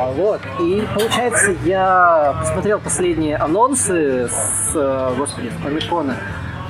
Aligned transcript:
А, 0.00 0.10
вот, 0.12 0.40
и 0.58 0.82
получается, 0.94 1.54
я 1.62 2.34
посмотрел 2.40 2.80
последние 2.80 3.36
анонсы 3.36 4.28
с, 4.28 4.72
э, 4.74 5.14
господи, 5.18 5.50
с 5.50 5.62
Комикона. 5.62 6.16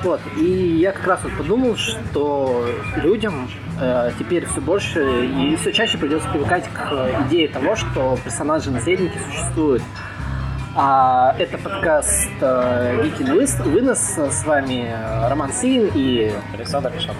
Вот, 0.03 0.19
и 0.35 0.43
я 0.43 0.91
как 0.91 1.07
раз 1.07 1.21
вот 1.23 1.37
подумал, 1.37 1.77
что 1.77 2.65
людям 2.97 3.49
э, 3.79 4.11
теперь 4.19 4.45
все 4.47 4.59
больше 4.59 5.27
и 5.27 5.55
все 5.55 5.71
чаще 5.71 5.97
придется 5.97 6.27
привыкать 6.27 6.65
к 6.73 7.09
идее 7.27 7.47
того, 7.47 7.77
что 7.77 8.17
персонажи-наследники 8.21 9.17
существуют. 9.29 9.83
А 10.75 11.33
это 11.39 11.57
подкаст 11.57 12.31
э, 12.41 13.01
Geeky 13.01 13.63
Вынос. 13.63 14.17
С 14.17 14.43
вами 14.43 14.89
э, 14.89 15.29
Роман 15.29 15.53
Син 15.53 15.89
и 15.95 16.33
Александр 16.53 16.91
Кишак. 16.91 17.15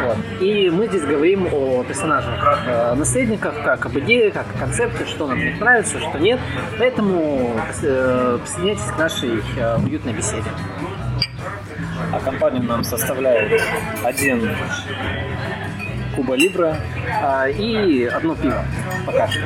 Вот. 0.00 0.16
И 0.40 0.70
мы 0.70 0.86
здесь 0.88 1.02
говорим 1.02 1.48
о 1.52 1.84
персонажах 1.84 2.64
э, 2.66 2.94
наследниках, 2.94 3.54
как 3.64 3.86
об 3.86 3.98
идее, 3.98 4.30
как 4.30 4.46
о 4.54 4.58
концепте, 4.58 5.04
что 5.06 5.26
нам 5.26 5.38
не 5.38 5.52
нравится, 5.52 6.00
что 6.00 6.18
нет. 6.18 6.40
Поэтому 6.78 7.54
э, 7.82 8.38
присоединяйтесь 8.42 8.84
к 8.84 8.98
нашей 8.98 9.42
э, 9.56 9.76
уютной 9.78 10.12
беседе. 10.12 10.48
А 12.12 12.20
компанию 12.20 12.62
нам 12.64 12.82
составляет 12.82 13.60
один 14.02 14.50
Куба 16.16 16.34
Либра 16.34 16.76
а, 17.22 17.48
и 17.48 18.04
одно 18.04 18.34
пиво 18.34 18.64
пока 19.06 19.28
что. 19.28 19.42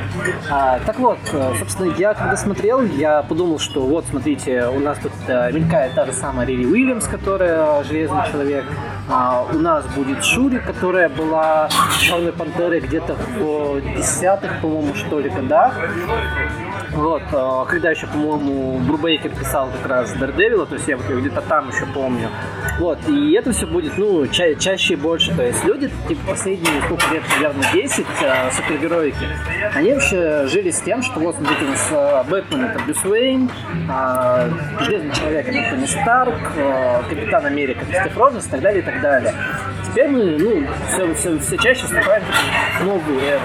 А, 0.49 0.79
так 0.85 0.99
вот, 0.99 1.19
э, 1.31 1.53
собственно, 1.59 1.93
я 1.97 2.13
когда 2.13 2.35
смотрел, 2.35 2.81
я 2.81 3.23
подумал, 3.23 3.59
что 3.59 3.85
вот, 3.85 4.05
смотрите, 4.09 4.67
у 4.67 4.79
нас 4.79 4.97
тут 4.97 5.13
а, 5.27 5.51
мелькает 5.51 5.93
та 5.93 6.05
же 6.05 6.13
самая 6.13 6.45
Рири 6.45 6.65
Уильямс, 6.65 7.07
которая 7.07 7.83
Железный 7.83 8.21
Человек. 8.31 8.65
А, 9.07 9.45
у 9.53 9.57
нас 9.59 9.85
будет 9.95 10.23
Шури, 10.23 10.57
которая 10.57 11.09
была 11.09 11.69
Черной 11.99 12.31
Пантерой 12.31 12.79
где-то 12.79 13.13
в 13.13 13.79
десятых, 13.95 14.61
по-моему, 14.61 14.95
что 14.95 15.19
ли, 15.19 15.29
годах. 15.29 15.77
Вот, 16.91 17.23
а, 17.31 17.65
когда 17.65 17.91
еще, 17.91 18.07
по-моему, 18.07 18.79
Брубейкер 18.79 19.31
писал 19.31 19.69
как 19.69 19.89
раз 19.89 20.13
Дардевила, 20.13 20.65
то 20.65 20.75
есть 20.75 20.87
я 20.87 20.97
вот 20.97 21.05
где-то 21.07 21.41
там 21.41 21.69
еще 21.69 21.85
помню. 21.93 22.29
Вот, 22.79 22.99
и 23.07 23.33
это 23.33 23.51
все 23.51 23.65
будет, 23.65 23.97
ну, 23.97 24.27
ча- 24.27 24.55
чаще 24.55 24.93
и 24.93 24.97
больше. 24.97 25.35
То 25.35 25.43
есть 25.43 25.63
люди, 25.63 25.89
типа, 26.07 26.21
последние, 26.31 26.81
сколько 26.83 27.13
лет, 27.13 27.23
наверное, 27.35 27.71
10 27.73 28.05
э, 28.21 28.51
супергероики, 28.51 29.27
они 29.73 29.93
вообще 29.93 30.47
жили 30.47 30.71
с 30.71 30.81
тем, 30.81 31.01
что 31.01 31.19
вот, 31.19 31.35
смотрите, 31.35 31.65
у 31.65 31.69
нас 31.69 31.87
э, 31.91 32.23
Бэтмен 32.29 32.65
это 32.65 32.79
Брюс 32.83 33.03
Уэйн, 33.05 33.49
э, 33.89 34.49
Железный 34.81 35.15
Человек 35.15 35.47
это 35.47 35.69
Тони 35.69 35.85
Старк, 35.85 36.51
э, 36.57 37.01
Капитан 37.09 37.45
Америка 37.45 37.85
это 37.89 38.01
Стив 38.01 38.17
Роджерс 38.17 38.47
и 38.47 38.49
так 38.49 38.61
далее, 38.61 38.81
и 38.81 38.85
так 38.85 39.01
далее. 39.01 39.33
Теперь 39.85 40.09
мы, 40.09 40.37
ну, 40.37 40.67
все, 40.89 41.13
все, 41.13 41.39
все 41.39 41.57
чаще 41.57 41.83
вступаем 41.83 42.23
в 42.79 42.83
новую 42.83 43.19
эру. 43.21 43.41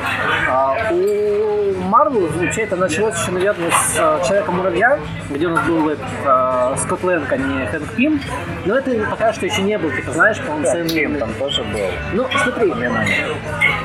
А 0.48 0.90
у 0.90 1.59
Марвел, 1.90 2.28
вообще, 2.28 2.62
это 2.62 2.76
началось 2.76 3.18
еще, 3.20 3.32
наверное, 3.32 3.70
с 3.72 3.96
э, 3.98 4.20
Человека-муравья, 4.24 5.00
где 5.28 5.46
у 5.48 5.50
нас 5.50 5.66
был 5.66 5.88
этот, 5.88 6.06
э, 6.24 6.76
Скотт 6.78 7.02
Лэнг, 7.02 7.32
а 7.32 7.36
не 7.36 7.66
Хэнк 7.66 7.92
Пим. 7.94 8.20
Но 8.64 8.76
это 8.76 8.92
пока 9.10 9.32
что 9.32 9.46
еще 9.46 9.62
не 9.62 9.76
был, 9.76 9.90
типа, 9.90 10.12
знаешь, 10.12 10.38
полноценный... 10.46 10.88
Ким 10.88 11.18
там 11.18 11.34
тоже 11.34 11.64
был. 11.64 11.80
Ну, 12.12 12.26
смотри, 12.44 12.72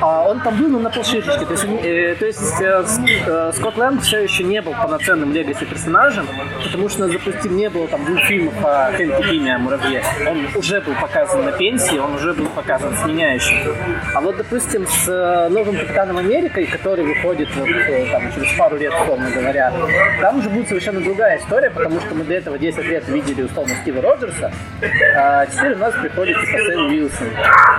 он 0.00 0.40
там 0.40 0.56
был, 0.56 0.68
но 0.68 0.78
на 0.78 0.90
полшишечки. 0.90 1.44
То 1.44 1.52
есть, 1.52 1.64
э, 1.64 2.16
то 2.18 2.26
есть 2.26 2.60
э, 2.60 2.84
э, 3.26 3.52
Скотт 3.54 3.76
Лэнг 3.76 4.02
все 4.02 4.22
еще 4.22 4.44
не 4.44 4.60
был 4.60 4.72
полноценным 4.72 5.32
легаси 5.32 5.64
персонажем, 5.64 6.26
потому 6.64 6.88
что, 6.88 7.08
допустим, 7.08 7.56
не 7.56 7.68
было 7.70 7.88
там 7.88 8.04
двух 8.04 8.20
фильмов 8.20 8.54
о 8.64 8.92
Хэнке 8.92 9.22
Пиме, 9.22 9.54
о 9.54 9.58
Муравье. 9.58 10.02
Он 10.28 10.46
уже 10.54 10.80
был 10.80 10.94
показан 11.00 11.44
на 11.44 11.52
пенсии, 11.52 11.98
он 11.98 12.14
уже 12.14 12.34
был 12.34 12.46
показан 12.46 12.94
сменяющим. 12.96 13.56
А 14.14 14.20
вот, 14.20 14.36
допустим, 14.36 14.86
с 14.86 15.08
э, 15.08 15.48
новым 15.48 15.76
Капитаном 15.76 16.18
Америкой, 16.18 16.66
который 16.66 17.04
выходит 17.04 17.48
вот, 17.56 17.68
э, 17.68 18.06
там, 18.10 18.32
через 18.32 18.56
пару 18.58 18.76
лет, 18.76 18.92
условно 19.02 19.30
говоря, 19.30 19.72
там 20.20 20.38
уже 20.38 20.50
будет 20.50 20.68
совершенно 20.68 21.00
другая 21.00 21.38
история, 21.38 21.70
потому 21.70 22.00
что 22.00 22.14
мы 22.14 22.24
до 22.24 22.34
этого 22.34 22.58
10 22.58 22.84
лет 22.84 23.08
видели, 23.08 23.42
условно, 23.42 23.74
Стива 23.82 24.02
Роджерса, 24.02 24.52
а 25.16 25.46
теперь 25.46 25.74
у 25.74 25.78
нас 25.78 25.94
приходит 25.94 26.36
типа 26.40 26.58
Сэм 26.66 26.86
Уилсон, 26.88 27.28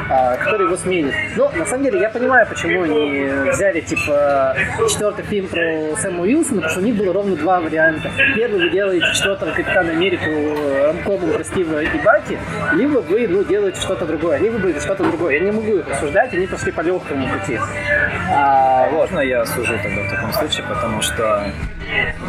а, 0.10 0.38
который 0.38 0.66
его 0.66 0.78
сменит. 0.78 1.14
Но 1.36 1.52
на 1.52 1.66
самом 1.66 1.84
деле 1.84 2.00
я 2.00 2.07
понимаю, 2.10 2.48
почему 2.48 2.84
они 2.84 3.50
взяли 3.52 3.82
типа 3.82 4.56
четвертый 4.90 5.26
фильм 5.26 5.48
про 5.48 5.96
Сэма 5.98 6.22
Уилсона, 6.22 6.62
потому 6.62 6.70
что 6.70 6.80
у 6.80 6.84
них 6.84 6.96
было 6.96 7.14
ровно 7.14 7.36
два 7.36 7.60
варианта. 7.60 8.12
Первый 8.36 8.62
вы 8.62 8.70
делаете 8.70 9.06
четвертого 9.14 9.52
Капитана 9.52 9.92
Америку 9.92 10.30
рамкомом 10.84 11.32
про 11.32 11.44
Стива 11.44 11.82
и 11.82 12.00
Баки, 12.04 12.38
либо 12.74 13.00
вы 13.00 13.28
ну, 13.28 13.44
делаете 13.44 13.80
что-то 13.80 14.06
другое. 14.06 14.38
Они 14.38 14.50
выбрали 14.50 14.80
что-то 14.80 15.04
другое. 15.04 15.36
Я 15.36 15.40
не 15.40 15.52
могу 15.52 15.78
их 15.78 15.90
осуждать, 15.90 16.34
они 16.34 16.48
пошли 16.48 16.72
по 16.72 16.82
легкому 16.82 17.28
пути. 17.28 17.60
А, 18.32 18.90
вот. 18.90 19.08
Можно 19.08 19.22
я 19.22 19.46
сужу 19.46 19.74
тогда 19.82 20.02
в 20.04 20.12
таком 20.12 20.34
случае, 20.34 20.66
потому 20.68 21.02
что 21.02 21.52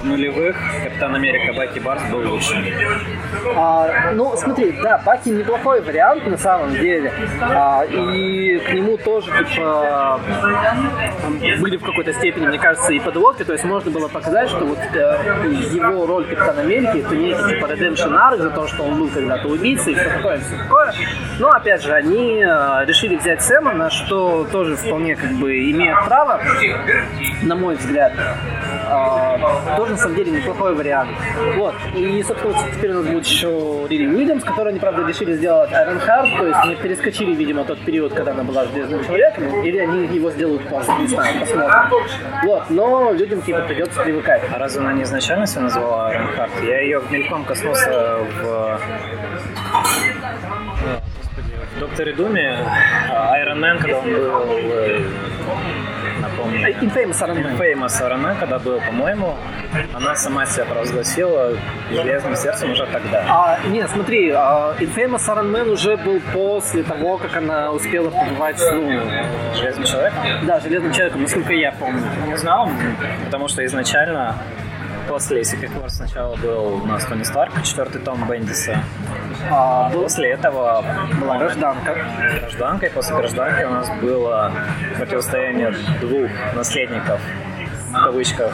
нулевых 0.05 0.57
Капитан 0.85 1.15
Америка 1.15 1.53
Баки 1.53 1.79
Барс 1.79 2.03
был 2.11 2.31
лучшим. 2.31 2.65
А, 3.57 4.13
ну, 4.15 4.37
смотри, 4.37 4.73
да, 4.83 5.01
Баки 5.05 5.31
неплохой 5.31 5.81
вариант 5.81 6.27
на 6.27 6.37
самом 6.37 6.73
деле. 6.73 7.13
А, 7.41 7.85
и 7.85 8.59
к 8.59 8.73
нему 8.73 8.97
тоже, 8.97 9.31
типа, 9.45 10.21
были 11.61 11.77
в 11.77 11.85
какой-то 11.85 12.13
степени, 12.13 12.47
мне 12.47 12.59
кажется, 12.59 12.93
и 12.93 13.01
подводки. 13.01 13.45
То 13.45 13.53
есть 13.53 13.65
можно 13.65 13.91
было 13.91 14.09
показать, 14.09 14.49
что 14.49 14.65
вот 14.65 14.79
э, 14.95 15.49
его 15.73 16.07
роль 16.07 16.25
Капитана 16.27 16.63
Америки 16.63 16.99
это 16.99 17.17
некий 17.17 17.55
типа 17.55 17.67
Redemption 17.67 18.13
Arc 18.15 18.39
за 18.39 18.51
то, 18.51 18.67
что 18.67 18.85
он 18.85 18.99
был 18.99 19.09
когда-то 19.09 19.49
убийцей 19.49 19.93
и 19.93 19.97
все 19.97 20.09
такое, 20.09 20.39
все 20.39 20.57
такое. 20.57 20.93
Но 21.39 21.51
опять 21.51 21.83
же, 21.83 21.93
они 21.93 22.43
э, 22.43 22.85
решили 22.87 23.17
взять 23.17 23.43
Сэма, 23.43 23.73
на 23.73 23.91
что 23.91 24.45
тоже 24.51 24.77
вполне 24.77 25.17
как 25.17 25.31
бы 25.33 25.71
имеют 25.71 26.05
право, 26.07 26.41
на 27.43 27.55
мой 27.55 27.77
взгляд. 27.77 28.13
А, 28.91 29.37
тоже 29.76 29.92
на 29.92 29.98
самом 29.98 30.16
деле 30.16 30.31
неплохой 30.32 30.75
вариант. 30.75 31.10
Вот. 31.56 31.75
И, 31.94 32.22
собственно, 32.22 32.54
вот 32.54 32.64
теперь 32.75 32.91
у 32.91 32.94
нас 32.94 33.06
будет 33.06 33.26
еще 33.26 33.86
Рири 33.88 34.06
Уильямс, 34.06 34.44
которую 34.44 34.70
они, 34.70 34.78
правда, 34.78 35.06
решили 35.06 35.34
сделать 35.34 35.70
Iron 35.70 36.00
Heart, 36.04 36.38
то 36.38 36.47
есть 36.47 36.59
они 36.62 36.75
перескочили, 36.76 37.34
видимо, 37.34 37.64
тот 37.64 37.78
период, 37.81 38.12
когда 38.12 38.32
она 38.32 38.42
была 38.42 38.64
Железным 38.66 39.04
Человеком, 39.04 39.62
или 39.62 39.78
они 39.78 40.06
его 40.06 40.31
сделают 40.31 40.62
позже, 40.69 40.91
не 41.00 41.06
знаю, 41.06 41.41
посмотрим. 41.41 41.91
Вот, 42.44 42.70
но 42.70 43.12
людям, 43.12 43.42
типа, 43.42 43.60
придется 43.60 44.03
привыкать. 44.03 44.42
А 44.53 44.59
разве 44.59 44.81
она 44.81 44.92
не 44.92 45.03
изначально 45.03 45.47
себя 45.47 45.62
назвала 45.62 46.12
Iron 46.12 46.36
Heart? 46.36 46.66
Я 46.66 46.80
ее 46.80 47.03
мельком 47.10 47.44
коснулся 47.44 48.19
в... 48.42 48.80
э, 50.84 50.98
Докторе 51.80 52.12
Думе, 52.12 52.59
а, 53.10 53.38
Iron 53.38 53.60
Man, 53.60 53.78
когда 53.78 53.98
он 53.98 54.12
был... 54.12 55.38
э, 56.38 56.47
Напомню. 56.47 56.69
Infamous 56.81 57.21
Iron 57.22 57.43
Man. 57.43 57.59
Famous 57.59 58.00
Iron 58.00 58.22
Man, 58.22 58.38
когда 58.38 58.59
был, 58.59 58.81
по-моему, 58.81 59.34
она 59.94 60.15
сама 60.15 60.47
себя 60.47 60.65
провозгласила 60.65 61.56
железным 61.91 62.37
сердцем 62.37 62.72
уже 62.72 62.87
тогда. 62.87 63.25
А, 63.28 63.59
не, 63.69 63.87
смотри, 63.88 64.31
а, 64.31 64.75
Infamous 64.78 65.27
Iron 65.28 65.50
Man 65.50 65.71
уже 65.71 65.97
был 65.97 66.21
после 66.32 66.82
того, 66.82 67.19
как 67.19 67.37
она 67.37 67.71
успела 67.72 68.10
побывать, 68.10 68.60
ну, 68.72 69.00
Железный 69.54 69.87
человек? 69.87 70.12
да, 70.43 70.60
Железным 70.60 70.93
Человеком, 70.93 71.22
насколько 71.22 71.53
я 71.53 71.72
помню. 71.72 72.03
Не 72.27 72.37
знал, 72.37 72.69
потому 73.25 73.48
что 73.48 73.65
изначально 73.66 74.37
после 75.09 75.41
Secret 75.41 75.71
Wars 75.81 75.91
сначала 75.91 76.37
был 76.37 76.81
у 76.82 76.87
нас 76.87 77.04
Тони 77.04 77.22
Старк, 77.22 77.53
четвертый 77.65 78.00
том 78.00 78.28
Бендиса. 78.28 78.82
А, 79.50 79.91
После 79.91 80.31
этого 80.31 80.84
была 81.21 81.38
гражданка. 81.38 81.97
гражданка, 82.41 82.87
и 82.87 82.91
после 82.91 83.16
гражданки 83.16 83.65
у 83.65 83.71
нас 83.71 83.88
было 84.00 84.53
противостояние 84.97 85.75
двух 86.00 86.31
наследников, 86.54 87.21
в 87.91 88.03
кавычках, 88.04 88.53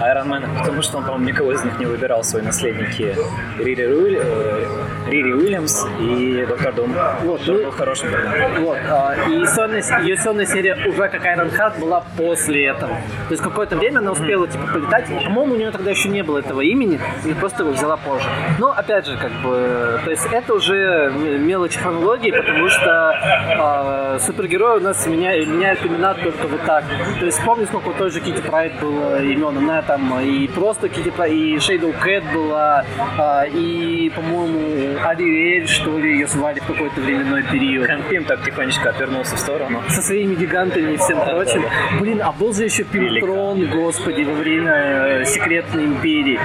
Айронмена, 0.00 0.48
потому 0.58 0.80
что 0.82 0.98
он, 0.98 1.04
по-моему, 1.04 1.26
никого 1.28 1.52
из 1.52 1.62
них 1.62 1.78
не 1.78 1.84
выбирал 1.86 2.24
свои 2.24 2.42
наследники. 2.42 3.14
Рири, 3.58 3.82
Руиль- 3.84 4.18
э, 4.22 4.64
Рири 5.10 5.32
Уильямс 5.32 5.86
и 6.00 6.46
Доктор 6.48 6.72
Дум. 6.74 6.94
Вот, 7.24 7.40
Что 7.42 7.52
ну- 7.52 7.64
был 7.64 7.70
хорошим 7.72 8.10
вариантом. 8.10 8.64
Вот, 8.64 8.78
а, 8.88 9.14
и 9.28 9.44
сольная- 9.46 10.02
ее 10.02 10.16
сольная 10.16 10.46
серия 10.46 10.76
уже 10.86 11.08
как 11.08 11.24
Iron 11.24 11.50
Heart 11.50 11.80
была 11.80 12.04
после 12.16 12.66
этого. 12.68 12.92
То 13.28 13.32
есть 13.32 13.42
какое-то 13.42 13.76
время 13.76 13.98
она 13.98 14.12
успела 14.12 14.46
типа 14.46 14.66
полетать. 14.72 15.06
По-моему, 15.08 15.54
у 15.54 15.56
нее 15.56 15.70
тогда 15.70 15.90
еще 15.90 16.08
не 16.08 16.22
было 16.22 16.38
этого 16.38 16.60
имени, 16.60 17.00
и 17.24 17.34
просто 17.34 17.62
его 17.64 17.72
взяла 17.72 17.96
позже. 17.96 18.26
Но 18.58 18.70
опять 18.72 19.06
же, 19.06 19.16
как 19.16 19.32
бы, 19.42 20.00
то 20.04 20.10
есть 20.10 20.26
это 20.30 20.54
уже 20.54 21.10
мелочь 21.12 21.76
хронологии, 21.76 22.30
потому 22.30 22.68
что 22.68 23.10
а, 23.58 24.18
супергерои 24.20 24.78
у 24.78 24.80
нас 24.80 25.06
меня, 25.06 25.36
меняют 25.44 25.84
имена 25.84 26.14
только 26.14 26.46
вот 26.46 26.60
так. 26.66 26.84
То 27.18 27.26
есть 27.26 27.42
помню, 27.44 27.66
сколько 27.66 27.88
у 27.88 27.92
той 27.94 28.10
же 28.10 28.20
Кити 28.20 28.40
Прайд 28.42 28.72
было 28.80 29.20
имен, 29.22 29.58
она 29.58 29.82
там 29.82 30.20
и 30.20 30.46
просто 30.48 30.88
Кити 30.88 31.10
Прайд, 31.10 31.32
и 31.32 31.56
Shadow 31.56 31.94
Cat 32.04 32.22
была, 32.32 32.84
а, 33.18 33.44
и, 33.44 34.10
по-моему, 34.14 34.98
Ариэль, 35.04 35.66
что 35.68 35.98
ли, 35.98 36.12
ее 36.12 36.26
звали 36.26 36.60
в 36.60 36.66
какой-то 36.66 37.00
временной 37.00 37.42
период. 37.44 37.86
Хэнпим 37.86 38.24
так 38.24 38.42
тихонечко 38.44 38.90
отвернулся 38.90 39.36
в 39.36 39.38
сторону. 39.38 39.82
Со 39.88 40.02
своими 40.02 40.34
гигантами 40.34 40.92
и 40.92 40.96
всем 40.96 41.20
прочим. 41.20 41.64
Блин, 42.00 42.20
а 42.22 42.32
был 42.32 42.52
же 42.52 42.64
еще 42.64 42.84
Пилтрон, 42.84 43.68
господи, 43.70 44.22
во 44.22 44.34
время 44.34 44.72
э, 44.72 45.24
Секретной 45.24 45.84
Империи. 45.86 46.38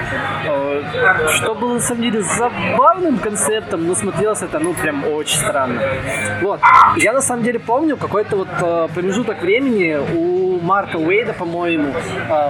Э, 0.46 1.28
что 1.36 1.54
было, 1.54 1.74
на 1.74 1.80
самом 1.80 2.02
деле, 2.02 2.22
забавным 2.22 3.18
концептом, 3.18 3.86
но 3.86 3.94
смотрелось 3.94 4.42
это, 4.42 4.58
ну, 4.58 4.74
прям 4.74 5.06
очень 5.06 5.38
странно. 5.38 5.82
Вот. 6.42 6.60
Я, 6.96 7.12
на 7.12 7.20
самом 7.20 7.42
деле, 7.42 7.58
помню 7.58 7.96
какой-то 7.96 8.36
вот 8.36 8.48
э, 8.60 8.88
промежуток 8.94 9.42
времени 9.42 9.96
у 10.14 10.60
Марка 10.60 10.96
Уэйда, 10.96 11.34
по-моему, 11.34 11.94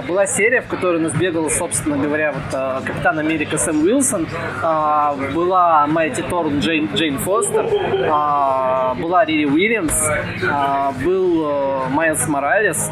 была 0.07 0.25
серия, 0.25 0.61
в 0.61 0.67
которой 0.67 0.97
у 0.97 1.01
нас 1.01 1.13
бегал, 1.13 1.49
собственно 1.49 1.97
говоря, 1.97 2.31
вот 2.31 2.83
Капитан 2.85 3.19
Америка 3.19 3.57
Сэм 3.57 3.83
Уилсон, 3.83 4.27
была 5.33 5.85
Майти 5.97 6.21
Торн 6.21 6.59
Джейн, 6.59 6.89
Джейн 6.93 7.17
Фостер, 7.17 7.65
была 9.01 9.25
Рири 9.25 9.45
Уильямс, 9.45 9.99
был 11.03 11.87
Майлз 11.89 12.27
Моралес, 12.27 12.91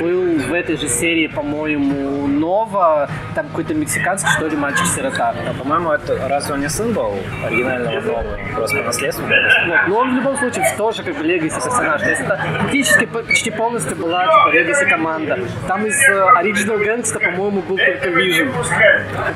был 0.00 0.38
в 0.38 0.52
этой 0.52 0.76
же 0.76 0.86
серии, 0.86 1.26
по-моему, 1.26 2.28
Нова, 2.28 3.08
там 3.34 3.48
какой-то 3.48 3.74
мексиканский, 3.74 4.30
что 4.30 4.46
ли, 4.46 4.56
мальчик-сирота. 4.56 5.34
Да, 5.44 5.54
по-моему, 5.58 5.90
это 5.90 6.28
разве 6.28 6.54
он 6.54 6.60
не 6.60 6.68
сын 6.68 6.92
был 6.92 7.14
оригинального 7.44 8.00
Нова, 8.00 8.24
просто 8.54 8.78
по 8.78 8.84
наследству? 8.84 9.26
Вот, 9.26 9.88
но 9.88 9.98
он 9.98 10.12
в 10.12 10.14
любом 10.14 10.36
случае 10.36 10.64
тоже 10.78 11.02
как 11.02 11.16
бы 11.18 11.24
легаси 11.24 11.56
персонаж. 11.56 12.00
То 12.00 12.10
есть 12.10 12.20
это 12.22 12.38
практически 12.60 13.06
почти 13.06 13.50
полностью 13.50 13.96
была 13.96 14.22
типа 14.22 14.54
легаси 14.54 14.84
команда. 14.88 15.40
Там 15.66 15.84
из 15.84 15.96
Original 16.08 16.78
Gangsta, 16.78 17.18
по-моему, 17.18 17.62
был 17.62 17.76
только 17.76 18.08
Vision. 18.10 18.52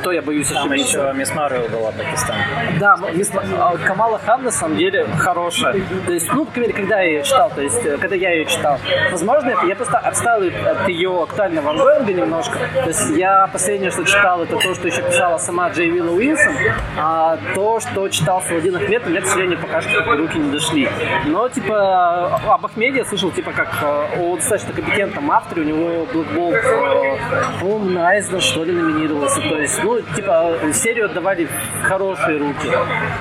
То 0.05 0.13
я 0.13 0.23
боюсь 0.23 0.47
Там 0.49 0.71
ошибиться. 0.71 0.99
еще 1.01 1.13
Мисс 1.19 1.35
Марвел 1.35 1.67
была 1.69 1.91
Пакистан. 1.91 2.37
Да, 2.79 2.90
мисс, 3.13 3.31
а, 3.35 3.77
Камала 3.79 4.19
Хан 4.19 4.43
на 4.43 4.51
самом 4.51 4.77
деле 4.77 5.07
хорошая. 5.19 5.75
То 6.07 6.13
есть, 6.13 6.33
ну, 6.33 6.47
когда 6.47 7.01
я 7.01 7.11
ее 7.11 7.23
читал, 7.23 7.51
то 7.55 7.61
есть, 7.61 7.85
э, 7.85 7.97
когда 7.99 8.17
я 8.17 8.33
ее 8.33 8.47
читал, 8.47 8.79
возможно, 9.11 9.55
я 9.67 9.77
просто 9.77 9.99
отстал 9.99 10.41
от 10.43 10.89
ее 10.89 11.23
актуального 11.23 11.71
ангоинга 11.71 12.13
немножко. 12.13 12.59
То 12.75 12.89
есть 12.89 13.11
я 13.11 13.49
последнее, 13.53 13.91
что 13.91 14.05
читал, 14.05 14.43
это 14.43 14.57
то, 14.57 14.75
что 14.75 14.87
еще 14.89 15.03
писала 15.03 15.39
сама 15.39 15.71
Джей 15.71 15.91
Вилла 15.91 16.11
Уилсон, 16.11 16.55
а 16.99 17.39
то, 17.55 17.81
что 17.81 18.09
читал 18.09 18.43
Саладин 18.43 18.77
Ахмед, 18.77 19.07
у 19.07 19.11
меня, 19.11 19.21
к 19.21 19.27
сожалению, 19.27 19.59
пока 19.59 19.81
что 19.81 20.03
руки 20.17 20.39
не 20.39 20.51
дошли. 20.51 20.89
Но, 21.27 21.49
типа, 21.49 22.41
об 22.49 22.67
Ахмеде 22.67 22.99
я 22.99 23.05
слышал, 23.05 23.31
типа, 23.31 23.53
как 23.53 23.69
э, 23.83 24.07
о 24.19 24.37
достаточно 24.37 24.73
компетентном 24.75 25.31
авторе, 25.31 25.63
у 25.63 25.65
него 25.65 26.07
Bolt, 26.13 27.61
по-моему, 27.61 27.91
на 27.91 28.09
Айзен, 28.09 28.41
что 28.41 28.65
ли, 28.65 28.73
номинировался. 28.73 29.41
То 29.41 29.59
есть, 29.59 29.83
ну, 29.83 30.01
типа, 30.01 30.59
серию 30.73 31.07
отдавали 31.07 31.47
в 31.47 31.83
хорошие 31.85 32.39
руки. 32.39 32.69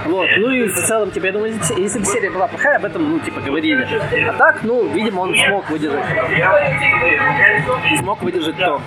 Вот. 0.06 0.28
Ну 0.38 0.52
и 0.52 0.68
в 0.68 0.76
целом, 0.88 1.12
типа, 1.12 1.28
я 1.28 1.32
думаю, 1.32 1.54
если 1.78 2.00
бы 2.00 2.06
серия 2.06 2.30
была 2.30 2.48
плохая, 2.48 2.78
об 2.78 2.86
этом, 2.86 3.10
ну, 3.10 3.20
типа, 3.20 3.42
говорили. 3.42 3.88
А 4.28 4.34
так, 4.34 4.64
ну, 4.64 4.88
видимо, 4.88 5.22
он 5.22 5.36
смог 5.36 5.70
выдержать. 5.70 6.06
Смог 8.00 8.22
выдержать 8.22 8.58
то. 8.58 8.82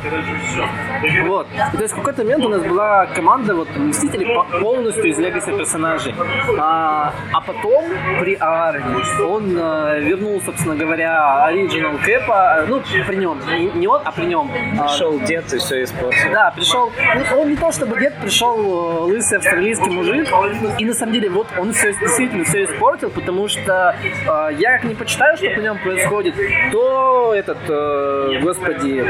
Вот. 1.27 1.47
И, 1.73 1.77
то 1.77 1.83
есть 1.83 1.95
в 1.95 1.97
какой-то 1.97 2.25
момент 2.25 2.45
у 2.45 2.49
нас 2.49 2.63
была 2.63 3.07
команда 3.07 3.55
вот 3.55 3.69
Мстителей 3.77 4.27
полностью 4.61 5.05
из 5.05 5.19
легаси 5.19 5.51
персонажей. 5.51 6.15
А, 6.59 7.13
а 7.33 7.41
потом 7.41 7.85
при 8.21 8.35
Арне 8.35 9.03
он 9.27 9.57
э, 9.57 10.01
вернул, 10.01 10.41
собственно 10.45 10.77
говоря, 10.77 11.45
оригинал 11.45 11.99
Кэпа, 12.05 12.65
ну, 12.69 12.81
при 13.07 13.17
нем, 13.17 13.39
не, 13.47 13.67
не 13.81 13.87
он, 13.87 14.01
а 14.05 14.13
при 14.13 14.25
нем. 14.27 14.51
Пришел 14.51 15.19
а, 15.21 15.27
дед 15.27 15.53
и 15.53 15.59
все 15.59 15.85
испортил. 15.85 16.33
Да, 16.33 16.53
пришел, 16.55 16.91
ну, 17.15 17.41
он 17.41 17.49
не 17.51 17.57
то 17.57 17.73
чтобы 17.73 17.99
дед, 17.99 18.15
пришел 18.21 18.57
э, 18.59 19.01
лысый 19.13 19.39
австралийский 19.39 19.91
мужик, 19.91 20.29
и 20.79 20.85
на 20.85 20.95
самом 20.95 21.13
деле 21.13 21.29
вот 21.29 21.47
он 21.59 21.73
все 21.73 21.93
действительно 21.93 22.45
все 22.45 22.65
испортил, 22.65 23.11
потому 23.11 23.49
что 23.49 23.97
э, 24.03 24.55
я 24.59 24.79
как 24.79 24.85
не 24.85 24.95
почитаю, 24.95 25.37
что 25.37 25.51
по 25.51 25.61
нем 25.61 25.79
происходит, 25.79 26.35
то 26.71 27.33
этот, 27.35 27.59
э, 27.69 28.41
господи, 28.43 29.05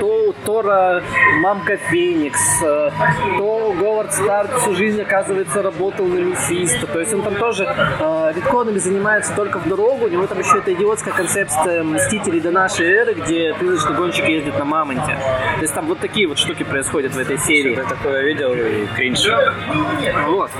то 0.00 0.11
Тора 0.44 1.02
мамка 1.40 1.76
Феникс, 1.76 2.62
э, 2.62 2.90
то 3.38 3.74
Говард 3.78 4.12
Старк 4.12 4.58
всю 4.58 4.74
жизнь, 4.74 5.00
оказывается, 5.00 5.62
работал 5.62 6.06
на 6.06 6.18
Мефисто. 6.18 6.86
То 6.86 7.00
есть 7.00 7.12
он 7.14 7.22
там 7.22 7.34
тоже 7.36 7.64
э, 7.64 8.32
ритконами 8.34 8.78
занимается 8.78 9.34
только 9.34 9.58
в 9.58 9.68
дорогу. 9.68 10.06
У 10.06 10.08
него 10.08 10.26
там 10.26 10.38
еще 10.38 10.58
эта 10.58 10.72
идиотская 10.72 11.14
концепция 11.14 11.82
Мстителей 11.82 12.40
до 12.40 12.50
нашей 12.50 12.86
эры, 12.86 13.14
где 13.14 13.54
призрачный 13.54 13.96
гонщик 13.96 14.28
ездит 14.28 14.58
на 14.58 14.64
мамонте. 14.64 15.16
То 15.56 15.62
есть 15.62 15.74
там 15.74 15.86
вот 15.86 15.98
такие 16.00 16.26
вот 16.26 16.38
штуки 16.38 16.62
происходят 16.62 17.14
в 17.14 17.18
этой 17.18 17.38
серии. 17.38 17.76
Я 17.76 17.84
такое 17.84 18.22
видел 18.22 18.52
и 18.52 18.86
кринж. 18.94 19.20
Вот. 20.26 20.50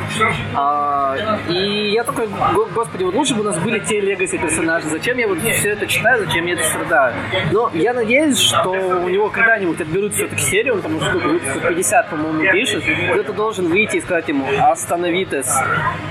А, 0.55 1.17
и 1.49 1.91
я 1.93 2.05
такой, 2.05 2.29
господи, 2.75 3.05
вот 3.05 3.15
лучше 3.15 3.35
бы 3.35 3.41
у 3.41 3.45
нас 3.45 3.59
были 3.59 3.79
те 3.81 4.01
легаси 4.01 4.39
персонажи. 4.39 4.89
Зачем 4.89 5.19
я 5.19 5.29
вот 5.29 5.39
все 5.39 5.71
это 5.71 5.87
читаю, 5.87 6.25
зачем 6.25 6.47
я 6.47 6.55
это 6.55 6.65
страдаю? 6.65 7.15
Но 7.51 7.71
я 7.75 7.93
надеюсь, 7.93 8.39
что 8.39 8.71
у 8.71 9.09
него 9.09 9.29
когда-нибудь 9.29 9.72
отберут 9.81 10.15
все-таки 10.15 10.43
серию, 10.43 10.75
он 10.75 10.83
там 10.83 10.97
уже 10.97 11.07
сколько, 11.07 11.69
50, 11.69 12.11
по-моему, 12.11 12.53
пишет, 12.53 12.83
кто-то 13.13 13.33
должен 13.33 13.69
выйти 13.69 13.97
и 13.97 14.01
сказать 14.01 14.29
ему 14.29 14.47
«Остановитесь». 14.61 15.51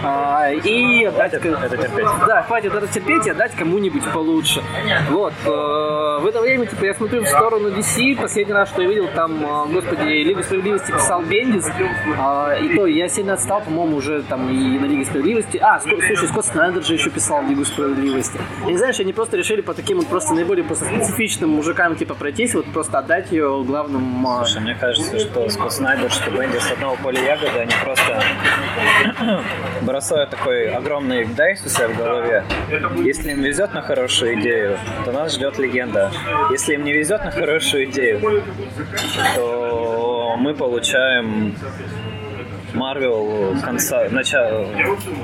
А, 0.04 0.50
и 0.52 1.06
отдать... 1.06 1.34
Это, 1.34 1.48
это 1.50 1.78
терпеть. 1.78 2.08
Да, 2.28 2.44
хватит 2.44 2.74
это 2.74 2.88
терпеть 2.88 3.28
и 3.28 3.30
отдать 3.30 3.54
кому-нибудь 3.56 4.04
получше. 4.14 4.62
Вот. 5.10 5.34
Э, 5.46 6.20
в 6.22 6.26
это 6.28 6.42
время, 6.42 6.66
типа, 6.66 6.86
я 6.86 6.94
смотрю 6.94 7.24
в 7.24 7.28
сторону 7.28 7.70
DC, 7.70 8.20
последний 8.20 8.54
раз, 8.54 8.70
что 8.70 8.82
я 8.82 8.88
видел, 8.88 9.10
там, 9.16 9.44
э, 9.44 9.74
господи, 9.74 10.04
Лига 10.04 10.44
Справедливости 10.44 10.92
писал 10.92 11.22
Бендис, 11.24 11.68
а, 12.18 12.56
и 12.56 12.76
то 12.76 12.86
я 12.86 13.08
сильно 13.08 13.34
отстал, 13.34 13.62
по-моему, 13.62 13.98
уже 13.98 14.24
там 14.24 14.50
и 14.50 14.80
на 14.80 14.86
Лиге 14.86 15.06
Справедливости. 15.06 15.58
А, 15.58 15.80
слушай, 15.80 16.28
Скотт 16.28 16.46
Снайдер 16.46 16.84
же 16.84 16.94
еще 16.94 17.10
писал 17.10 17.44
Лигу 17.44 17.66
Справедливости. 17.66 18.40
Знаю, 18.74 18.94
что 18.94 19.04
они 19.04 19.14
просто 19.14 19.38
решили 19.38 19.62
по 19.62 19.74
таким 19.74 19.98
вот 19.98 20.08
просто 20.08 20.34
наиболее 20.34 20.64
просто 20.64 20.86
специфичным 20.86 21.50
мужикам, 21.52 21.96
типа, 21.96 22.16
пройтись, 22.16 22.54
вот 22.56 22.66
просто 22.68 23.00
отдать 23.00 23.32
ее 23.32 23.48
главным... 23.64 24.26
А, 24.26 24.46
Слушай, 24.46 24.62
мне 24.62 24.76
кажется, 24.76 25.20
что 25.20 25.50
Скотт 25.50 25.74
Снайдер, 25.74 26.12
что 26.12 26.32
Бенди 26.32 26.58
с 26.58 26.72
одного 26.72 26.98
поля 27.02 27.22
ягоды, 27.22 27.60
они 27.60 27.74
просто 27.84 28.24
бросают 29.82 30.30
такой 30.30 30.70
огромный 30.70 31.26
дайс 31.26 31.64
у 31.66 31.70
себя 31.70 31.88
в 31.90 31.98
голове. 31.98 32.44
Если 33.04 33.32
им 33.32 33.42
везет 33.42 33.74
на 33.74 33.82
хорошую 33.82 34.40
идею, 34.40 34.78
то 35.06 35.12
нас 35.12 35.36
ждет 35.36 35.58
легенда. 35.58 36.12
Если 36.52 36.74
им 36.76 36.84
не 36.84 36.94
везет 36.94 37.24
на 37.24 37.32
хорошую 37.32 37.86
идею, 37.86 38.44
то 39.36 40.36
мы 40.38 40.54
получаем 40.54 41.56
Марвел 42.74 43.56
конца, 43.64 44.08
начала, 44.10 44.68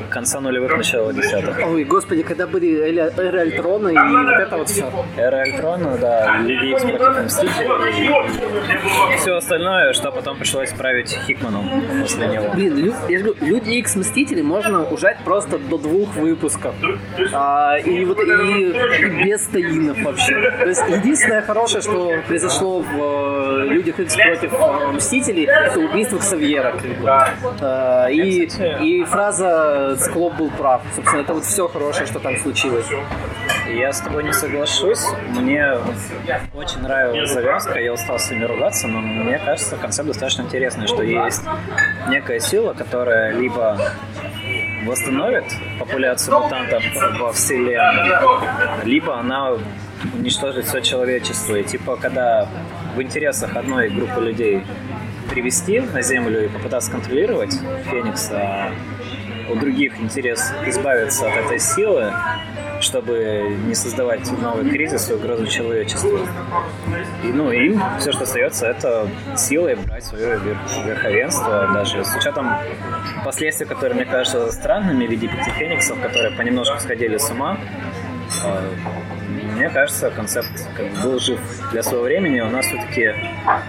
конца 0.10 0.40
нулевых, 0.40 0.76
начала 0.78 1.14
десятых. 1.14 1.60
Ой, 1.66 1.84
господи, 1.84 2.24
когда 2.24 2.48
были 2.48 2.80
Эра 2.80 3.42
Альтрона 3.42 3.90
и 3.90 3.98
вот 3.98 4.40
это 4.40 4.58
вот 4.58 4.70
все. 4.70 4.92
Эра 5.18 5.42
Альтрона, 5.44 5.98
да, 5.98 6.38
Люди 6.40 6.72
Икс 6.72 6.82
против 6.84 7.26
Мстителей. 7.26 9.18
Все 9.18 9.36
остальное, 9.36 9.94
что 9.94 10.12
потом 10.12 10.38
пришлось 10.38 10.72
править 10.72 11.18
Хикману 11.26 11.64
после 12.02 12.28
него. 12.28 12.50
Блин, 12.54 12.78
лю, 12.78 12.94
я 13.10 13.20
же 13.20 13.24
говорю, 13.26 13.46
Люди 13.46 13.70
Икс 13.72 13.96
Мстители 13.96 14.42
можно 14.42 14.84
ужать 14.84 15.18
просто 15.24 15.58
до 15.58 15.78
двух 15.78 16.16
выпусков. 16.16 16.76
А, 17.34 17.78
и 17.78 18.06
вот 18.06 18.20
и, 18.20 18.24
и 18.24 19.24
без 19.24 19.48
таинов 19.48 20.02
вообще. 20.04 20.52
То 20.52 20.68
есть 20.68 20.84
единственное 20.90 21.42
хорошее, 21.42 21.82
что 21.82 22.14
произошло 22.28 22.80
в 22.80 23.64
э, 23.64 23.68
Людях 23.68 24.00
Икс 24.00 24.16
против 24.16 24.54
э, 24.54 24.92
Мстителей, 24.94 25.46
это 25.46 25.80
убийство 25.80 26.18
Ксавьера. 26.18 26.72
Как 26.72 26.82
бы. 26.82 27.37
Э, 27.62 28.12
и, 28.12 28.46
и 28.46 29.04
фраза 29.04 29.96
«Циклоп 30.00 30.36
был 30.36 30.50
прав». 30.52 30.82
Собственно, 30.96 31.22
это 31.22 31.34
вот 31.34 31.46
все 31.46 31.68
хорошее, 31.68 32.08
что 32.08 32.20
там 32.20 32.38
случилось. 32.38 32.88
Я 33.68 33.92
с 33.92 34.02
тобой 34.02 34.24
не 34.24 34.34
соглашусь. 34.34 35.06
Мне 35.30 35.74
очень 36.54 36.82
нравилась 36.82 37.32
завязка, 37.32 37.80
я 37.80 37.94
устал 37.94 38.18
с 38.18 38.30
ними 38.32 38.46
ругаться, 38.46 38.88
но 38.88 39.00
мне 39.00 39.40
кажется, 39.40 39.76
концепт 39.76 40.08
достаточно 40.08 40.44
интересный, 40.44 40.88
что 40.88 41.04
есть 41.04 41.44
некая 42.10 42.40
сила, 42.40 42.74
которая 42.74 43.34
либо 43.34 43.78
восстановит 44.86 45.44
популяцию 45.80 46.40
мутантов 46.40 46.84
во 47.20 47.34
вселенной, 47.34 48.86
либо 48.86 49.20
она 49.20 49.54
уничтожит 50.14 50.66
все 50.66 50.82
человечество. 50.82 51.56
И 51.56 51.64
типа, 51.64 51.98
когда 51.98 52.48
в 52.96 53.02
интересах 53.02 53.56
одной 53.56 53.90
группы 53.90 54.22
людей 54.22 54.64
привести 55.30 55.80
на 55.80 56.02
Землю 56.02 56.46
и 56.46 56.48
попытаться 56.48 56.92
контролировать 56.92 57.54
Феникса, 57.90 58.38
а 58.38 58.72
у 59.52 59.56
других 59.56 60.00
интерес 60.00 60.52
избавиться 60.66 61.28
от 61.28 61.38
этой 61.46 61.60
силы, 61.60 62.12
чтобы 62.82 63.56
не 63.66 63.74
создавать 63.74 64.30
новый 64.40 64.70
кризис 64.70 65.10
и 65.10 65.14
угрозу 65.14 65.48
человечеству. 65.48 66.20
И, 67.24 67.28
ну, 67.28 67.52
им 67.52 67.82
все, 68.00 68.12
что 68.12 68.24
остается, 68.24 68.68
это 68.68 69.08
силой 69.36 69.76
брать 69.76 70.06
свое 70.06 70.40
верховенство, 70.86 71.72
даже 71.74 72.04
с 72.04 72.16
учетом 72.16 72.56
последствий, 73.24 73.66
которые 73.66 73.96
мне 73.96 74.06
кажутся 74.06 74.52
странными 74.52 75.08
в 75.08 75.10
виде 75.10 75.28
пяти 75.28 75.50
фениксов, 75.52 76.00
которые 76.02 76.36
понемножку 76.36 76.80
сходили 76.80 77.18
с 77.18 77.30
ума, 77.32 77.58
А, 78.44 78.62
мне 79.58 79.70
кажется, 79.70 80.10
концепт 80.12 80.48
как 80.76 80.86
бы 80.92 81.02
был 81.02 81.20
жив 81.20 81.40
для 81.72 81.84
своего 81.84 82.04
времени. 82.04 82.40
У 82.40 82.50
нас 82.50 82.66
все-таки... 82.66 83.14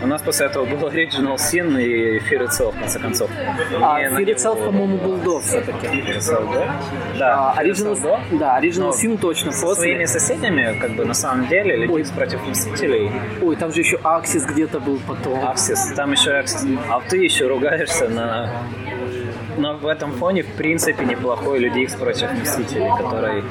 У 0.02 0.06
нас 0.06 0.22
после 0.22 0.46
этого 0.46 0.64
был 0.64 0.88
Original 0.88 1.36
Sin 1.36 1.80
и 1.80 2.18
Fear 2.18 2.46
Itself, 2.46 2.72
в 2.76 2.80
конце 2.80 2.98
концов. 2.98 3.30
А 3.80 4.00
Fear 4.02 4.34
Itself, 4.34 4.64
по-моему, 4.64 4.98
был 4.98 5.16
до 5.16 5.40
все-таки. 5.40 5.86
Fear 5.86 6.18
Itself, 6.18 6.52
да? 6.52 6.76
Да, 7.18 7.52
а, 7.52 7.62
Original, 7.62 8.00
до? 8.00 8.20
Да, 8.38 8.60
Original 8.60 8.90
Sin 8.90 9.18
точно 9.18 9.52
со 9.52 9.66
после. 9.66 9.82
своими 9.82 10.04
соседями, 10.04 10.78
как 10.80 10.92
бы, 10.92 11.04
на 11.04 11.14
самом 11.14 11.48
деле, 11.48 11.76
Люди 11.76 12.12
против 12.14 12.46
Мстителей. 12.46 13.10
Ой, 13.42 13.56
там 13.56 13.72
же 13.72 13.80
еще 13.80 13.96
Axis 13.96 14.46
где-то 14.46 14.80
был 14.80 14.98
потом. 15.06 15.38
Axis, 15.40 15.94
там 15.96 16.12
еще 16.12 16.30
Axis. 16.30 16.78
А 16.88 17.00
ты 17.08 17.18
еще 17.18 17.46
ругаешься 17.46 18.08
на 18.08 18.50
но 19.58 19.74
в 19.76 19.86
этом 19.86 20.12
фоне, 20.12 20.42
в 20.42 20.52
принципе, 20.56 21.04
неплохой 21.04 21.58
Люди 21.58 21.80
Икс 21.80 21.94
против 21.94 22.32
Мстителей, 22.32 22.90
который... 22.96 23.42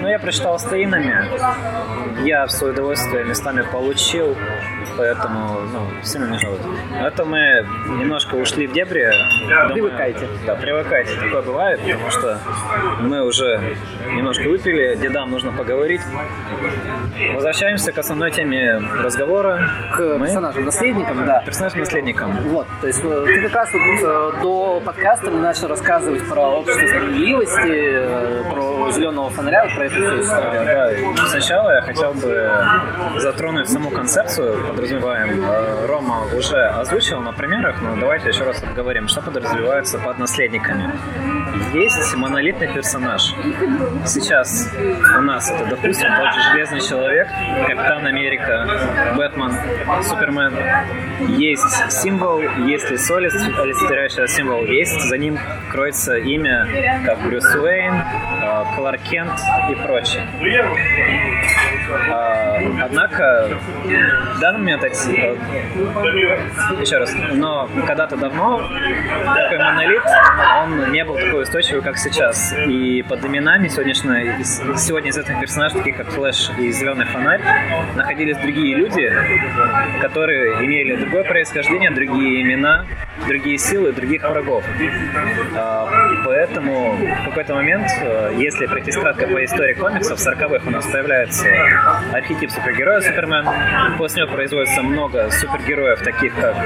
Ну, 0.00 0.08
я 0.08 0.18
прочитал 0.18 0.58
стейнами, 0.58 1.24
я 2.26 2.46
в 2.46 2.52
свое 2.52 2.72
удовольствие 2.72 3.24
местами 3.24 3.64
получил, 3.72 4.36
поэтому, 4.96 5.60
ну, 5.72 5.86
сильно 6.02 6.26
не 6.30 6.38
жалуюсь. 6.38 6.60
Это 7.00 7.24
мы 7.24 7.66
немножко 7.98 8.34
ушли 8.34 8.66
в 8.66 8.72
дебри. 8.72 9.10
Привыкайте. 9.72 10.28
Да, 10.46 10.54
привыкайте, 10.54 11.12
такое 11.20 11.42
бывает, 11.42 11.80
потому 11.80 12.10
что 12.10 12.38
мы 13.00 13.22
уже 13.24 13.76
немножко 14.14 14.48
выпили, 14.48 14.96
дедам 14.96 15.30
нужно 15.30 15.52
поговорить. 15.52 16.00
Возвращаемся 17.34 17.92
к 17.92 17.98
основной 17.98 18.30
теме 18.30 18.80
разговора. 19.02 19.68
К 19.94 20.18
мы... 20.18 20.26
персонажам-наследникам, 20.26 21.26
да. 21.26 21.42
Персонажам-наследникам. 21.44 22.36
Вот, 22.48 22.66
то 22.80 22.86
есть 22.86 23.00
э, 23.02 23.24
ты 23.26 23.42
как 23.42 23.54
раз 23.54 23.72
вот, 23.72 23.82
э, 24.02 24.42
до 24.42 24.82
подкаста 24.84 25.30
начал 25.30 25.68
рассказывать 25.68 26.26
про 26.28 26.58
общество 26.58 26.86
справедливости, 26.86 27.72
э, 27.72 28.42
про 28.50 28.90
зеленого 28.92 29.30
фонаря, 29.30 29.66
про 29.74 29.86
эту 29.86 29.94
всю 29.94 30.20
историю. 30.20 31.14
Да, 31.16 31.26
сначала 31.28 31.74
я 31.74 31.82
хотел 31.82 32.12
бы 32.14 32.50
затронуть 33.18 33.68
саму 33.68 33.90
концепцию, 33.90 34.58
подразумеваем. 34.76 35.42
Э, 35.42 35.86
Рома 35.86 36.26
уже 36.36 36.62
озвучил 36.68 37.20
на 37.20 37.32
примерах, 37.32 37.80
но 37.80 37.96
давайте 37.96 38.28
еще 38.28 38.44
раз 38.44 38.62
обговорим, 38.62 39.08
что 39.08 39.22
подразумевается 39.22 39.98
под 39.98 40.18
наследниками. 40.18 40.92
Есть 41.72 42.14
монолитный 42.14 42.72
персонаж. 42.72 43.34
Сейчас 44.04 44.70
у 45.18 45.22
нас 45.22 45.50
это, 45.50 45.64
допустим, 45.70 46.08
тот 46.16 46.34
же 46.34 46.40
Железный 46.52 46.80
Человек, 46.80 47.28
Капитан 47.66 48.06
Америка, 48.06 48.68
Бэтмен, 49.16 49.52
Супермен. 50.02 50.54
Есть 51.38 51.92
символ, 51.92 52.40
есть 52.66 52.90
ли 52.90 52.98
соль, 52.98 53.26
олицетворяющий 53.26 54.28
символ, 54.28 54.64
есть 54.64 55.00
за 55.08 55.16
ним 55.16 55.38
кроется 55.72 56.16
имя, 56.16 57.02
как 57.04 57.22
Брюс 57.26 57.44
Уэйн, 57.54 57.94
Кларк 58.74 59.00
Кент 59.02 59.40
и 59.70 59.74
прочее. 59.74 60.26
А, 62.10 62.58
однако, 62.82 63.48
в 64.34 64.40
данный 64.40 64.58
момент, 64.58 64.82
еще 66.80 66.98
раз, 66.98 67.14
но 67.32 67.68
когда-то 67.86 68.16
давно 68.16 68.58
такой 69.24 69.58
монолит, 69.58 70.02
он 70.62 70.92
не 70.92 71.04
был 71.04 71.14
такой 71.14 71.42
устойчивый, 71.44 71.82
как 71.82 71.96
сейчас. 71.98 72.54
И 72.66 73.02
под 73.08 73.24
именами 73.24 73.68
сегодняшней, 73.68 74.42
сегодня 74.76 75.10
известных 75.10 75.40
персонажей, 75.40 75.78
таких 75.78 75.96
как 75.96 76.08
Флэш 76.08 76.50
и 76.58 76.70
Зеленый 76.72 77.06
фонарь, 77.06 77.40
находились 77.94 78.36
другие 78.38 78.76
люди, 78.76 79.12
которые 80.00 80.64
имели 80.64 80.96
другое 80.96 81.24
происхождение, 81.24 81.90
другие 81.90 82.42
имена, 82.42 82.84
другие 83.26 83.58
силы, 83.58 83.92
других 83.92 84.22
врагов. 84.22 84.64
А, 85.54 85.88
поэтому 86.24 86.96
в 86.96 87.24
какой-то 87.28 87.54
момент, 87.54 87.86
э, 88.00 88.34
если 88.36 88.66
пройти 88.66 88.92
кратко 88.92 89.26
по 89.26 89.44
истории 89.44 89.74
комиксов, 89.74 90.18
в 90.18 90.26
40-х 90.26 90.66
у 90.66 90.70
нас 90.70 90.86
появляется 90.86 91.46
архетип 92.12 92.50
супергероя 92.50 93.00
Супермен. 93.00 93.46
После 93.98 94.22
него 94.22 94.34
производится 94.34 94.82
много 94.82 95.30
супергероев, 95.30 96.00
таких 96.02 96.34
как 96.34 96.56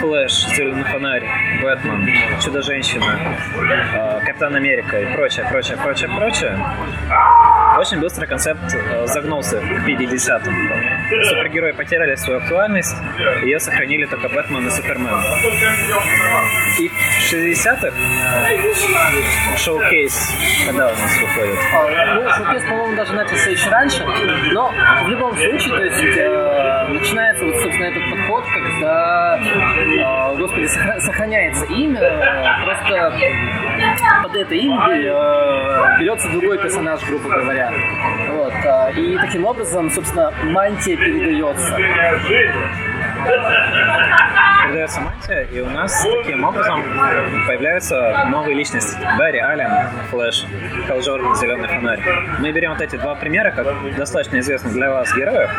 Флэш, 0.00 0.32
Зеленый 0.56 0.84
фонарь, 0.84 1.24
Бэтмен, 1.62 2.08
Чудо-женщина, 2.40 3.18
а, 3.94 4.20
Капитан 4.20 4.54
Америка 4.54 5.00
и 5.00 5.14
прочее, 5.14 5.46
прочее, 5.50 5.76
прочее, 5.76 6.10
прочее. 6.16 6.58
Очень 7.78 8.00
быстро 8.00 8.26
концепт 8.26 8.60
э, 8.74 9.06
загнулся 9.06 9.58
к 9.58 9.88
50-м. 9.88 11.24
Супергерои 11.24 11.72
потеряли 11.72 12.14
свою 12.16 12.40
актуальность, 12.40 12.94
ее 13.42 13.58
сохранили 13.58 14.04
только 14.06 14.28
Бэтмен 14.28 14.66
и 14.66 14.70
Супермен. 14.70 15.14
И 16.78 16.88
в 16.88 16.92
60-х 17.32 17.92
шоу-кейс, 19.56 20.34
когда 20.66 20.88
у 20.88 20.90
нас 20.90 21.11
выходит? 21.20 21.58
А, 21.74 22.14
ну, 22.14 22.30
шоу-кейс, 22.30 22.64
по-моему, 22.64 22.96
даже 22.96 23.12
начался 23.12 23.50
еще 23.50 23.70
раньше, 23.70 24.04
но 24.52 24.72
в 25.04 25.08
любом 25.08 25.36
случае, 25.36 25.76
то 25.76 25.84
есть 25.84 26.18
э, 26.18 26.88
начинается 26.88 27.44
вот, 27.44 27.54
собственно, 27.56 27.86
этот 27.86 28.02
подход, 28.10 28.44
когда, 28.52 29.38
э, 29.38 30.36
господи, 30.36 30.66
сохраняется 31.00 31.64
имя, 31.66 32.00
э, 32.00 32.64
просто 32.64 33.12
под 34.22 34.36
это 34.36 34.54
имя 34.54 34.88
э, 34.90 35.98
берется 36.00 36.28
другой 36.30 36.58
персонаж, 36.58 37.00
грубо 37.08 37.28
говоря. 37.28 37.72
Вот, 38.30 38.52
э, 38.52 38.92
и 38.96 39.18
таким 39.18 39.44
образом, 39.44 39.90
собственно, 39.90 40.32
мантия 40.44 40.96
передается 40.96 41.76
передается 44.72 45.00
мантия, 45.00 45.42
и 45.52 45.60
у 45.60 45.68
нас 45.68 46.04
таким 46.24 46.44
образом 46.44 46.82
появляются 47.46 48.24
новые 48.28 48.56
личности. 48.56 48.96
Барри 49.18 49.38
Аллен, 49.38 49.70
Флэш, 50.10 50.46
Хелл 50.86 51.00
Джордан, 51.00 51.34
Зеленый 51.36 51.68
фонарь. 51.68 52.00
Мы 52.38 52.52
берем 52.52 52.72
вот 52.72 52.80
эти 52.80 52.96
два 52.96 53.14
примера, 53.14 53.50
как 53.50 53.66
достаточно 53.96 54.38
известных 54.38 54.72
для 54.72 54.90
вас 54.90 55.14
героев. 55.14 55.50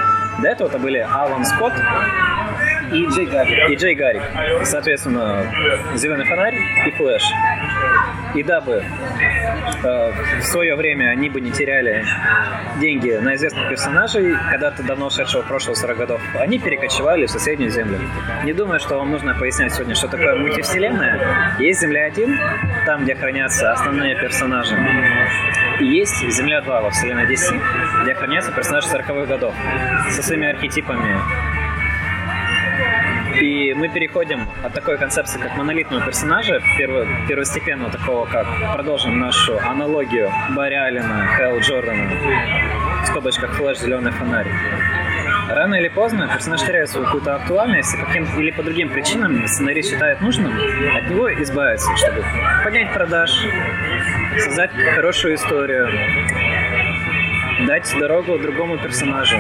До 0.42 0.48
этого 0.48 0.68
это 0.68 0.80
были 0.80 0.98
Алан 1.00 1.46
Скотт 1.46 1.74
и 2.92 3.06
Джей 3.08 3.28
Гаррик. 3.28 3.70
И 3.70 3.76
Джей 3.76 3.96
Гаррик. 3.96 4.24
Соответственно, 4.64 5.46
Зеленый 5.96 6.26
фонарь 6.26 6.56
и 6.88 6.92
Флэш. 6.92 7.24
И 8.36 8.42
дабы 8.42 8.84
э, 9.84 10.12
в 10.40 10.44
свое 10.44 10.76
время 10.76 11.10
они 11.10 11.30
бы 11.30 11.40
не 11.40 11.52
теряли 11.52 12.04
деньги 12.80 13.12
на 13.12 13.36
известных 13.36 13.70
персонажей, 13.70 14.36
когда-то 14.50 14.82
давно 14.84 15.08
ушедшего 15.08 15.44
прошлого 15.44 15.76
40 15.76 15.98
годов, 15.98 16.22
они 16.40 16.58
перекочевали 16.58 17.28
в 17.28 17.32
соседнюю 17.32 17.70
землю. 17.70 18.00
Не 18.44 18.54
думаю, 18.54 18.80
что 18.80 18.98
вам 18.98 19.12
нужно 19.12 19.36
пояснять 19.36 19.74
сегодня, 19.74 19.94
что 19.94 20.08
такое 20.08 20.36
мультивселенная. 20.36 21.56
Есть 21.60 21.82
Земля 21.82 22.06
1, 22.06 22.40
там, 22.86 23.04
где 23.04 23.16
хранятся 23.16 23.72
основные 23.72 24.16
персонажи. 24.16 24.76
И 25.80 25.86
есть 25.86 26.28
Земля 26.30 26.62
2 26.62 26.82
во 26.82 26.90
вселенной 26.90 27.26
DC, 27.26 27.60
где 28.04 28.16
хранятся 28.16 28.52
персонажи 28.52 28.88
40-х 28.88 29.26
годов 29.26 29.54
со 30.10 30.24
своими 30.24 30.48
архетипами, 30.48 31.20
и 33.40 33.74
мы 33.74 33.90
переходим 33.90 34.48
от 34.64 34.74
такой 34.74 34.98
концепции, 34.98 35.40
как 35.40 35.56
монолитного 35.58 36.06
персонажа, 36.06 36.62
перво, 36.78 37.06
первостепенного 37.28 37.92
такого, 37.92 38.26
как 38.26 38.48
продолжим 38.74 39.20
нашу 39.20 39.58
аналогию 39.60 40.32
Барри 40.56 40.76
Аллена, 40.76 41.28
Хэл 41.38 41.60
Джордана, 41.60 42.12
в 43.04 43.08
скобочках 43.08 43.52
Флэш, 43.54 43.80
Зеленый 43.80 44.12
фонарь. 44.12 44.48
Рано 45.50 45.76
или 45.76 45.90
поздно 45.90 46.28
персонаж 46.34 46.62
теряет 46.62 46.90
свою 46.90 47.06
какую-то 47.06 47.36
актуальность, 47.36 47.94
и 47.94 47.98
каким 47.98 48.26
или 48.40 48.52
по 48.52 48.64
другим 48.64 48.90
причинам 48.90 49.46
сценарист 49.48 49.92
считает 49.92 50.22
нужным 50.22 50.52
от 50.52 51.10
него 51.10 51.32
избавиться, 51.44 51.90
чтобы 51.98 52.24
поднять 52.64 52.94
продаж, 52.94 53.32
создать 54.38 54.72
хорошую 54.96 55.36
историю, 55.36 55.90
дать 57.68 57.94
дорогу 58.00 58.38
другому 58.40 58.78
персонажу 58.78 59.38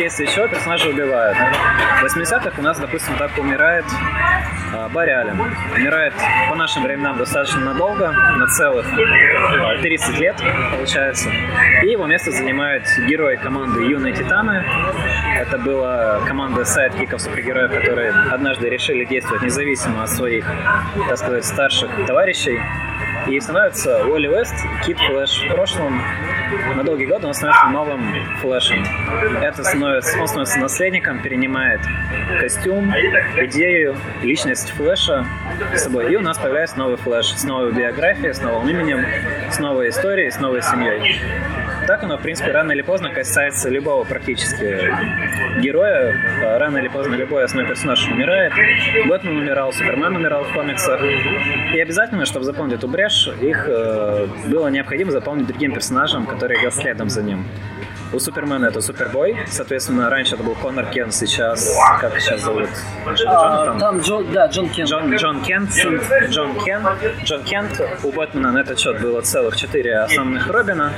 вследствие 0.00 0.28
чего 0.28 0.48
персонажа 0.48 0.88
убивают. 0.88 1.36
В 1.36 2.04
80-х 2.04 2.52
у 2.58 2.62
нас, 2.62 2.78
допустим, 2.78 3.16
так 3.18 3.36
умирает 3.36 3.84
э, 4.72 4.88
Барри 4.94 5.10
Аллен. 5.10 5.38
Умирает 5.76 6.14
по 6.48 6.54
нашим 6.54 6.84
временам 6.84 7.18
достаточно 7.18 7.60
надолго, 7.60 8.10
на 8.10 8.46
целых 8.46 8.86
30 9.82 10.18
лет, 10.18 10.36
получается. 10.72 11.28
И 11.82 11.88
его 11.88 12.06
место 12.06 12.30
занимает 12.30 12.84
герой 13.08 13.36
команды 13.36 13.82
Юные 13.82 14.14
Титаны. 14.14 14.64
Это 15.36 15.58
была 15.58 16.20
команда 16.26 16.64
sidekick 16.64 17.09
ов 17.09 17.20
супергероев, 17.20 17.70
которые 17.70 18.12
однажды 18.30 18.70
решили 18.70 19.04
действовать 19.04 19.42
независимо 19.42 20.04
от 20.04 20.08
своих, 20.08 20.46
так 21.08 21.18
сказать, 21.18 21.44
старших 21.44 21.90
товарищей. 22.06 22.58
И 23.28 23.38
становится 23.38 24.06
Уолли 24.06 24.28
Вест, 24.28 24.54
Кит 24.86 24.98
Флэш. 24.98 25.44
В 25.44 25.54
прошлом 25.54 26.00
на 26.76 26.82
долгие 26.82 27.06
годы 27.06 27.26
он 27.26 27.34
становится 27.34 27.68
новым 27.68 28.14
Флэшем. 28.40 28.84
Это 29.40 29.62
становится, 29.62 30.20
он 30.20 30.26
становится 30.26 30.58
наследником, 30.58 31.22
перенимает 31.22 31.80
костюм, 32.40 32.90
идею, 32.90 33.96
личность 34.22 34.70
Флэша 34.70 35.26
с 35.74 35.84
собой. 35.84 36.12
И 36.12 36.16
у 36.16 36.20
нас 36.20 36.38
появляется 36.38 36.78
новый 36.78 36.96
Флэш 36.96 37.26
с 37.26 37.44
новой 37.44 37.72
биографией, 37.72 38.34
с 38.34 38.40
новым 38.40 38.68
именем, 38.68 39.04
с 39.50 39.58
новой 39.58 39.90
историей, 39.90 40.30
с 40.30 40.38
новой 40.38 40.62
семьей. 40.62 41.20
Так 41.86 42.02
оно, 42.02 42.18
в 42.18 42.22
принципе, 42.22 42.52
рано 42.52 42.72
или 42.72 42.82
поздно 42.82 43.10
касается 43.10 43.68
любого 43.68 44.04
практически 44.04 44.92
героя. 45.60 46.14
Рано 46.58 46.78
или 46.78 46.88
поздно 46.88 47.14
любой 47.14 47.44
основной 47.44 47.68
персонаж 47.68 48.06
умирает. 48.08 48.52
Бэтмен 49.06 49.36
умирал, 49.36 49.72
Супермен 49.72 50.16
умирал 50.16 50.44
в 50.44 50.52
комиксах. 50.52 51.00
И 51.74 51.80
обязательно, 51.80 52.24
чтобы 52.26 52.44
заполнить 52.44 52.74
эту 52.74 52.88
брешь, 52.88 53.28
их 53.40 53.64
э, 53.68 54.26
было 54.46 54.68
необходимо 54.68 55.10
заполнить 55.10 55.46
другим 55.46 55.72
персонажем, 55.72 56.26
который 56.26 56.58
идет 56.60 56.74
следом 56.74 57.08
за 57.08 57.22
ним. 57.22 57.44
У 58.12 58.18
Супермена 58.18 58.66
это 58.66 58.80
Супербой, 58.80 59.36
соответственно, 59.46 60.10
раньше 60.10 60.34
это 60.34 60.42
был 60.42 60.56
Конор 60.56 60.86
Кен, 60.86 61.12
сейчас, 61.12 61.78
как 62.00 62.18
сейчас 62.18 62.40
зовут? 62.42 62.68
А, 63.24 63.78
там 63.78 64.00
Джон, 64.00 64.32
да, 64.32 64.46
Джон 64.46 64.68
Кент. 64.68 64.88
Джон, 64.90 65.14
Джон 65.14 65.42
Кент, 65.42 65.70
Джон 66.28 66.54
Кент, 66.64 66.88
Джон 67.22 67.44
Кент. 67.44 67.80
У 68.02 68.10
Бэтмена 68.10 68.50
на 68.50 68.58
этот 68.58 68.80
счет 68.80 69.00
было 69.00 69.20
целых 69.20 69.56
четыре 69.56 69.98
основных 69.98 70.48
Робина, 70.48 70.92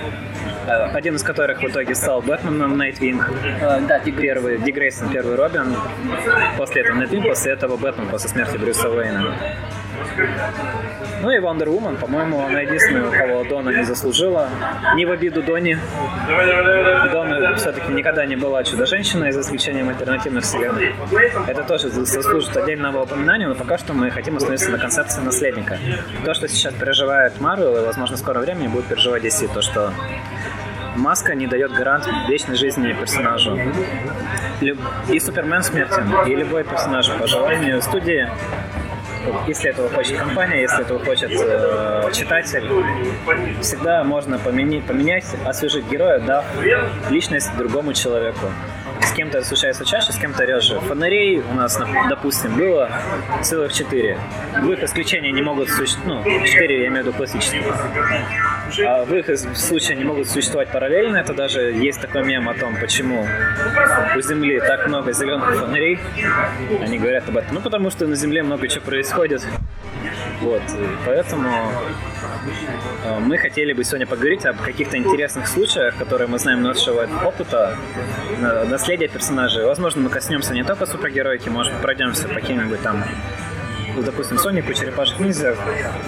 один 0.66 1.16
из 1.16 1.22
которых 1.22 1.60
в 1.62 1.64
итоге 1.64 1.94
стал 1.94 2.22
Бэтменом 2.22 2.76
Найтвинг. 2.76 3.30
А, 3.62 3.80
да, 3.80 3.98
Первый, 4.00 4.58
Дик 4.58 4.74
Грейсон, 4.74 5.08
первый 5.10 5.36
Робин. 5.36 5.74
После 6.56 6.82
этого 6.82 6.96
Найтвинг, 6.96 7.26
после 7.26 7.52
этого 7.52 7.76
Бэтмен, 7.76 8.08
после 8.08 8.28
смерти 8.28 8.56
Брюса 8.56 8.88
Уэйна. 8.88 9.34
Ну 11.22 11.30
и 11.30 11.38
Wonder 11.38 11.66
Woman, 11.66 11.98
по-моему, 11.98 12.44
она 12.44 12.60
единственная, 12.60 13.08
у 13.08 13.12
кого 13.12 13.44
Дона 13.44 13.70
не 13.70 13.84
заслужила. 13.84 14.48
Не 14.96 15.06
в 15.06 15.12
обиду 15.12 15.42
Дони. 15.42 15.78
Дона 17.12 17.54
все-таки 17.56 17.92
никогда 17.92 18.26
не 18.26 18.34
была 18.34 18.64
чудо-женщиной, 18.64 19.30
за 19.30 19.42
исключением 19.42 19.88
альтернативных 19.88 20.42
вселенных. 20.42 20.94
Это 21.46 21.62
тоже 21.62 21.88
заслужит 21.90 22.56
отдельного 22.56 23.02
упоминания, 23.02 23.46
но 23.46 23.54
пока 23.54 23.78
что 23.78 23.92
мы 23.92 24.10
хотим 24.10 24.36
остановиться 24.36 24.70
на 24.70 24.78
концепции 24.78 25.20
наследника. 25.20 25.78
То, 26.24 26.34
что 26.34 26.48
сейчас 26.48 26.74
переживает 26.74 27.40
Марвел, 27.40 27.76
и, 27.76 27.86
возможно, 27.86 28.16
в 28.16 28.20
скором 28.20 28.42
времени 28.42 28.66
будет 28.66 28.86
переживать 28.86 29.22
DC, 29.24 29.52
то, 29.54 29.62
что 29.62 29.92
маска 30.96 31.34
не 31.34 31.46
дает 31.46 31.72
гарант 31.72 32.06
вечной 32.28 32.56
жизни 32.56 32.92
персонажу. 32.92 33.58
И 35.08 35.20
Супермен 35.20 35.62
смертен, 35.62 36.12
и 36.26 36.34
любой 36.34 36.64
персонаж 36.64 37.10
по 37.18 37.26
желанию 37.26 37.80
студии 37.82 38.28
если 39.46 39.70
этого 39.70 39.88
хочет 39.88 40.18
компания, 40.18 40.62
если 40.62 40.82
этого 40.82 40.98
хочет 40.98 41.30
э, 41.30 42.10
читатель, 42.12 42.68
всегда 43.60 44.02
можно 44.04 44.38
поменять, 44.38 44.84
поменять, 44.84 45.24
освежить 45.44 45.88
героя, 45.88 46.18
дав 46.20 46.44
личность 47.10 47.56
другому 47.56 47.92
человеку. 47.92 48.46
С 49.02 49.12
кем-то 49.12 49.38
это 49.38 49.46
случается 49.46 49.84
чаще, 49.84 50.12
с 50.12 50.16
кем-то 50.16 50.44
реже. 50.44 50.80
Фонарей 50.80 51.40
у 51.40 51.54
нас, 51.54 51.78
допустим, 52.08 52.56
было 52.56 52.90
целых 53.42 53.72
четыре. 53.72 54.18
В 54.60 54.70
их 54.70 54.82
исключения 54.82 55.32
не 55.32 55.42
могут 55.42 55.68
существовать, 55.68 56.24
ну, 56.24 56.46
четыре 56.46 56.82
я 56.82 56.88
имею 56.88 57.04
в 57.04 57.06
виду 57.08 57.16
классических. 57.16 57.62
А 58.86 59.04
в 59.04 59.14
их 59.14 59.26
случае 59.56 59.96
не 59.96 60.04
могут 60.04 60.28
существовать 60.28 60.70
параллельно. 60.70 61.18
Это 61.18 61.34
даже 61.34 61.60
есть 61.72 62.00
такой 62.00 62.24
мем 62.24 62.48
о 62.48 62.54
том, 62.54 62.76
почему 62.80 63.26
у 64.16 64.20
Земли 64.20 64.60
так 64.60 64.86
много 64.86 65.12
зеленых 65.12 65.54
фонарей. 65.56 65.98
Они 66.80 66.98
говорят 66.98 67.28
об 67.28 67.36
этом. 67.36 67.54
Ну, 67.54 67.60
потому 67.60 67.90
что 67.90 68.06
на 68.06 68.14
Земле 68.14 68.42
много 68.42 68.68
чего 68.68 68.84
происходит. 68.84 69.42
Вот, 70.40 70.62
и 70.62 70.88
поэтому 71.06 71.50
мы 73.20 73.38
хотели 73.38 73.72
бы 73.72 73.84
сегодня 73.84 74.06
поговорить 74.06 74.44
об 74.46 74.60
каких-то 74.60 74.96
интересных 74.96 75.46
случаях, 75.46 75.96
которые 75.96 76.28
мы 76.28 76.38
знаем 76.38 76.62
нашего 76.62 77.08
опыта, 77.24 77.76
наследия 78.68 79.08
персонажей. 79.08 79.64
Возможно, 79.64 80.02
мы 80.02 80.10
коснемся 80.10 80.54
не 80.54 80.64
только 80.64 80.86
супергероики, 80.86 81.48
может, 81.48 81.72
пройдемся 81.80 82.28
по 82.28 82.34
каким-нибудь 82.34 82.82
там 82.82 83.04
ну, 83.94 84.02
допустим, 84.02 84.38
Сонику, 84.38 84.72
Черепашек 84.72 85.18
Ниндзя. 85.20 85.54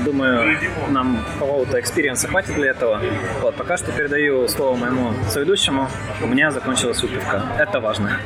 Думаю, 0.04 0.58
нам 0.88 1.18
какого-то 1.38 1.78
experience 1.78 2.24
а 2.24 2.28
хватит 2.28 2.54
для 2.54 2.70
этого. 2.70 3.00
Вот, 3.42 3.56
пока 3.56 3.76
что 3.76 3.92
передаю 3.92 4.48
слово 4.48 4.76
моему 4.76 5.12
соведущему. 5.28 5.88
У 6.22 6.26
меня 6.26 6.50
закончилась 6.50 7.02
выпивка. 7.02 7.42
Это 7.58 7.80
важно. 7.80 8.18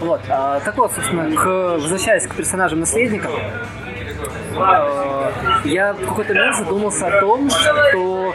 Вот, 0.00 0.20
а, 0.28 0.58
так 0.60 0.76
вот, 0.76 0.92
собственно, 0.92 1.30
к, 1.30 1.78
возвращаясь 1.78 2.26
к 2.26 2.34
персонажам 2.34 2.80
наследников, 2.80 3.30
Э, 4.58 5.07
я 5.64 5.92
в 5.92 6.06
какой-то 6.06 6.34
момент 6.34 6.56
задумался 6.56 7.06
о 7.06 7.20
том, 7.20 7.50
что 7.50 8.34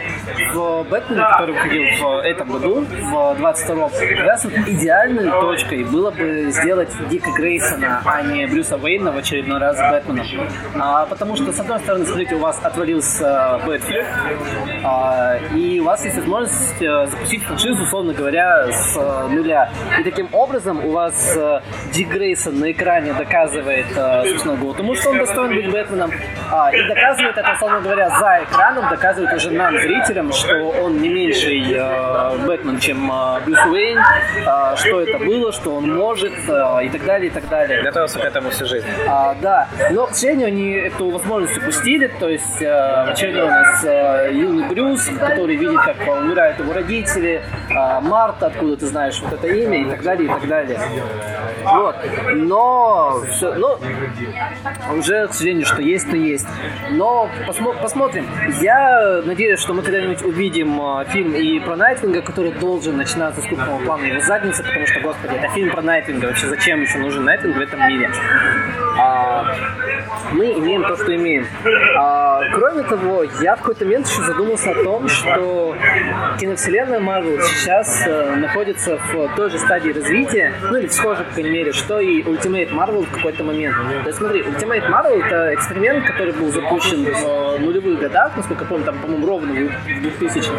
в 0.52 0.84
Бэтмене, 0.84 1.22
который 1.32 1.54
выходил 1.54 1.82
в 2.00 2.18
этом 2.24 2.48
году, 2.50 2.80
в 2.80 3.14
22-м, 3.40 3.90
как 3.90 4.26
раз 4.26 4.44
вот 4.44 4.52
идеальной 4.52 5.30
точкой 5.30 5.84
было 5.84 6.10
бы 6.10 6.46
сделать 6.50 6.90
Дика 7.10 7.30
Грейсона, 7.32 8.02
а 8.04 8.22
не 8.22 8.46
Брюса 8.46 8.76
Уэйна 8.76 9.12
в 9.12 9.16
очередной 9.16 9.58
раз 9.58 9.78
Бэтменом. 9.78 10.26
А, 10.78 11.06
потому 11.06 11.36
что, 11.36 11.52
с 11.52 11.60
одной 11.60 11.80
стороны, 11.80 12.06
смотрите, 12.06 12.34
у 12.36 12.38
вас 12.38 12.58
отвалился 12.62 13.60
Бэтфлик, 13.66 14.06
а, 14.84 15.36
и 15.54 15.80
у 15.80 15.84
вас 15.84 16.04
есть 16.04 16.16
возможность 16.16 16.82
э, 16.82 17.06
запустить 17.06 17.42
франшизу, 17.42 17.82
условно 17.82 18.12
говоря, 18.12 18.70
с 18.70 18.96
э, 18.96 19.28
нуля. 19.28 19.70
И 19.98 20.02
таким 20.02 20.28
образом 20.32 20.84
у 20.84 20.90
вас 20.90 21.38
Дик 21.92 22.08
Грейсон 22.08 22.58
на 22.60 22.72
экране 22.72 23.12
доказывает, 23.12 23.86
собственно, 23.88 24.56
Готэму, 24.56 24.94
что 24.94 25.10
он 25.10 25.18
достоин 25.18 25.54
быть 25.54 25.70
Бэтменом, 25.70 26.10
а, 26.50 26.70
и 26.72 26.83
доказывает 26.88 27.36
это, 27.36 27.52
условно 27.52 27.80
говоря, 27.80 28.08
за 28.10 28.44
экраном, 28.44 28.88
доказывает 28.88 29.32
уже 29.34 29.50
нам, 29.50 29.74
зрителям, 29.78 30.32
что 30.32 30.54
он 30.56 31.00
не 31.00 31.08
меньший 31.08 31.72
э, 31.72 32.46
Бэтмен, 32.46 32.78
чем 32.78 33.10
э, 33.10 33.40
Брюс 33.44 33.58
Уэйн, 33.66 33.98
э, 33.98 34.76
что 34.76 35.00
это 35.00 35.18
было, 35.18 35.52
что 35.52 35.76
он 35.76 35.94
может, 35.94 36.32
э, 36.48 36.84
и 36.84 36.88
так 36.88 37.04
далее, 37.04 37.28
и 37.28 37.30
так 37.30 37.48
далее. 37.48 37.82
Готовился 37.82 38.18
к 38.18 38.24
этому 38.24 38.50
всю 38.50 38.66
жизнь. 38.66 38.86
А, 39.08 39.34
да, 39.40 39.68
но, 39.90 40.06
к 40.06 40.14
сожалению, 40.14 40.48
они 40.48 40.72
эту 40.72 41.10
возможность 41.10 41.56
упустили, 41.58 42.06
то 42.18 42.28
есть 42.28 42.62
э, 42.62 43.04
очередной 43.10 43.44
у 43.44 43.48
нас 43.48 43.84
э, 43.84 44.30
юный 44.32 44.68
Брюс, 44.68 45.08
который 45.18 45.56
видит, 45.56 45.80
как 45.80 45.96
умирают 46.00 46.58
его 46.58 46.72
родители, 46.72 47.42
э, 47.70 48.00
Марта, 48.00 48.46
откуда 48.46 48.76
ты 48.76 48.86
знаешь 48.86 49.20
вот 49.20 49.32
это 49.32 49.46
имя, 49.46 49.82
и 49.82 49.90
так 49.90 50.02
далее, 50.02 50.26
и 50.26 50.28
так 50.28 50.46
далее. 50.48 50.80
Вот, 51.64 51.96
но, 52.34 53.22
все, 53.30 53.54
но 53.54 53.78
уже, 54.96 55.28
к 55.28 55.32
сожалению, 55.32 55.66
что 55.66 55.82
есть, 55.82 56.10
то 56.10 56.16
есть. 56.16 56.46
Но 56.90 57.28
посмо- 57.46 57.80
посмотрим. 57.80 58.26
Я 58.60 59.22
надеюсь, 59.24 59.60
что 59.60 59.74
мы 59.74 59.82
когда-нибудь 59.82 60.22
увидим 60.22 60.80
э, 60.80 61.04
фильм 61.06 61.34
и 61.34 61.60
про 61.60 61.76
Найтвинга, 61.76 62.22
который 62.22 62.52
должен 62.52 62.96
начинаться 62.96 63.40
с 63.40 63.44
крупного 63.44 63.78
плана 63.84 64.04
его 64.04 64.20
задницы, 64.20 64.62
потому 64.62 64.86
что, 64.86 65.00
господи, 65.00 65.34
это 65.34 65.48
фильм 65.54 65.70
про 65.70 65.82
Найтвинга. 65.82 66.26
Вообще, 66.26 66.46
зачем 66.48 66.82
еще 66.82 66.98
нужен 66.98 67.24
Найтвинг 67.24 67.56
в 67.56 67.60
этом 67.60 67.86
мире? 67.88 68.10
А, 68.98 69.44
мы 70.32 70.46
имеем 70.52 70.82
то, 70.84 70.96
что 70.96 71.14
имеем. 71.14 71.46
А, 71.96 72.40
кроме 72.52 72.82
того, 72.82 73.24
я 73.40 73.56
в 73.56 73.60
какой-то 73.60 73.84
момент 73.84 74.08
еще 74.08 74.22
задумался 74.22 74.70
о 74.70 74.84
том, 74.84 75.08
что 75.08 75.76
киновселенная 76.38 77.00
Marvel 77.00 77.40
сейчас 77.42 78.04
э, 78.06 78.36
находится 78.36 78.98
в 79.12 79.34
той 79.36 79.50
же 79.50 79.58
стадии 79.58 79.90
развития, 79.90 80.52
ну 80.70 80.78
или 80.78 80.86
в 80.86 80.92
схожей, 80.92 81.24
по 81.24 81.32
крайней 81.32 81.50
мере, 81.50 81.72
что 81.72 82.00
и 82.00 82.22
Ultimate 82.22 82.70
Marvel 82.72 83.04
в 83.06 83.10
какой-то 83.10 83.44
момент. 83.44 83.74
То 84.02 84.08
есть 84.08 84.18
смотри, 84.18 84.42
Ultimate 84.42 84.88
Marvel 84.88 85.24
это 85.24 85.54
эксперимент, 85.54 86.04
который 86.06 86.32
был 86.32 86.50
запущен 86.50 86.63
в 86.70 87.58
нулевых 87.60 88.00
годах, 88.00 88.36
насколько 88.36 88.64
я 88.64 88.68
помню, 88.68 88.84
там, 88.84 88.98
по-моему, 88.98 89.26
ровно 89.26 89.52
в 89.52 90.00
2000 90.00 90.50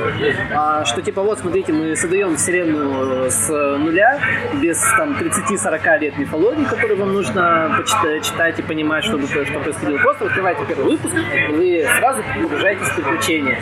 а, 0.54 0.86
что 0.86 1.02
типа 1.02 1.22
вот, 1.22 1.40
смотрите, 1.40 1.74
мы 1.74 1.96
создаем 1.96 2.36
вселенную 2.36 3.30
с 3.30 3.50
нуля, 3.50 4.20
без 4.62 4.80
там 4.98 5.14
30-40 5.14 6.00
лет 6.00 6.18
мифологии, 6.18 6.64
которую 6.66 7.00
вам 7.00 7.14
нужно 7.14 7.76
почитать, 7.78 8.26
читать 8.26 8.60
и 8.60 8.62
понимать, 8.62 9.04
чтобы 9.04 9.28
что 9.28 9.44
происходило. 9.60 9.98
Просто 10.00 10.26
открываете 10.26 10.62
первый 10.68 10.86
выпуск, 10.86 11.16
вы 11.50 11.86
сразу 11.98 12.24
погружаетесь 12.42 12.88
в 12.88 12.96
приключения. 12.96 13.60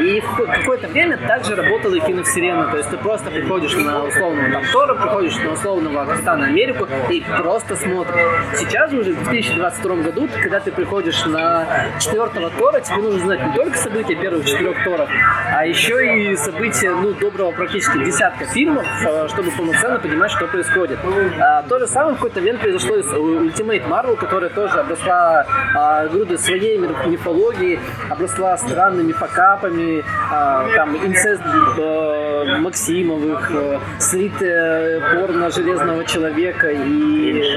И 0.00 0.20
в 0.20 0.46
какое-то 0.46 0.88
время 0.88 1.16
также 1.18 1.54
работала 1.54 1.94
и 1.94 2.00
киновселенная, 2.00 2.70
то 2.70 2.76
есть 2.76 2.90
ты 2.90 2.96
просто 2.96 3.30
приходишь 3.30 3.74
на 3.76 4.04
условного 4.04 4.50
там 4.50 4.62
Тора, 4.72 4.94
приходишь 4.94 5.36
на 5.36 5.52
условного 5.52 6.04
Капитана 6.04 6.46
Америку 6.46 6.86
и 7.10 7.22
просто 7.38 7.76
смотришь. 7.76 8.20
Сейчас 8.54 8.92
уже 8.92 9.12
в 9.12 9.24
2022 9.24 9.96
году, 9.96 10.28
когда 10.42 10.60
ты 10.60 10.70
приходишь 10.70 11.24
на 11.26 11.66
четвертого 12.00 12.50
Тора, 12.50 12.80
тебе 12.80 12.96
нужно 12.96 13.20
знать 13.20 13.46
не 13.46 13.52
только 13.54 13.78
события 13.78 14.14
первых 14.14 14.46
четырех 14.46 14.84
Торов, 14.84 15.08
а 15.54 15.66
еще 15.66 16.32
и 16.32 16.36
события, 16.36 16.90
ну, 16.90 17.12
доброго 17.14 17.52
практически 17.52 18.04
десятка 18.04 18.46
фильмов, 18.46 18.86
э, 19.04 19.28
чтобы 19.28 19.50
полноценно 19.50 19.98
понимать, 19.98 20.30
что 20.30 20.46
происходит. 20.46 20.98
А, 21.40 21.62
то 21.62 21.78
же 21.78 21.86
самое 21.86 22.14
в 22.14 22.18
какой-то 22.18 22.40
момент 22.40 22.60
произошло 22.60 23.02
с 23.02 23.12
Ultimate 23.12 23.88
Marvel, 23.88 24.16
которая 24.16 24.50
тоже 24.50 24.80
обросла 24.80 25.46
а, 25.74 26.06
грудой 26.08 26.38
своей 26.38 26.78
мифологии, 26.78 27.78
обросла 28.10 28.56
странными 28.56 29.12
факапами, 29.12 30.04
а, 30.30 30.66
там, 30.74 30.96
инцест 30.96 31.42
а, 31.44 32.58
Максимовых, 32.58 33.50
а, 33.52 33.80
слитое 33.98 35.00
порно 35.14 35.50
Железного 35.50 36.04
Человека 36.04 36.70
и... 36.70 37.56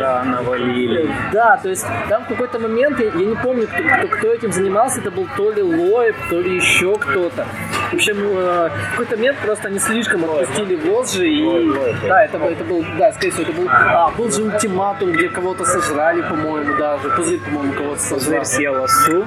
Да, 1.34 1.58
то 1.62 1.70
есть 1.70 1.86
там 2.10 2.24
в 2.24 2.28
какой-то 2.28 2.60
момент, 2.60 3.00
я, 3.00 3.08
я 3.08 3.26
не 3.26 3.36
помню, 3.36 3.68
кто, 3.68 4.08
кто, 4.18 4.18
кто 4.19 4.34
этим 4.34 4.51
занимался, 4.51 4.99
это 4.99 5.12
был 5.12 5.27
то 5.36 5.51
ли 5.51 5.62
Лоев, 5.63 6.15
то 6.29 6.39
ли 6.39 6.55
еще 6.55 6.95
кто-то. 6.97 7.45
В 7.91 7.95
общем, 7.95 8.17
э, 8.19 8.69
в 8.69 8.91
какой-то 8.91 9.15
момент 9.15 9.38
просто 9.39 9.67
они 9.67 9.79
слишком 9.79 10.23
отпустили 10.25 10.75
вожжи, 10.75 11.27
и 11.27 11.71
да, 12.08 12.23
это, 12.25 12.38
был- 12.38 12.49
это 12.49 12.63
был, 12.63 12.86
да, 12.97 13.12
скорее 13.13 13.32
всего, 13.32 13.43
это 13.43 13.53
был, 13.53 13.67
а, 13.69 14.12
был 14.12 14.32
же 14.32 14.43
ультиматум, 14.43 15.12
где 15.12 15.29
кого-то 15.29 15.65
сожрали, 15.65 16.21
по-моему, 16.21 16.77
даже, 16.77 17.10
Пузырь, 17.10 17.39
по-моему, 17.39 17.73
кого-то 17.73 17.99
сожрал. 18.01 18.19
Зверь 18.19 18.45
съел 18.45 18.84
осу. 18.84 19.25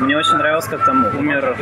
Мне 0.00 0.16
очень 0.16 0.34
нравилось, 0.36 0.66
как 0.66 0.84
там 0.84 1.04
умер 1.18 1.56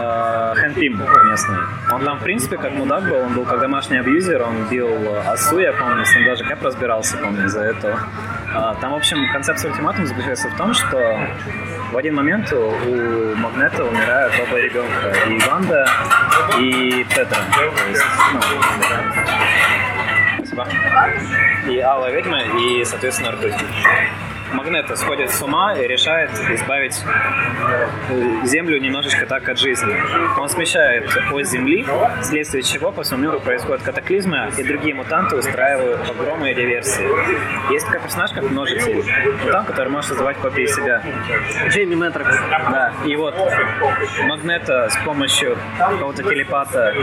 э, 0.00 0.54
Хэн 0.56 0.74
Пим 0.74 1.02
местный. 1.30 1.56
Он 1.92 2.04
там, 2.04 2.18
в 2.18 2.22
принципе, 2.22 2.56
как 2.58 2.72
мудак 2.72 3.04
был. 3.04 3.16
Он 3.16 3.34
был 3.34 3.44
как 3.44 3.60
домашний 3.60 3.98
абьюзер, 3.98 4.42
он 4.42 4.68
бил 4.68 4.88
э, 4.88 5.20
осу, 5.28 5.58
я 5.58 5.72
помню, 5.72 6.04
с 6.04 6.14
ним 6.14 6.26
даже 6.26 6.44
Кэп 6.44 6.62
разбирался, 6.62 7.16
помню, 7.18 7.46
из-за 7.46 7.62
этого. 7.62 7.98
А, 8.54 8.74
там, 8.74 8.92
в 8.92 8.96
общем, 8.96 9.16
концепция 9.32 9.70
ультиматума 9.70 10.06
заключается 10.06 10.48
в 10.48 10.56
том, 10.56 10.74
что 10.74 11.18
в 11.90 11.96
один 11.96 12.14
момент 12.14 12.52
у, 12.52 13.34
Магнета 13.36 13.84
умирают 13.84 14.34
оба 14.46 14.60
ребенка. 14.60 15.14
И 15.28 15.38
Ванда, 15.48 15.86
и 16.58 17.04
Петра. 17.04 17.38
Есть, 17.88 18.04
ну, 18.34 18.40
Спасибо. 20.44 20.68
И 21.68 21.78
Алая 21.78 22.14
ведьма, 22.14 22.42
и, 22.42 22.84
соответственно, 22.84 23.32
Ртуть. 23.32 23.54
Магнета 24.54 24.96
сходит 24.96 25.30
с 25.30 25.42
ума 25.42 25.74
и 25.74 25.86
решает 25.86 26.30
избавить 26.50 27.02
э, 28.10 28.46
Землю 28.46 28.78
немножечко 28.80 29.26
так 29.26 29.48
от 29.48 29.58
жизни. 29.58 29.94
Он 30.38 30.48
смещает 30.48 31.10
ось 31.32 31.48
Земли, 31.48 31.86
вследствие 32.20 32.62
чего 32.62 32.92
по 32.92 33.02
всему 33.02 33.20
миру 33.22 33.40
происходят 33.40 33.82
катаклизмы, 33.82 34.50
и 34.56 34.62
другие 34.62 34.94
мутанты 34.94 35.36
устраивают 35.36 36.06
погромы 36.06 36.50
и 36.50 36.54
диверсии. 36.54 37.72
Есть 37.72 37.86
такой 37.86 38.00
персонаж, 38.00 38.32
как 38.32 38.50
Множитель. 38.50 39.04
Мутант, 39.44 39.68
который 39.68 39.88
может 39.88 40.08
создавать 40.08 40.36
копии 40.36 40.66
себя. 40.66 41.02
Джейми 41.68 41.94
Мэтрокс. 41.94 42.36
Да, 42.50 42.92
и 43.06 43.16
вот 43.16 43.34
Магнета 44.26 44.88
с 44.90 44.96
помощью 45.04 45.56
какого-то 45.78 46.22
телепата 46.22 46.94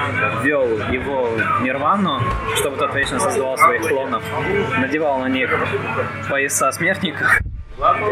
ввел 0.43 0.79
его 0.91 1.29
в 1.29 1.63
Нирвану, 1.63 2.21
чтобы 2.55 2.77
тот 2.77 2.93
вечно 2.95 3.19
создавал 3.19 3.57
своих 3.57 3.87
клонов, 3.87 4.23
надевал 4.77 5.19
на 5.19 5.27
них 5.27 5.49
пояса 6.29 6.71
смертников 6.71 7.38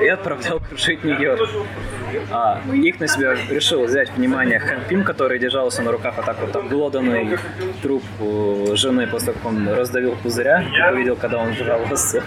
и 0.02 0.08
отправлял 0.08 0.60
крушить 0.60 1.04
Нью-Йорк. 1.04 1.50
А 2.32 2.62
их 2.74 3.00
на 3.00 3.08
себя 3.08 3.36
решил 3.50 3.84
взять 3.84 4.10
внимание 4.12 4.60
Хэнк 4.60 4.88
Пим, 4.88 5.04
который 5.04 5.40
держался 5.40 5.82
на 5.82 5.92
руках 5.92 6.16
вот 6.16 6.26
так 6.26 6.40
вот 6.40 6.56
обглоданный 6.56 7.38
труп 7.82 8.04
жены 8.74 9.08
после 9.08 9.34
того, 9.34 9.40
как 9.40 9.46
он 9.46 9.68
раздавил 9.68 10.16
пузыря, 10.16 10.64
увидел, 10.94 11.16
когда 11.16 11.40
он 11.40 11.54
жрал 11.54 11.82
осу. 11.92 12.22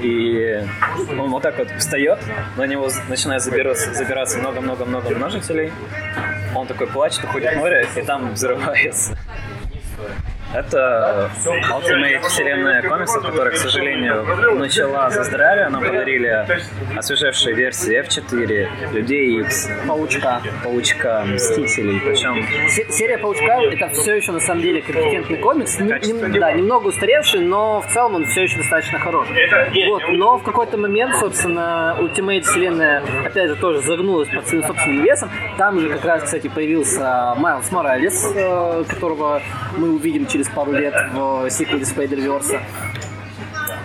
И 0.00 0.62
он 1.10 1.30
вот 1.30 1.42
так 1.42 1.58
вот 1.58 1.68
встает, 1.78 2.18
на 2.56 2.66
него 2.66 2.88
начинает 3.08 3.42
забираться, 3.42 3.92
забираться 3.92 4.38
много-много-много 4.38 5.10
множителей. 5.10 5.72
Он 6.54 6.66
такой 6.66 6.86
плачет, 6.86 7.24
уходит 7.24 7.54
в 7.54 7.56
море, 7.56 7.86
и 7.96 8.02
там 8.02 8.32
взрывается. 8.32 9.16
Это 10.54 11.30
Ultimate 11.44 12.20
вселенная 12.28 12.82
комиксов, 12.82 13.22
которая, 13.24 13.52
к 13.52 13.56
сожалению, 13.56 14.24
начала 14.56 15.10
заздравие. 15.10 15.68
Нам 15.68 15.82
подарили 15.82 16.46
освежевшие 16.96 17.54
версии 17.56 18.00
F4, 18.00 18.92
Людей 18.92 19.40
X, 19.40 19.68
Паучка. 19.88 20.40
Паучка, 20.62 21.24
Мстителей. 21.26 22.00
Причем 22.00 22.46
Се- 22.68 22.86
Серия 22.90 23.18
Паучка 23.18 23.44
это 23.72 23.88
все 23.94 24.14
еще 24.14 24.30
на 24.32 24.40
самом 24.40 24.62
деле 24.62 24.80
компетентный 24.82 25.38
комикс. 25.38 25.78
Нем- 25.80 26.32
да, 26.38 26.52
немного 26.52 26.88
устаревший, 26.88 27.40
но 27.40 27.80
в 27.80 27.86
целом 27.92 28.14
он 28.14 28.26
все 28.26 28.42
еще 28.44 28.58
достаточно 28.58 28.98
хороший. 29.00 29.34
Вот, 29.88 30.02
но 30.10 30.38
в 30.38 30.42
какой-то 30.44 30.76
момент, 30.78 31.16
собственно, 31.16 31.96
Ultimate 31.98 32.42
вселенная, 32.42 33.02
опять 33.26 33.48
же, 33.50 33.56
тоже 33.56 33.80
загнулась 33.80 34.28
под 34.28 34.46
своим 34.46 34.62
собственным 34.64 35.02
весом. 35.04 35.30
Там 35.58 35.80
же 35.80 35.88
как 35.90 36.04
раз, 36.04 36.22
кстати, 36.22 36.46
появился 36.48 37.34
Майлз 37.38 37.70
Моралес, 37.72 38.32
э, 38.36 38.84
которого 38.88 39.42
мы 39.76 39.94
увидим 39.94 40.26
через 40.26 40.43
пару 40.54 40.72
лет 40.72 40.94
в 41.12 41.50
сиквеле 41.50 41.84
Spider-Verse. 41.84 42.60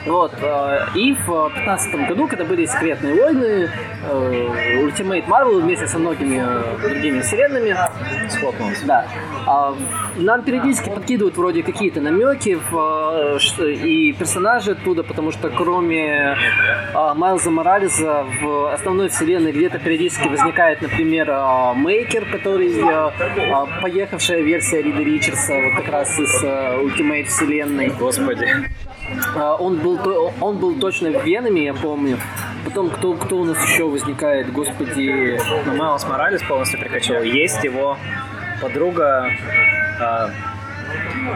Вот, 0.06 0.34
э, 0.42 0.80
и 0.96 1.14
в 1.14 1.50
2015 1.50 2.08
году, 2.08 2.28
когда 2.28 2.46
были 2.46 2.66
секретные 2.66 3.14
войны, 3.14 3.70
э, 4.10 4.80
Ultimate 4.82 5.28
Marvel 5.28 5.62
вместе 5.62 5.88
со 5.88 6.00
многими 6.00 6.42
э, 6.42 6.88
другими 6.88 7.20
вселенными 7.22 7.76
схлопнулся. 8.30 8.86
да. 8.86 9.06
А, 9.46 9.76
нам 10.16 10.44
периодически 10.44 10.90
подкидывают 10.90 11.36
вроде 11.38 11.64
какие-то 11.64 12.02
намеки 12.02 12.58
в, 12.70 13.40
и 13.62 14.14
персонажи 14.14 14.72
оттуда, 14.72 15.04
потому 15.04 15.32
что 15.32 15.50
кроме 15.50 16.38
Майлза 16.94 17.50
Морализа 17.50 18.26
в 18.42 18.74
основной 18.74 19.10
вселенной 19.10 19.52
где-то 19.52 19.80
периодически 19.80 20.28
возникает, 20.28 20.82
например, 20.82 21.28
Мейкер, 21.76 22.26
который 22.26 22.74
поехавшая 23.82 24.42
версия 24.42 24.82
Рида 24.82 25.02
Ричардса, 25.02 25.54
вот 25.54 25.84
как 25.84 25.94
раз 25.94 26.20
из 26.20 26.44
Ultimate 26.44 27.26
вселенной. 27.26 27.90
Господи. 27.90 28.48
А, 29.36 29.56
Он 29.56 29.78
был, 29.78 30.00
он 30.42 30.58
был 30.58 30.80
точно 30.80 31.10
в 31.12 31.26
Веноме, 31.26 31.66
я 31.66 31.74
помню. 31.74 32.18
Потом 32.66 32.90
кто, 32.90 33.14
кто 33.14 33.38
у 33.38 33.46
нас 33.46 33.58
еще 33.70 33.86
возникает, 33.86 34.52
господи... 34.52 35.40
Но 35.66 35.74
Майлз 35.76 36.06
Моралес 36.08 36.44
полностью 36.44 36.80
прикачал. 36.80 37.24
Есть 37.24 37.64
его 37.64 37.98
подруга. 38.62 39.30
а, 40.00 40.30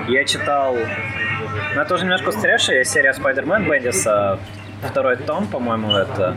я 0.08 0.26
читал... 0.26 0.78
Ну, 1.76 1.82
это 1.82 1.94
уже 1.94 2.04
немножко 2.04 2.30
устаревшая 2.30 2.84
серия 2.84 3.14
Spider-Man 3.14 3.70
Бендиса. 3.70 4.40
Второй 4.90 5.18
том, 5.18 5.48
по-моему, 5.48 5.92
это 5.92 6.36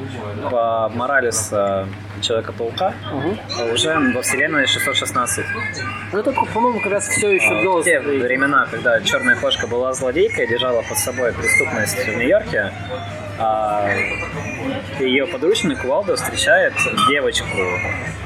по 0.51 0.89
Моралеса 0.89 1.87
Человека-паука. 2.23 2.95
Мгм. 3.13 3.39
а 3.59 3.73
Уже 3.73 3.99
во 4.15 4.23
вселенной 4.23 4.67
616. 4.67 5.45
Ну, 6.13 6.19
это, 6.19 6.33
по-моему, 6.33 6.81
как 6.81 6.93
раз 6.93 7.09
все 7.09 7.31
еще 7.31 7.61
А, 7.61 7.63
до... 7.63 7.81
В 7.81 7.85
те 7.85 8.01
времена, 8.01 8.67
когда 8.71 9.01
черная 9.01 9.37
кошка 9.37 9.67
была 9.67 9.93
злодейкой, 9.93 10.47
держала 10.47 10.83
под 10.83 10.99
собой 10.99 11.33
преступность 11.33 12.07
в 12.07 12.17
Нью-Йорке, 12.17 12.73
а 13.39 13.89
ее 15.01 15.27
подручный 15.27 15.77
Кувалда 15.77 16.17
встречает 16.17 16.73
девочку, 17.09 17.47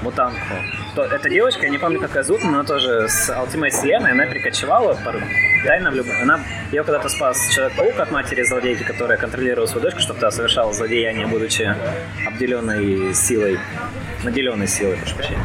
мутантку. 0.03 0.55
То- 0.95 1.05
эта 1.05 1.29
девочка, 1.29 1.65
я 1.65 1.69
не 1.71 1.79
помню, 1.79 2.01
как 2.01 2.15
ее 2.15 2.23
зовут, 2.23 2.43
но 2.45 2.51
она 2.51 2.65
тоже 2.65 3.09
с 3.09 3.29
Ultimate 3.31 3.71
вселенной, 3.71 4.13
она 4.13 4.27
прикочевала, 4.27 4.95
пор- 4.95 5.23
тайно 5.67 5.91
влюб... 5.91 6.07
Она 6.23 6.41
ее 6.73 6.85
когда-то 6.85 7.09
спас 7.09 7.51
Человек-паук 7.55 7.99
от 7.99 8.11
матери 8.11 8.43
злодейки, 8.45 8.83
которая 8.83 9.19
контролировала 9.19 9.67
свою 9.67 9.83
дочку, 9.83 10.01
чтобы 10.01 10.21
та 10.21 10.31
совершала 10.31 10.73
злодеяние, 10.73 11.27
будучи 11.27 11.75
обделенной 12.27 13.13
силой, 13.15 13.59
наделенной 14.25 14.69
силой, 14.69 14.97
прошу 14.97 15.17
прощения. 15.17 15.45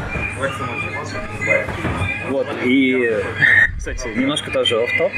Вот, 2.30 2.46
и, 2.64 3.16
кстати, 3.78 4.08
немножко 4.08 4.50
тоже 4.50 4.76
оф 4.82 4.90
топ 4.98 5.12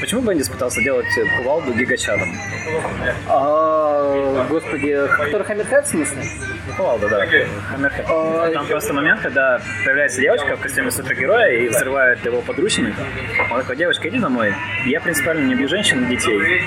Почему 0.00 0.20
Бендис 0.22 0.48
пытался 0.48 0.80
делать 0.82 1.06
кувалду 1.38 1.72
гигачадом? 1.72 2.28
А, 3.28 4.46
господи, 4.48 4.96
который 5.16 5.42
Хаммерхед, 5.44 5.86
в 5.86 5.88
смысле? 5.88 6.22
Кувалда, 6.76 7.08
да. 7.08 7.26
Хаммерхед. 7.70 8.06
А, 8.08 8.50
Там 8.52 8.66
просто 8.66 8.92
момент, 8.94 9.20
когда 9.20 9.60
появляется 9.84 10.20
девочка 10.20 10.56
в 10.56 10.60
костюме 10.60 10.90
супергероя 10.90 11.50
и 11.52 11.68
взрывает 11.68 12.24
его 12.24 12.40
подручных. 12.42 12.94
Он 13.50 13.60
такой, 13.60 13.76
девочка, 13.76 14.08
иди 14.08 14.18
домой. 14.18 14.54
Я 14.86 15.00
принципиально 15.00 15.46
не 15.46 15.54
бью 15.54 15.68
женщин 15.68 16.04
и 16.04 16.16
детей. 16.16 16.62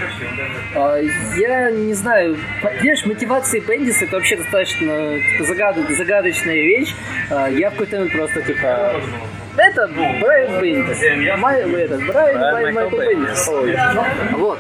А, 0.76 0.98
Я 1.38 1.72
не 1.72 1.94
знаю, 1.94 2.38
понимаешь, 2.62 3.06
мотивации 3.06 3.60
Бендиса 3.60 4.06
это 4.06 4.16
вообще 4.18 4.36
достаточно 4.38 5.18
типа, 5.20 5.44
загад- 5.44 5.92
загадочная 5.96 6.56
вещь. 6.56 6.94
А, 7.30 7.48
Я 7.48 7.70
в 7.70 7.74
какой-то 7.74 7.96
момент 7.98 8.12
просто 8.14 8.42
типа 8.42 9.02
это 9.62 9.88
Брайан 9.88 10.62
Бендис. 10.62 11.40
Май, 11.40 11.62
этот, 11.62 12.06
Брайан, 12.06 12.40
Брайан 12.40 12.52
Май- 12.52 12.64
Майкл 12.74 12.96
Майкл 12.98 12.98
Бендис. 12.98 13.48
Бендис. 13.48 13.50
Ой. 13.50 13.78
Вот. 14.40 14.60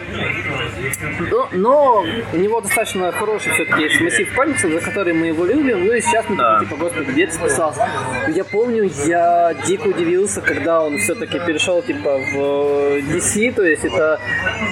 Но, 1.31 1.49
но 1.51 2.05
у 2.33 2.37
него 2.37 2.61
достаточно 2.61 3.11
хороший 3.11 3.51
все-таки 3.51 3.83
есть 3.83 4.01
массив 4.01 4.33
комиксов, 4.35 4.71
за 4.71 4.81
которые 4.81 5.13
мы 5.13 5.27
его 5.27 5.45
любим. 5.45 5.85
Ну 5.85 5.93
и 5.93 6.01
сейчас 6.01 6.25
мы 6.29 6.35
Да. 6.37 6.59
типа, 6.59 6.75
господи, 6.75 7.11
где 7.11 7.27
ты 7.27 7.33
списался? 7.33 7.87
Я 8.29 8.43
помню, 8.43 8.89
я 9.05 9.53
дико 9.65 9.87
удивился, 9.87 10.41
когда 10.41 10.81
он 10.81 10.97
все-таки 10.97 11.39
перешел, 11.39 11.81
типа, 11.81 12.17
в 12.17 12.99
DC, 13.13 13.51
то 13.53 13.63
есть 13.63 13.83
это 13.85 14.19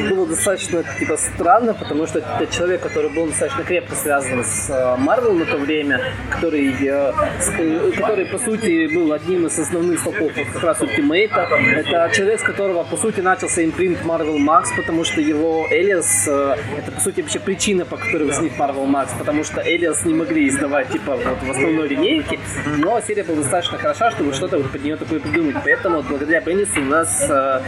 было 0.09 0.25
достаточно, 0.27 0.83
типа, 0.99 1.17
странно, 1.17 1.73
потому 1.73 2.07
что 2.07 2.19
это 2.19 2.47
человек, 2.51 2.81
который 2.81 3.09
был 3.09 3.27
достаточно 3.27 3.63
крепко 3.63 3.95
связан 3.95 4.43
с 4.43 4.69
э, 4.69 4.73
Marvel 4.99 5.33
на 5.33 5.45
то 5.45 5.57
время, 5.57 6.01
который, 6.29 6.69
э, 6.81 7.13
э, 7.59 7.91
который, 7.97 8.25
по 8.25 8.37
сути, 8.39 8.93
был 8.93 9.11
одним 9.13 9.45
из 9.47 9.57
основных 9.59 9.99
столпов 9.99 10.18
вот 10.21 10.31
как 10.33 10.63
раз 10.63 10.81
Ультимейта. 10.81 11.47
Это 11.75 12.11
человек, 12.13 12.39
с 12.39 12.43
которого, 12.43 12.83
по 12.83 12.97
сути, 12.97 13.21
начался 13.21 13.63
импринт 13.63 13.99
Marvel 14.03 14.37
Max, 14.37 14.75
потому 14.75 15.03
что 15.03 15.21
его 15.21 15.67
Элиас, 15.69 16.27
э, 16.27 16.55
это, 16.77 16.91
по 16.91 16.99
сути, 16.99 17.21
вообще 17.21 17.39
причина, 17.39 17.85
по 17.85 17.97
которой 17.97 18.27
возник 18.27 18.53
Marvel 18.57 18.87
Max, 18.87 19.09
потому 19.17 19.43
что 19.43 19.61
Элиас 19.61 20.05
не 20.05 20.13
могли 20.13 20.47
издавать, 20.47 20.89
типа, 20.89 21.15
вот 21.15 21.43
в 21.43 21.51
основной 21.51 21.87
линейке, 21.87 22.39
но 22.77 22.99
серия 23.01 23.23
была 23.23 23.37
достаточно 23.37 23.77
хороша, 23.77 24.11
чтобы 24.11 24.33
что-то 24.33 24.57
вот 24.57 24.71
под 24.71 24.83
нее 24.83 24.95
такое 24.95 25.19
придумать. 25.19 25.57
Поэтому 25.63 25.97
вот 25.97 26.05
благодаря 26.07 26.41
Беннису 26.41 26.81
у 26.81 26.85
нас 26.85 27.25
э, 27.29 27.61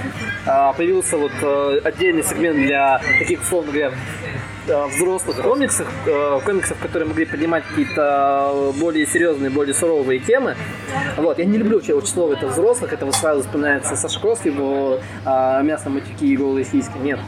а, 0.45 0.73
появился 0.73 1.17
вот 1.17 1.31
э, 1.41 1.81
отдельный 1.83 2.23
сегмент 2.23 2.57
для 2.57 3.01
таких, 3.19 3.41
условно 3.41 3.71
говоря, 3.71 3.91
э, 3.91 4.40
взрослых 4.67 5.41
комиксов, 5.41 5.87
э, 6.05 6.39
комиксов, 6.45 6.77
которые 6.79 7.07
могли 7.09 7.25
поднимать 7.25 7.63
какие-то 7.65 8.51
э, 8.53 8.79
более 8.79 9.05
серьезные, 9.05 9.49
более 9.49 9.73
суровые 9.73 10.19
темы. 10.19 10.55
Вот, 11.17 11.39
я 11.39 11.45
не 11.45 11.57
люблю 11.57 11.77
вообще 11.77 11.93
очень 11.93 12.07
слово 12.07 12.33
это 12.33 12.47
взрослых, 12.47 12.93
это 12.93 13.05
вот 13.05 13.15
сразу 13.15 13.41
вспоминается 13.41 13.95
Кросс, 14.21 14.45
его 14.45 14.99
а, 15.25 15.61
мясо, 15.61 15.89
матюки 15.89 16.25
и 16.25 16.37
голые 16.37 16.65
сиськи. 16.65 16.97
Нет, 17.01 17.19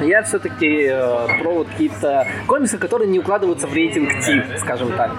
я 0.00 0.22
все-таки 0.22 0.88
э, 0.88 1.26
про 1.40 1.54
вот 1.54 1.68
какие-то 1.68 2.26
комиксы, 2.46 2.78
которые 2.78 3.08
не 3.08 3.18
укладываются 3.18 3.66
в 3.66 3.74
рейтинг 3.74 4.10
тип, 4.24 4.44
скажем 4.58 4.92
так. 4.92 5.12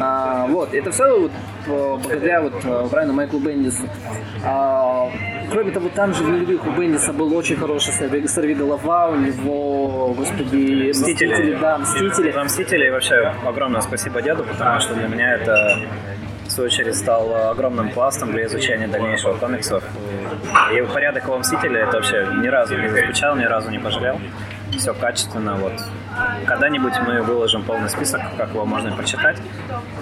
А, 0.00 0.46
вот, 0.46 0.74
это 0.74 0.90
все 0.90 1.20
вот 1.20 1.32
э, 1.66 1.96
благодаря 2.02 2.42
вот 2.42 2.64
э, 2.64 2.86
Брайану 2.90 3.12
Майклу 3.12 3.40
Бендису. 3.40 3.88
А, 4.44 5.10
кроме 5.50 5.70
того, 5.72 5.88
там 5.94 6.14
же 6.14 6.24
в 6.24 6.28
нулевых 6.28 6.66
у 6.66 6.70
Бендиса 6.70 7.12
был 7.12 7.34
очень 7.36 7.56
хороший 7.56 7.92
сорви 7.92 8.54
голова, 8.54 9.08
у 9.08 9.16
него, 9.16 10.14
господи, 10.16 10.90
Мстители. 10.90 11.32
Мстители, 11.32 11.58
да, 11.60 11.78
Мстители. 11.78 12.32
За 12.32 12.44
Мстителей 12.44 12.90
вообще 12.90 13.32
огромное 13.46 13.80
спасибо 13.80 14.22
деду, 14.22 14.44
потому 14.44 14.80
что 14.80 14.94
для 14.94 15.08
меня 15.08 15.34
это 15.34 15.80
свою 16.54 16.66
очередь 16.68 16.96
стал 16.96 17.50
огромным 17.50 17.90
пластом 17.90 18.32
для 18.32 18.46
изучения 18.46 18.86
дальнейшего 18.86 19.34
комиксов. 19.34 19.82
И 20.72 20.80
порядок 20.82 21.24
его 21.24 21.38
Мстителя 21.38 21.80
это 21.80 21.96
вообще 21.96 22.26
ни 22.42 22.48
разу 22.48 22.76
не 22.76 22.88
заскучал, 22.88 23.36
ни 23.36 23.44
разу 23.44 23.70
не 23.70 23.78
пожалел. 23.78 24.20
Все 24.78 24.92
качественно, 24.92 25.54
вот. 25.54 25.72
Когда-нибудь 26.46 26.94
мы 27.06 27.22
выложим 27.22 27.62
полный 27.62 27.88
список, 27.88 28.20
как 28.36 28.50
его 28.50 28.64
можно 28.64 28.92
прочитать. 28.92 29.38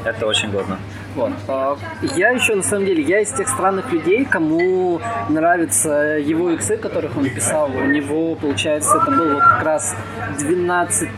Это 0.05 0.27
очень 0.27 0.51
годно. 0.51 0.79
Вот. 1.15 1.33
А, 1.49 1.77
Я 2.17 2.31
еще, 2.31 2.55
на 2.55 2.62
самом 2.62 2.87
деле, 2.87 3.03
я 3.03 3.21
из 3.21 3.31
тех 3.33 3.49
странных 3.49 3.93
людей, 3.93 4.25
кому 4.25 5.01
нравятся 5.29 6.19
его 6.19 6.51
иксы, 6.51 6.77
которых 6.77 7.17
он 7.17 7.29
писал. 7.29 7.71
У 7.71 7.85
него, 7.85 8.35
получается, 8.35 8.99
это 8.99 9.11
был 9.11 9.35
вот 9.35 9.43
как 9.43 9.62
раз 9.62 9.95
12 10.38 11.09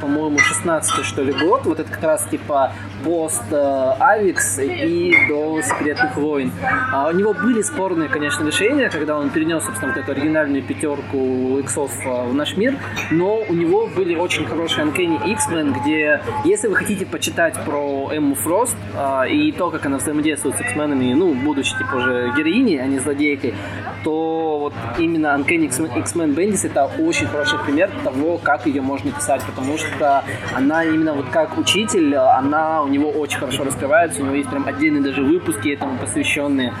по-моему, 0.00 0.38
16 0.38 1.04
что 1.04 1.22
ли, 1.22 1.32
год. 1.32 1.64
Вот 1.64 1.80
это 1.80 1.90
как 1.90 2.02
раз 2.02 2.24
типа 2.24 2.72
пост 3.04 3.42
э, 3.50 3.92
Авикс 4.00 4.58
и 4.58 5.14
до 5.28 5.60
Секретных 5.62 6.16
войн. 6.16 6.52
А 6.92 7.08
у 7.08 7.12
него 7.12 7.34
были 7.34 7.62
спорные, 7.62 8.08
конечно, 8.08 8.44
решения, 8.44 8.88
когда 8.88 9.18
он 9.18 9.30
перенес, 9.30 9.64
собственно, 9.64 9.92
вот 9.92 10.02
эту 10.02 10.12
оригинальную 10.12 10.62
пятерку 10.62 11.58
иксов 11.58 11.92
э, 12.04 12.28
в 12.28 12.34
наш 12.34 12.56
мир, 12.56 12.76
но 13.10 13.40
у 13.48 13.52
него 13.52 13.86
были 13.86 14.14
очень 14.14 14.44
хорошие 14.46 14.86
Uncanny 14.86 15.32
X-Men, 15.32 15.74
где, 15.80 16.20
если 16.44 16.68
вы 16.68 16.76
хотите 16.76 17.06
почитать 17.06 17.54
про 17.64 18.10
Эмму 18.12 18.34
Фрост 18.34 18.76
э, 18.94 19.30
и 19.30 19.52
то, 19.52 19.70
как 19.70 19.86
она 19.86 19.98
взаимодействует 19.98 20.56
с 20.56 20.60
X-менами, 20.60 21.12
ну, 21.14 21.34
будучи, 21.34 21.76
типа, 21.76 21.96
уже 21.96 22.32
героиней, 22.36 22.80
а 22.80 22.86
не 22.86 22.98
злодейкой, 22.98 23.54
то 24.02 24.58
вот 24.58 24.74
именно 24.98 25.28
Uncanny 25.38 25.66
X-Men 25.66 26.34
Bendis 26.34 26.66
это 26.66 26.90
очень 26.98 27.26
хороший 27.26 27.58
пример 27.58 27.90
того, 28.02 28.38
как 28.38 28.66
ее 28.66 28.82
можно 28.82 29.10
писать, 29.10 29.42
потому 29.44 29.76
что 29.78 30.24
она 30.54 30.84
именно 30.84 31.12
вот 31.14 31.26
как 31.30 31.58
учитель, 31.58 32.14
она 32.14 32.82
у 32.82 32.88
него 32.94 33.10
очень 33.10 33.38
хорошо 33.38 33.64
раскрывается, 33.64 34.22
у 34.22 34.24
него 34.24 34.34
есть 34.36 34.48
прям 34.48 34.66
отдельные 34.66 35.02
даже 35.02 35.22
выпуски 35.22 35.68
этому 35.68 35.98
посвященные, 35.98 36.72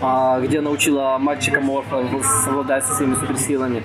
а, 0.00 0.40
где 0.40 0.58
она 0.58 0.70
учила 0.70 1.16
мальчика 1.18 1.60
Морфа 1.60 2.02
совладать 2.44 2.84
со 2.84 2.94
своими 2.94 3.14
суперсилами. 3.14 3.82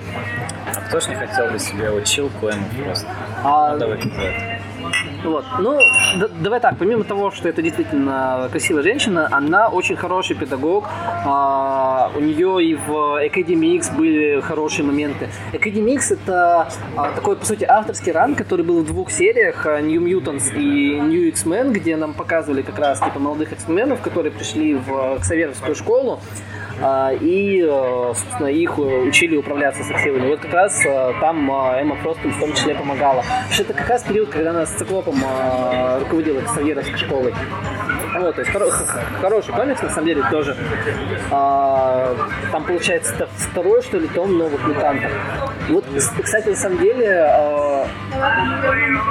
А 0.67 0.81
кто 0.81 0.99
ж 0.99 1.07
не 1.07 1.15
хотел 1.15 1.51
бы 1.51 1.59
себе 1.59 1.91
училку 1.91 2.47
Эмму 2.47 2.65
просто? 2.83 3.07
А, 3.43 3.71
Надо 3.71 3.87
выписать. 3.87 4.54
Вот. 5.25 5.45
Ну, 5.59 5.79
д- 6.19 6.29
давай 6.41 6.59
так, 6.59 6.77
помимо 6.77 7.03
того, 7.03 7.31
что 7.31 7.49
это 7.49 7.61
действительно 7.61 8.47
красивая 8.51 8.83
женщина, 8.83 9.27
она 9.31 9.69
очень 9.69 9.95
хороший 9.95 10.35
педагог. 10.35 10.85
А, 11.25 12.11
у 12.15 12.19
нее 12.19 12.63
и 12.63 12.75
в 12.75 12.89
Academy 13.25 13.75
X 13.75 13.89
были 13.89 14.39
хорошие 14.41 14.85
моменты. 14.85 15.29
Academy 15.53 15.93
X 15.95 16.11
это 16.11 16.67
а, 16.95 17.11
такой, 17.15 17.35
по 17.35 17.45
сути, 17.45 17.63
авторский 17.63 18.11
ран, 18.11 18.35
который 18.35 18.63
был 18.65 18.81
в 18.81 18.85
двух 18.85 19.11
сериях, 19.11 19.65
а, 19.65 19.81
New 19.81 20.01
Mutants 20.01 20.53
и 20.55 20.99
New 20.99 21.27
X-Men, 21.29 21.71
где 21.71 21.95
нам 21.97 22.13
показывали 22.13 22.61
как 22.61 22.77
раз 22.79 22.99
типа 22.99 23.19
молодых 23.19 23.51
X-менов, 23.53 24.01
которые 24.01 24.31
пришли 24.31 24.75
в 24.75 25.19
Ксаверовскую 25.19 25.75
школу. 25.75 26.19
А, 26.81 27.11
и, 27.13 27.61
э, 27.65 28.13
собственно, 28.15 28.47
их 28.47 28.77
э, 28.77 28.81
учили 28.81 29.38
управляться 29.38 29.83
со 29.83 29.97
силами. 29.99 30.27
Вот 30.29 30.39
как 30.41 30.53
раз 30.53 30.85
э, 30.85 31.13
там 31.21 31.49
Эмма 31.49 31.95
Фрост 31.97 32.19
им 32.25 32.31
в 32.31 32.39
том 32.39 32.53
числе 32.53 32.75
помогала. 32.75 33.23
Потому 33.49 33.61
это 33.61 33.73
как 33.73 33.89
раз 33.89 34.03
период, 34.03 34.29
когда 34.29 34.49
она 34.51 34.65
с 34.65 34.69
циклопом 34.71 35.15
руководила 35.99 36.41
Ксавьеровской 36.41 36.97
школой. 36.97 37.33
Вот, 38.17 38.35
то 38.35 38.41
есть 38.41 38.53
хоро- 38.53 38.71
хороший 39.21 39.53
комикс, 39.53 39.81
на 39.81 39.89
самом 39.89 40.05
деле, 40.07 40.23
тоже. 40.31 40.55
А, 41.31 42.15
там, 42.51 42.63
получается, 42.63 43.27
второй, 43.38 43.81
что 43.81 43.97
ли, 43.97 44.07
том 44.07 44.38
новых 44.38 44.65
мутантов. 44.65 45.11
Вот, 45.69 45.83
с- 45.97 46.13
кстати, 46.23 46.49
на 46.49 46.55
самом 46.55 46.79
деле, 46.79 47.25
а, 47.27 47.88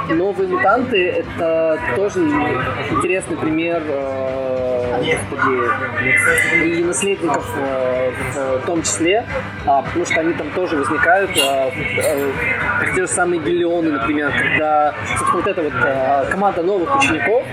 новые 0.09 0.49
мутанты 0.49 1.07
это 1.09 1.79
тоже 1.95 2.19
интересный 2.91 3.37
пример 3.37 3.81
э, 3.87 4.64
господи, 4.97 6.79
и 6.79 6.83
наследников 6.83 7.45
э, 7.57 8.11
в 8.35 8.65
том 8.65 8.81
числе, 8.83 9.25
а, 9.65 9.81
потому 9.81 10.05
что 10.05 10.19
они 10.19 10.33
там 10.33 10.49
тоже 10.51 10.77
возникают, 10.77 11.31
а, 11.37 11.71
э, 11.71 12.31
те 12.95 13.01
же 13.01 13.07
самые 13.07 13.41
гиллионы, 13.41 13.91
например, 13.91 14.31
когда, 14.31 14.93
собственно, 15.17 15.33
вот 15.33 15.47
эта 15.47 15.61
вот 15.61 15.73
э, 15.73 16.31
команда 16.31 16.63
новых 16.63 16.97
учеников, 16.97 17.43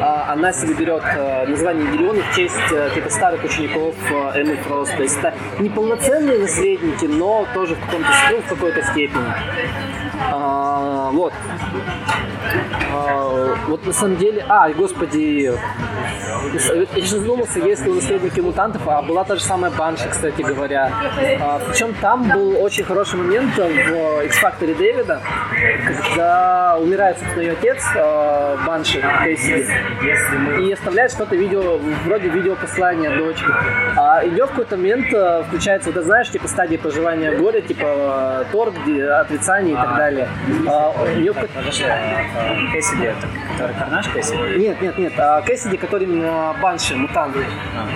а, 0.00 0.32
она 0.32 0.52
себе 0.52 0.74
берет 0.74 1.02
э, 1.04 1.46
название 1.46 1.86
гиллионов 1.92 2.24
в 2.30 2.36
честь 2.36 2.54
э, 2.72 2.88
каких-то 2.88 3.10
старых 3.10 3.44
учеников 3.44 3.94
э, 4.10 4.40
Эммы 4.40 4.56
Фрост. 4.56 4.96
То 4.96 5.02
есть 5.02 5.18
это 5.18 5.34
неполноценные 5.58 6.38
наследники, 6.38 7.06
но 7.06 7.46
тоже 7.54 7.74
в 7.74 7.80
каком-то 7.80 8.08
ну, 8.30 8.40
в 8.40 8.48
какой-то 8.48 8.82
степени. 8.82 9.34
А, 10.20 11.10
вот. 11.12 11.32
А, 12.92 13.56
вот 13.68 13.86
на 13.86 13.92
самом 13.92 14.16
деле... 14.16 14.44
А, 14.48 14.68
господи... 14.70 15.52
Я 16.52 16.60
сейчас 16.94 17.10
задумался, 17.10 17.58
если 17.58 17.88
у 17.90 17.94
наследники 17.94 18.40
мутантов, 18.40 18.82
а 18.86 19.02
была 19.02 19.24
та 19.24 19.36
же 19.36 19.42
самая 19.42 19.70
Банши, 19.70 20.08
кстати 20.08 20.42
говоря. 20.42 20.90
А, 21.40 21.60
причем 21.66 21.94
там 22.00 22.28
был 22.28 22.62
очень 22.62 22.84
хороший 22.84 23.18
момент 23.18 23.56
в 23.56 24.24
X-Factor 24.24 24.74
Дэвида, 24.76 25.20
когда 25.86 26.76
умирает, 26.80 27.18
собственно, 27.18 27.42
ее 27.42 27.52
отец, 27.52 27.82
а, 27.96 28.56
Банши, 28.66 29.02
Кэссиди, 29.24 29.66
и 30.68 30.72
оставляет 30.72 31.10
что-то 31.10 31.36
видео, 31.36 31.78
вроде 32.04 32.28
видеопослания 32.28 33.16
дочке. 33.16 33.48
А 33.96 34.26
идет 34.26 34.46
в 34.46 34.50
какой-то 34.50 34.76
момент, 34.76 35.06
а, 35.14 35.42
включается, 35.42 35.90
вот, 35.90 36.04
знаешь, 36.04 36.30
типа 36.30 36.48
стадии 36.48 36.76
проживания 36.76 37.32
горя, 37.32 37.60
типа 37.60 37.86
а, 37.86 38.44
торг, 38.52 38.74
отрицание 39.20 39.74
и 39.74 39.76
так 39.76 39.96
далее. 39.96 40.05
А, 40.66 40.92
нее 41.16 41.32
какой-то- 41.32 41.54
Подожди, 41.54 41.84
а, 41.84 42.72
Кэссиди, 42.72 43.04
это 43.04 43.26
который 43.52 43.74
Карнаж 43.74 44.08
Кэссиди? 44.08 44.58
нет, 44.58 44.80
нет, 44.82 44.98
нет. 44.98 45.12
А, 45.18 45.40
Кэссиди, 45.42 45.76
который 45.76 46.04
именно 46.04 46.54
банши, 46.60 46.94
мутант. 46.96 47.36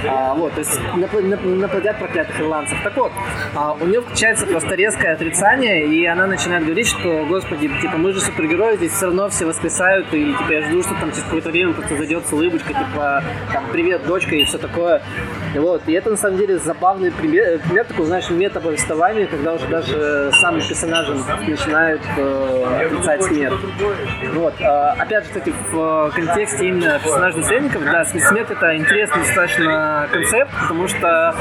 А, 0.08 0.34
вот, 0.34 0.52
то 0.54 0.60
есть 0.60 0.78
напл- 0.96 1.22
нап- 1.22 1.46
наплодят 1.46 1.98
проклятых 1.98 2.40
ирландцев. 2.40 2.78
Так 2.82 2.96
вот, 2.96 3.12
а, 3.54 3.72
у 3.80 3.84
нее 3.86 4.00
включается 4.02 4.46
просто 4.46 4.74
резкое 4.74 5.12
отрицание, 5.12 5.86
и 5.86 6.04
она 6.06 6.26
начинает 6.26 6.64
говорить, 6.64 6.88
что, 6.88 7.24
господи, 7.26 7.68
типа, 7.80 7.96
мы 7.98 8.12
же 8.12 8.20
супергерои, 8.20 8.76
здесь 8.76 8.92
все 8.92 9.06
равно 9.06 9.28
все 9.28 9.46
воскресают, 9.46 10.12
и 10.12 10.32
типа 10.32 10.52
я 10.52 10.62
жду, 10.62 10.82
что 10.82 10.94
там 10.94 11.10
через 11.10 11.24
какое-то 11.24 11.50
время 11.50 11.72
просто 11.74 11.96
зайдет 11.96 12.26
с 12.26 12.32
улыбочкой, 12.32 12.74
типа, 12.74 13.22
там, 13.52 13.64
привет, 13.72 14.06
дочка, 14.06 14.34
и 14.34 14.44
все 14.44 14.58
такое. 14.58 15.02
И 15.54 15.58
вот, 15.58 15.82
и 15.86 15.92
это 15.92 16.10
на 16.10 16.16
самом 16.16 16.38
деле 16.38 16.58
забавный 16.58 17.10
пример, 17.10 17.58
пример 17.60 17.84
такого, 17.84 18.06
знаешь, 18.06 18.30
метаповествования, 18.30 19.26
когда 19.26 19.54
уже 19.54 19.66
даже 19.66 20.30
сами 20.40 20.60
персонажи 20.60 21.16
начинают 21.46 21.99
э, 22.16 22.84
отрицать 22.86 23.22
смерть. 23.24 23.54
Вот. 24.34 24.54
а, 24.60 24.92
Опять 24.98 25.24
же, 25.24 25.28
кстати, 25.30 25.54
в 25.72 26.10
контексте 26.14 26.68
именно 26.68 26.98
персонажей 26.98 27.40
наследников, 27.40 27.84
да, 27.84 28.04
см- 28.04 28.26
смерть 28.28 28.50
это 28.50 28.76
интересный 28.76 29.22
достаточно 29.22 30.08
концепт, 30.12 30.50
потому 30.60 30.88
что 30.88 31.34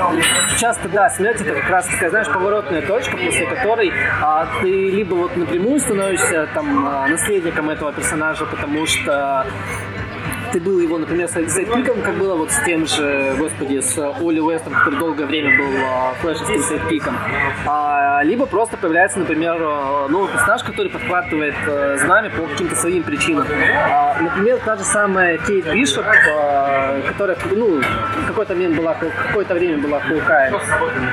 часто, 0.59 0.89
да, 0.89 1.09
смерть 1.09 1.41
это 1.41 1.53
как 1.59 1.69
раз 1.69 1.87
такая, 1.87 2.09
знаешь, 2.09 2.27
поворотная 2.27 2.81
точка, 2.81 3.17
после 3.17 3.45
которой 3.47 3.91
а, 4.21 4.47
ты 4.61 4.67
либо 4.91 5.15
вот 5.15 5.35
напрямую 5.35 5.79
становишься 5.79 6.47
там 6.53 6.87
а, 6.87 7.07
наследником 7.07 7.69
этого 7.69 7.91
персонажа, 7.93 8.45
потому 8.45 8.85
что 8.85 9.45
ты 10.51 10.59
был 10.59 10.79
его, 10.79 10.97
например, 10.97 11.27
с 11.27 11.31
сайдпиком, 11.31 12.01
как 12.01 12.15
было 12.15 12.35
вот 12.35 12.51
с 12.51 12.59
тем 12.63 12.85
же, 12.85 13.35
господи, 13.37 13.79
с 13.79 13.97
Оли 13.97 14.39
Уэстом, 14.39 14.73
который 14.73 14.99
долгое 14.99 15.25
время 15.25 15.57
был 15.57 15.71
а, 15.85 16.13
флешевским 16.21 16.61
сайдпиком. 16.63 17.15
А, 17.65 18.21
либо 18.23 18.45
просто 18.45 18.77
появляется, 18.77 19.19
например, 19.19 19.57
а, 19.59 20.07
новый 20.07 20.31
персонаж, 20.31 20.63
который 20.63 20.91
подхватывает 20.91 21.55
а, 21.67 21.97
знамя 21.97 22.29
по 22.29 22.47
каким-то 22.47 22.75
своим 22.75 23.03
причинам. 23.03 23.45
А, 23.75 24.17
например, 24.19 24.59
та 24.65 24.75
же 24.75 24.83
самая 24.83 25.37
Кейт 25.37 25.71
Бишоп, 25.71 26.05
а, 26.05 27.01
которая, 27.07 27.37
ну, 27.51 27.81
в 27.81 28.27
какой-то 28.27 28.53
момент 28.53 28.75
была, 28.75 28.95
какое-то 28.95 29.53
время 29.53 29.77
была 29.77 29.99
Хоукай. 29.99 30.51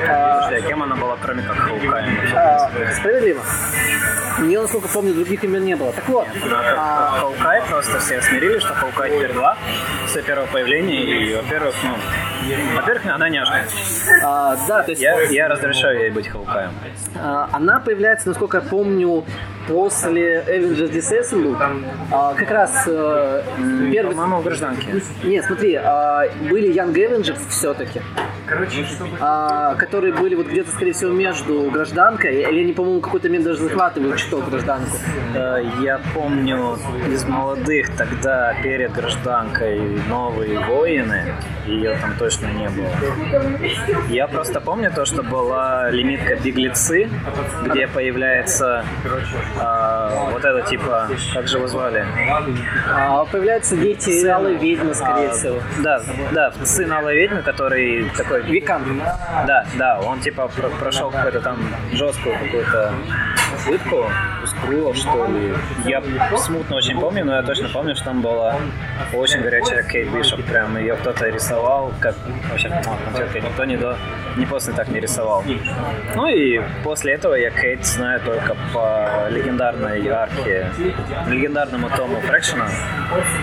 А, 0.09 0.49
а 0.49 0.61
кем 0.63 0.83
она 0.83 0.97
была, 0.97 1.17
кроме 1.23 1.43
как 1.43 1.57
Хаукаем? 1.57 2.17
а, 2.35 2.71
справедливо. 2.99 3.43
Нее, 4.41 4.61
насколько 4.61 4.89
помню, 4.89 5.15
других 5.15 5.43
имен 5.45 5.65
не 5.65 5.77
было. 5.77 5.93
Так 5.93 6.09
вот, 6.09 6.27
а, 6.77 7.19
Хаукай 7.21 7.63
просто 7.69 7.99
все 8.01 8.21
смирились, 8.21 8.63
что 8.63 8.75
Хаукай 8.75 9.11
теперь 9.11 9.33
два, 9.33 9.57
с 10.07 10.23
первого 10.23 10.47
появления, 10.47 11.03
и, 11.03 11.35
во-первых, 11.35 11.75
ну, 11.83 11.95
во-первых, 12.77 13.07
она 13.07 13.29
няшка. 13.29 13.65
А, 14.23 14.57
да, 14.69 14.83
то 14.83 14.91
есть... 14.91 15.03
Я, 15.03 15.21
я 15.23 15.49
разрешаю 15.49 16.01
ей 16.01 16.11
быть 16.11 16.29
Хаукаем. 16.29 16.73
А, 17.17 17.49
она 17.53 17.81
появляется, 17.81 18.29
насколько 18.29 18.59
я 18.59 18.63
помню, 18.63 19.25
после 19.67 20.45
Avengers 20.47 20.91
Disassemble. 20.91 21.57
А, 22.11 22.35
как 22.35 22.51
раз 22.51 22.85
э, 22.87 23.43
первый... 23.91 24.15
По-моему, 24.15 24.41
в 24.41 24.45
гражданке. 24.45 25.03
Нет, 25.25 25.45
смотри, 25.45 25.75
а, 25.75 26.27
были 26.49 26.73
Young 26.73 26.95
Avengers 26.95 27.39
все-таки, 27.49 28.01
а, 29.21 29.75
которые 29.75 30.13
были 30.13 30.35
вот 30.35 30.47
где-то, 30.47 30.71
скорее 30.71 30.93
всего, 30.93 31.13
между 31.13 31.71
гражданкой, 31.71 32.43
или 32.43 32.61
они, 32.63 32.73
по-моему, 32.73 33.01
какой-то 33.01 33.29
момент 33.29 33.45
даже 33.45 33.63
захватывают 33.63 34.17
чуток 34.19 34.49
гражданку. 34.49 34.97
Э, 35.35 35.63
Я 35.83 36.01
помню 36.15 36.79
из 37.11 37.25
молодых 37.25 37.95
тогда 37.97 38.55
перед 38.63 38.93
гражданкой 38.93 39.81
новые 40.09 40.59
воины, 40.61 41.35
ее 41.67 41.97
там 42.01 42.15
точно 42.19 42.47
не 42.47 42.69
было. 42.69 42.89
Я 44.09 44.29
просто 44.29 44.61
помню 44.61 44.91
то, 44.95 45.05
что 45.05 45.23
была 45.23 45.91
лимитка 45.91 46.37
беглецы, 46.37 47.09
где 47.65 47.89
появляется 47.89 48.85
а, 49.61 50.31
вот 50.33 50.45
это 50.45 50.63
типа, 50.63 51.09
как 51.35 51.49
же 51.49 51.59
его 51.59 51.67
звали? 51.67 52.05
А, 52.95 53.25
появляются 53.25 53.77
дети 53.77 54.27
Алой 54.27 54.57
Ведьмы, 54.57 54.95
скорее 54.95 55.29
А, 55.29 55.33
всего. 55.33 55.61
Да, 55.79 56.01
да, 56.33 56.53
сын 56.65 56.93
Алой 56.93 57.17
ведьмы, 57.17 57.43
который 57.43 58.11
такой 58.17 58.43
Викан. 58.43 59.01
Да, 59.47 59.67
да, 59.79 60.01
он 60.01 60.21
типа 60.21 60.49
про- 60.49 60.69
прошел 60.71 61.11
какую-то 61.11 61.41
там 61.41 61.59
жесткую 61.93 62.37
какую-то 62.39 62.93
пытку, 63.67 64.05
скрулов, 64.47 64.97
что 64.97 65.27
ли. 65.27 65.55
Я 65.85 66.03
смутно 66.39 66.77
очень 66.77 66.99
помню, 66.99 67.25
но 67.25 67.37
я 67.37 67.43
точно 67.43 67.69
помню, 67.69 67.95
что 67.95 68.07
там 68.07 68.23
была 68.23 68.57
очень 69.13 69.41
горячая 69.41 69.83
Кейт 69.83 70.11
Бишоп. 70.13 70.43
Прям 70.45 70.77
ее 70.79 70.95
кто-то 70.97 71.29
рисовал, 71.29 71.93
как 72.01 72.15
вообще 72.51 72.69
конкретно 72.69 73.49
никто 73.49 73.65
не 73.65 73.77
до 73.77 73.97
не 74.37 74.45
после 74.47 74.75
так 74.75 74.89
не 74.89 75.01
рисовал. 75.01 75.45
Ну 76.15 76.27
и 76.29 76.61
после 76.85 77.15
этого 77.15 77.35
я 77.35 77.51
Кейт 77.51 77.85
знаю 77.85 78.21
только 78.21 78.57
по 78.73 79.29
легендарной 79.31 80.07
арке, 80.09 80.71
легендарному 81.29 81.89
тому 81.97 82.21
Фрэкшена. 82.21 82.69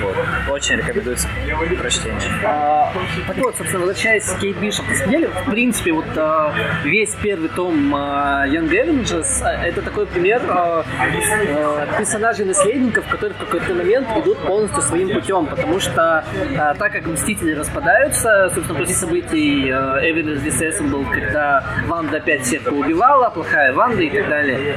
Вот. 0.02 0.16
Очень 0.52 0.78
рекомендуется 0.78 1.28
к 1.28 1.80
прочтению. 1.80 2.20
А, 2.44 2.94
так 3.28 3.38
вот, 3.38 3.56
собственно, 3.56 3.86
возвращаясь 3.86 4.26
к 4.26 4.40
Кейт 4.40 4.58
Бишоп, 4.58 4.86
в 4.86 5.50
принципе, 5.50 5.94
вот 5.94 6.06
а, 6.16 6.54
весь 6.84 7.16
первый 7.16 7.50
том 7.50 7.94
а, 7.96 8.46
Young 8.48 8.70
Avengers 8.70 9.42
а, 9.42 9.66
это 9.66 9.82
такой 9.82 10.06
пример 10.14 10.42
а, 10.48 10.84
а, 11.00 11.98
персонажей-наследников, 11.98 13.08
которые 13.08 13.36
в 13.36 13.46
какой-то 13.46 13.74
момент 13.74 14.08
идут 14.18 14.38
полностью 14.40 14.82
своим 14.82 15.10
путем, 15.10 15.46
потому 15.48 15.80
что 15.80 16.24
а, 16.58 16.74
так 16.76 16.92
как 16.92 17.06
Мстители 17.06 17.54
распадаются, 17.54 18.52
собственно, 18.54 18.80
после 18.80 18.96
событий 18.96 19.70
а, 19.70 20.00
Avengers 20.02 20.44
Disassemble, 20.44 21.06
когда 21.12 21.64
Ванда 21.88 22.18
опять 22.18 22.42
всех 22.44 22.64
поубивала, 22.64 23.30
плохая 23.30 23.74
Ванда 23.74 24.02
и 24.02 24.10
так 24.10 24.30
далее, 24.30 24.76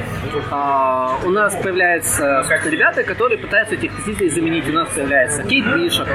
а, 0.51 1.17
у 1.23 1.29
нас 1.29 1.55
появляются 1.55 2.43
ребята, 2.65 3.03
которые 3.03 3.37
пытаются 3.37 3.75
этих 3.75 3.97
Мстителей 3.97 4.29
заменить. 4.29 4.67
У 4.69 4.73
нас 4.73 4.89
появляется 4.89 5.43
Кейт 5.43 5.65
Бишоп, 5.65 6.07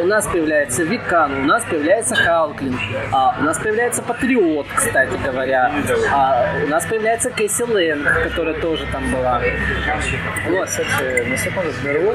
у 0.00 0.06
нас 0.06 0.26
появляется 0.26 0.84
Викан, 0.84 1.42
у 1.42 1.44
нас 1.44 1.64
появляется 1.64 2.14
Халклин, 2.14 2.78
у 3.12 3.44
нас 3.44 3.58
появляется 3.58 4.02
Патриот, 4.02 4.66
кстати 4.74 5.18
говоря, 5.24 5.72
у 6.64 6.68
нас 6.68 6.86
появляется 6.86 7.30
Кэсси 7.30 7.64
Лэнг, 7.64 8.06
которая 8.52 8.60
тоже 8.60 8.86
там 8.92 9.10
была. 9.10 9.40
Вот, 10.48 10.68
кстати, 10.68 11.28
на 11.28 11.36
секунду 11.36 11.70
сберу. 11.72 12.14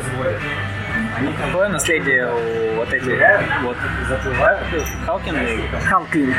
Какое 1.46 1.70
наследие 1.70 2.30
у 2.32 2.76
вот 2.76 2.94
этих 2.94 3.18
вот 3.64 3.78
Халкин 5.06 5.36
Халклинг. 5.86 6.36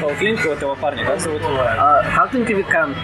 Халклинг, 0.00 0.44
вот 0.44 0.60
его 0.60 0.74
парня, 0.74 1.04
как 1.04 1.20
зовут? 1.20 1.42
А, 1.44 2.02
Халклинг 2.02 2.50
и 2.50 2.54
Викан. 2.54 2.94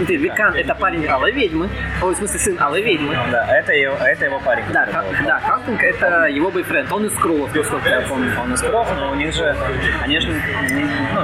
Смотри, 0.00 0.16
Викан 0.16 0.54
это 0.54 0.74
парень 0.74 1.06
Алой 1.06 1.30
Ведьмы. 1.32 1.68
Ой, 2.02 2.14
в 2.14 2.16
смысле, 2.16 2.38
сын 2.40 2.56
Алой 2.58 2.80
Ведьмы. 2.82 3.14
Да, 3.30 3.46
это 3.54 3.72
его, 3.74 3.94
это 3.96 4.24
его 4.24 4.40
парень. 4.40 4.64
Да, 4.72 4.86
Ха- 4.86 5.04
да, 5.26 5.40
Халклинг 5.40 5.82
это 5.82 6.24
его 6.24 6.50
бойфренд. 6.50 6.90
Он 6.90 7.04
из 7.04 7.12
Скрулов, 7.16 7.54
насколько 7.54 7.86
я 7.90 8.00
помню. 8.08 8.32
Он 8.42 8.54
из 8.54 8.62
Кров, 8.62 8.88
но 8.98 9.12
у 9.12 9.14
них 9.14 9.34
же, 9.34 9.54
они 10.02 10.18
же, 10.20 10.28
не- 10.28 10.86
ну, 11.12 11.20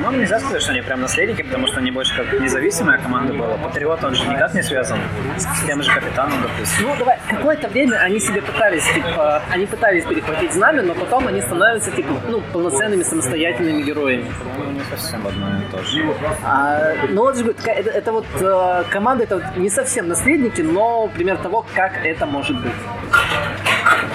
ну, 0.00 0.10
нельзя 0.18 0.40
сказать, 0.40 0.60
что 0.60 0.72
они 0.72 0.80
прям 0.82 1.02
наследники, 1.02 1.42
потому 1.42 1.68
что 1.68 1.78
они 1.78 1.92
больше 1.92 2.16
как 2.16 2.40
независимая 2.40 2.98
команда 2.98 3.32
была. 3.32 3.56
Патриот, 3.58 4.02
он 4.02 4.16
же 4.16 4.26
никак 4.26 4.54
не 4.54 4.62
связан 4.62 4.98
с 5.38 5.64
тем 5.64 5.80
же 5.82 5.92
капитаном, 5.92 6.42
допустим. 6.42 6.88
Ну, 6.88 6.96
давай, 6.98 7.18
какое-то 7.30 7.68
время 7.68 7.96
они 7.98 8.18
себе 8.18 8.42
пытались, 8.42 8.84
типа, 8.92 9.40
они 9.52 9.66
пытались 9.66 10.04
перехватить 10.04 10.52
знамя, 10.52 10.82
но 10.82 10.94
потом 10.94 11.28
они 11.28 11.40
становятся, 11.42 11.92
типа, 11.92 12.10
ну, 12.28 12.40
полноценными 12.52 13.04
самостоятельными 13.04 13.82
героями. 13.82 14.26
Ну, 14.58 14.72
не 14.72 14.80
совсем 14.90 15.24
одно 15.24 15.46
и 15.58 15.70
то 15.70 15.82
же. 15.84 16.02
А, 16.44 16.92
ну, 17.08 17.22
вот 17.22 17.36
же 17.36 17.54
это, 17.64 17.90
это 17.90 18.12
вот 18.16 18.26
э, 18.40 18.84
команда, 18.90 19.24
это 19.24 19.36
вот 19.36 19.56
не 19.56 19.70
совсем 19.70 20.08
наследники, 20.08 20.60
но 20.62 21.08
пример 21.08 21.36
того, 21.38 21.64
как 21.74 21.92
это 22.04 22.26
может 22.26 22.56
быть. 22.62 22.72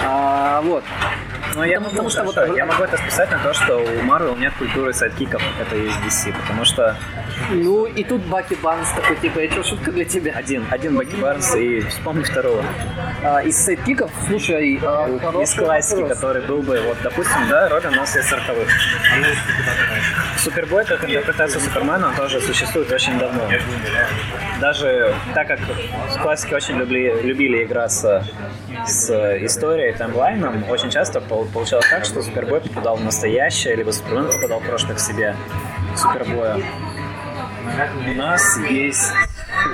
А, 0.04 0.60
вот. 0.62 0.84
Ну, 1.54 1.64
я 1.64 1.80
Потому- 1.80 2.08
что 2.08 2.24
вот- 2.24 2.56
я 2.56 2.64
могу 2.64 2.82
это 2.82 2.96
списать 2.96 3.30
на 3.30 3.38
то, 3.38 3.52
что 3.52 3.76
у 3.76 4.02
Марвел 4.04 4.34
нет 4.36 4.54
культуры 4.58 4.94
сайдкиков, 4.94 5.42
это 5.60 5.76
есть 5.76 5.96
DC, 6.00 6.32
потому 6.40 6.64
что 6.64 6.96
Ну, 7.50 7.84
и 7.84 8.04
тут 8.04 8.22
Баки 8.22 8.54
Барнс 8.62 8.88
такой, 8.92 9.16
типа, 9.16 9.40
я 9.40 9.50
что, 9.50 9.62
шутка 9.62 9.90
для 9.92 10.04
тебя? 10.06 10.32
один, 10.34 10.64
один 10.70 10.96
Баки 10.96 11.14
Барнс 11.16 11.54
и 11.56 11.80
вспомни 11.80 12.22
второго. 12.22 12.64
А, 13.22 13.42
из 13.42 13.56
сайдкиков, 13.62 14.10
слушай, 14.28 14.80
а, 14.82 15.08
Из 15.42 15.54
классики, 15.54 16.00
вопрос. 16.00 16.16
который 16.18 16.42
был 16.42 16.62
бы, 16.62 16.80
вот, 16.86 16.96
допустим, 17.02 17.48
да, 17.50 17.68
Робин 17.68 17.92
у 17.92 17.96
нас 17.96 18.16
из 18.16 18.24
40-х. 18.32 18.72
Супербой, 20.42 20.84
как 20.84 21.04
интерпретация 21.04 21.60
Супермена, 21.60 22.08
он 22.08 22.16
тоже 22.16 22.40
существует 22.40 22.90
очень 22.90 23.16
давно. 23.18 23.48
Даже 24.60 25.14
так 25.34 25.46
как 25.46 25.60
в 25.60 26.18
классике 26.20 26.56
очень 26.56 26.76
любили, 26.78 27.22
любили 27.22 27.64
играться 27.64 28.24
с 28.84 29.08
историей, 29.44 29.92
таймлайном, 29.92 30.68
очень 30.68 30.90
часто 30.90 31.20
пол- 31.20 31.46
получалось 31.46 31.86
так, 31.88 32.04
что 32.04 32.22
Супербой 32.22 32.60
попадал 32.60 32.96
в 32.96 33.04
настоящее, 33.04 33.76
либо 33.76 33.92
Супермен 33.92 34.32
попадал 34.32 34.58
в 34.58 34.66
прошлое 34.66 34.96
к 34.96 34.98
себе 34.98 35.36
Супербоя. 35.96 36.60
У 38.08 38.14
нас 38.14 38.58
есть 38.68 39.12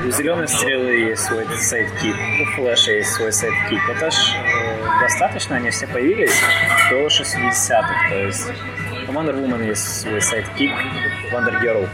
у 0.05 0.11
Зеленой 0.11 0.49
Стрелы 0.49 0.91
есть 1.11 1.23
свой 1.23 1.47
сайдкик, 1.57 2.15
у 2.43 2.45
Флэша 2.57 2.93
есть 2.93 3.13
свой 3.13 3.33
сайдкик. 3.33 3.81
Это 3.89 4.11
ж 4.11 4.15
э, 4.37 5.01
достаточно, 5.01 5.57
они 5.57 5.71
все 5.71 5.87
появились 5.87 6.39
до 6.91 7.07
60-х, 7.07 8.09
то 8.11 8.15
есть 8.17 8.47
у 9.09 9.13
Wonder 9.13 9.35
Woman 9.35 9.67
есть 9.67 10.03
свой 10.03 10.21
сайдкик, 10.21 10.71
Wonder 11.33 11.61
Girl. 11.63 11.89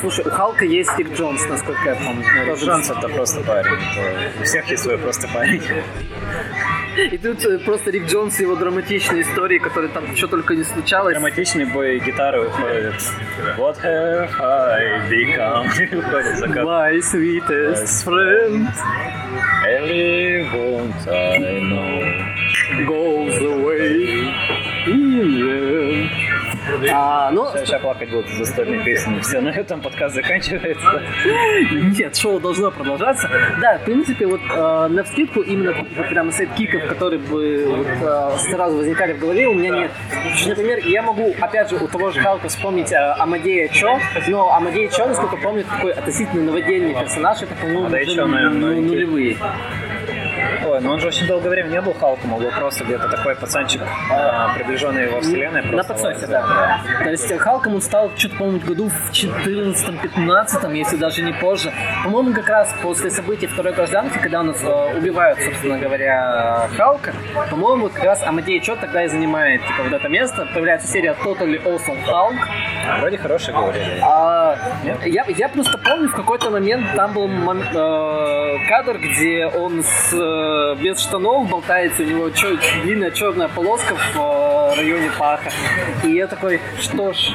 Слушай, 0.00 0.24
у 0.26 0.30
Халка 0.30 0.64
есть 0.64 0.96
Рик 0.98 1.12
Джонс, 1.12 1.44
насколько 1.48 1.80
я 1.88 1.94
помню. 1.96 2.24
Ну, 2.36 2.46
Тоже 2.46 2.66
Джонс 2.66 2.90
это 2.90 3.08
просто 3.08 3.40
парень, 3.40 3.74
это 3.74 4.40
у 4.40 4.44
всех 4.44 4.70
есть 4.70 4.82
свой 4.82 4.98
просто 4.98 5.28
парень. 5.28 5.62
И 7.10 7.18
тут 7.18 7.44
э, 7.44 7.58
просто 7.58 7.90
Рик 7.90 8.06
Джонс 8.06 8.38
и 8.38 8.42
его 8.42 8.54
драматичные 8.54 9.22
истории, 9.22 9.58
которые 9.58 9.90
там 9.92 10.14
что 10.16 10.26
только 10.28 10.54
не 10.54 10.62
случалось. 10.64 11.14
Драматичный 11.14 11.64
бой 11.64 11.98
гитары 12.00 12.42
выходит. 12.42 12.94
What 13.56 13.78
have 13.82 14.30
I 14.40 15.08
become? 15.08 15.66
My 16.64 17.00
sweetest 17.00 18.04
friend 18.04 18.68
Everyone 19.66 20.92
I 21.08 21.38
know. 21.70 22.86
goes 22.86 23.36
away 23.42 23.81
А, 26.90 27.30
ну, 27.30 27.46
Сейчас 27.56 27.80
плакать 27.80 28.10
будут 28.10 28.26
из 28.28 28.38
застольной 28.38 28.84
песни. 28.84 29.20
Все, 29.20 29.40
на 29.40 29.50
этом 29.50 29.80
подкаст 29.80 30.14
заканчивается. 30.14 31.02
Нет, 31.98 32.16
шоу 32.16 32.40
должно 32.40 32.70
продолжаться. 32.70 33.28
Да, 33.60 33.78
в 33.78 33.84
принципе, 33.84 34.26
вот 34.26 34.40
э, 34.50 34.86
на 34.88 35.04
вскидку 35.04 35.40
именно 35.40 35.72
вот 35.72 36.08
прям 36.08 36.32
сайдкиков, 36.32 36.86
которые 36.86 37.20
бы 37.20 37.64
вот, 37.68 37.86
э, 37.86 38.30
сразу 38.50 38.76
возникали 38.78 39.12
в 39.12 39.20
голове, 39.20 39.46
у 39.46 39.54
меня 39.54 39.70
нет. 39.70 39.90
Например, 40.46 40.78
я 40.86 41.02
могу, 41.02 41.34
опять 41.40 41.70
же, 41.70 41.76
у 41.76 41.88
того 41.88 42.10
же 42.10 42.20
Халка 42.20 42.48
вспомнить 42.48 42.92
э, 42.92 42.96
Амадея 42.96 43.68
Чо, 43.68 43.98
но 44.28 44.52
Амадея 44.52 44.88
Чо, 44.88 45.06
насколько 45.06 45.36
помню, 45.36 45.64
такой 45.64 45.92
относительно 45.92 46.44
новодельный 46.44 46.94
персонаж, 46.94 47.42
это, 47.42 47.54
по-моему, 47.54 47.88
наверное, 47.88 48.50
ну, 48.50 48.80
нулевые. 48.80 49.36
Ой, 50.64 50.80
ну 50.80 50.92
он 50.92 51.00
же 51.00 51.08
очень 51.08 51.26
долгое 51.26 51.50
время 51.50 51.68
не 51.68 51.80
был 51.80 51.94
Халком, 51.94 52.34
он 52.34 52.42
был 52.42 52.50
просто 52.50 52.84
где-то 52.84 53.08
такой 53.08 53.34
пацанчик, 53.34 53.82
а, 54.10 54.54
приближенный 54.54 55.04
его 55.04 55.20
вселенной. 55.20 55.62
На 55.62 55.84
подсосе, 55.84 56.26
да. 56.26 56.80
То 57.02 57.10
есть 57.10 57.30
э, 57.30 57.38
Халком 57.38 57.74
он 57.74 57.82
стал, 57.82 58.10
что-то, 58.16 58.36
по-моему, 58.36 58.60
году 58.60 58.88
в 58.88 59.10
14-15, 59.12 60.74
если 60.76 60.96
даже 60.96 61.22
не 61.22 61.32
позже. 61.32 61.72
По-моему, 62.04 62.32
как 62.34 62.48
раз 62.48 62.74
после 62.82 63.10
событий 63.10 63.46
Второй 63.46 63.72
гражданки, 63.72 64.18
когда 64.18 64.40
у 64.40 64.44
нас 64.44 64.62
э, 64.62 64.98
убивают, 64.98 65.38
собственно 65.40 65.78
говоря, 65.78 66.68
Халка, 66.76 67.12
по-моему, 67.50 67.88
как 67.88 68.04
раз 68.04 68.22
Амадей 68.22 68.60
Чо 68.60 68.76
тогда 68.76 69.04
и 69.04 69.08
занимает 69.08 69.60
типа, 69.62 69.82
вот 69.84 69.92
это 69.92 70.08
место. 70.08 70.46
Появляется 70.52 70.88
серия 70.88 71.14
Totally 71.24 71.62
Awesome 71.64 72.04
Hulk. 72.06 73.00
Вроде 73.00 73.18
хороший 73.18 73.54
говорили. 73.54 73.98
А? 74.02 74.56
Я, 75.04 75.24
я 75.28 75.48
просто 75.48 75.78
помню, 75.78 76.08
в 76.08 76.14
какой-то 76.14 76.50
момент 76.50 76.86
там 76.96 77.12
был 77.12 77.28
мом- 77.28 77.62
э, 77.62 78.68
кадр, 78.68 78.98
где 78.98 79.46
он 79.46 79.82
с, 79.82 80.12
э, 80.52 80.74
без 80.76 80.98
штанов 81.00 81.48
болтается, 81.48 82.02
у 82.02 82.06
него 82.06 82.30
чё- 82.30 82.56
длинная 82.82 83.10
черная 83.10 83.48
полоска 83.48 83.94
в 83.94 84.16
э, 84.16 84.76
районе 84.76 85.10
паха. 85.18 85.50
И 86.04 86.10
я 86.12 86.26
такой, 86.26 86.60
что 86.80 87.12
ж, 87.12 87.30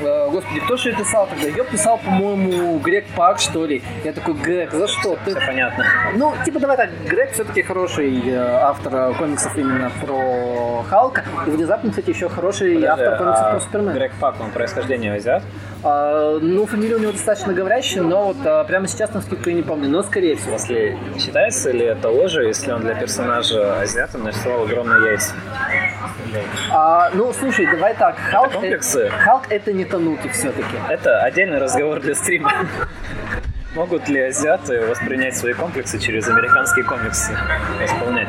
э, 0.00 0.28
господи, 0.30 0.60
кто 0.60 0.76
же 0.76 0.90
ее 0.90 0.96
писал 0.96 1.26
тогда? 1.26 1.46
Ее 1.48 1.64
писал, 1.64 1.98
по-моему, 1.98 2.78
Грег 2.78 3.06
Пак, 3.16 3.38
что 3.40 3.66
ли. 3.66 3.82
Я 4.04 4.12
такой, 4.12 4.34
Грег, 4.34 4.72
за 4.72 4.86
что? 4.88 5.16
Ты... 5.24 5.30
Все 5.34 5.46
понятно. 5.46 5.84
Ну, 6.14 6.34
типа, 6.44 6.60
давай 6.60 6.76
так, 6.76 6.90
Грег 7.08 7.32
все-таки 7.32 7.62
хороший 7.62 8.22
э, 8.28 8.36
автор 8.36 9.14
комиксов 9.14 9.56
именно 9.56 9.90
про 10.00 10.82
Халка. 10.88 11.24
И 11.46 11.50
внезапно, 11.50 11.90
кстати, 11.90 12.10
еще 12.10 12.28
хороший 12.28 12.74
Подожди, 12.74 12.86
автор 12.86 13.18
комиксов 13.18 13.46
а 13.46 13.50
про 13.50 13.60
Супермена. 13.60 13.92
Грег 13.92 14.12
Пак, 14.20 14.34
он 14.40 14.50
происхождение 14.50 15.14
азиат? 15.14 15.42
А, 15.84 16.38
ну, 16.40 16.66
фамилия 16.66 16.96
у 16.96 16.98
него 16.98 17.12
достаточно 17.12 17.52
говорящая, 17.52 18.02
но 18.02 18.28
вот 18.32 18.36
а, 18.44 18.64
прямо 18.64 18.88
сейчас 18.88 19.14
на 19.14 19.20
скидку 19.20 19.48
я 19.48 19.54
не 19.54 19.62
помню, 19.62 19.88
но 19.88 20.02
скорее 20.02 20.34
всего. 20.34 20.52
Если 20.54 20.98
считается 21.18 21.70
ли 21.70 21.84
это 21.84 22.08
ложью, 22.08 22.48
если 22.48 22.72
он 22.72 22.80
для 22.80 22.94
персонажа 22.94 23.80
азиата 23.80 24.18
нарисовал 24.18 24.64
огромные 24.64 25.10
яйца? 25.12 25.34
А, 26.70 27.10
ну, 27.14 27.32
слушай, 27.32 27.66
давай 27.66 27.94
так, 27.94 28.16
Халк, 28.30 28.52
комплексы? 28.52 29.02
э- 29.02 29.08
Халк 29.10 29.44
это 29.50 29.72
не 29.72 29.84
Тануки 29.84 30.28
все-таки. 30.28 30.76
Это 30.88 31.20
отдельный 31.22 31.58
разговор 31.58 32.00
для 32.00 32.14
стрима. 32.14 32.52
Могут 33.74 34.08
ли 34.08 34.18
азиаты 34.22 34.80
воспринять 34.86 35.36
свои 35.36 35.52
комплексы 35.52 35.98
через 35.98 36.26
американские 36.26 36.84
комиксы? 36.86 37.36
Исполнять. 37.84 38.28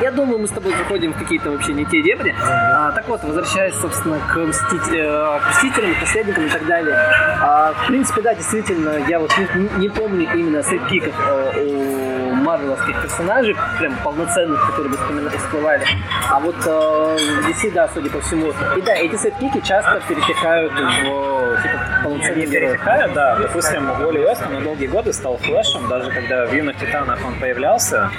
Я 0.00 0.10
думаю, 0.10 0.38
мы 0.38 0.46
с 0.46 0.50
тобой 0.50 0.72
заходим 0.78 1.12
в 1.12 1.18
какие-то 1.18 1.50
вообще 1.50 1.74
не 1.74 1.84
те 1.84 2.02
дебри. 2.02 2.34
А, 2.42 2.90
так 2.92 3.06
вот, 3.06 3.22
возвращаясь, 3.22 3.74
собственно, 3.74 4.18
к, 4.18 4.36
мстить- 4.38 4.92
э, 4.94 5.38
к 5.40 5.50
Мстителям, 5.50 5.94
к 5.94 6.00
Наследникам 6.00 6.46
и 6.46 6.48
так 6.48 6.66
далее. 6.66 6.96
А, 6.96 7.74
в 7.74 7.86
принципе, 7.86 8.22
да, 8.22 8.34
действительно, 8.34 8.96
я 9.08 9.20
вот 9.20 9.30
не, 9.38 9.68
не 9.78 9.88
помню 9.90 10.26
именно 10.34 10.62
сайдкиков 10.62 11.14
э, 11.28 11.60
у 11.60 12.32
марвеловских 12.34 13.02
персонажей, 13.02 13.56
прям 13.78 13.94
полноценных, 14.04 14.66
которые 14.70 14.90
бы 14.92 14.96
вспомина- 14.96 15.30
всплывали. 15.30 15.84
А 16.30 16.40
вот 16.40 16.56
э, 16.64 17.18
DC, 17.48 17.72
да, 17.72 17.88
судя 17.92 18.08
по 18.10 18.20
всему. 18.22 18.52
И 18.76 18.80
да, 18.80 18.94
эти 18.94 19.16
сайдкики 19.16 19.60
часто 19.60 20.00
перетекают 20.08 20.72
в 20.72 21.62
типа, 21.62 21.78
герои. 22.14 22.70
перетекают, 22.70 23.12
да. 23.12 23.36
Допустим, 23.36 23.90
Уолли 23.90 24.18
Уэстон 24.18 24.54
на 24.54 24.60
долгие 24.60 24.86
годы 24.86 25.12
стал 25.12 25.36
флешем, 25.38 25.88
даже 25.88 26.10
когда 26.10 26.46
в 26.46 26.52
«Юных 26.52 26.76
Титанах» 26.78 27.18
он 27.24 27.38
появлялся. 27.38 28.10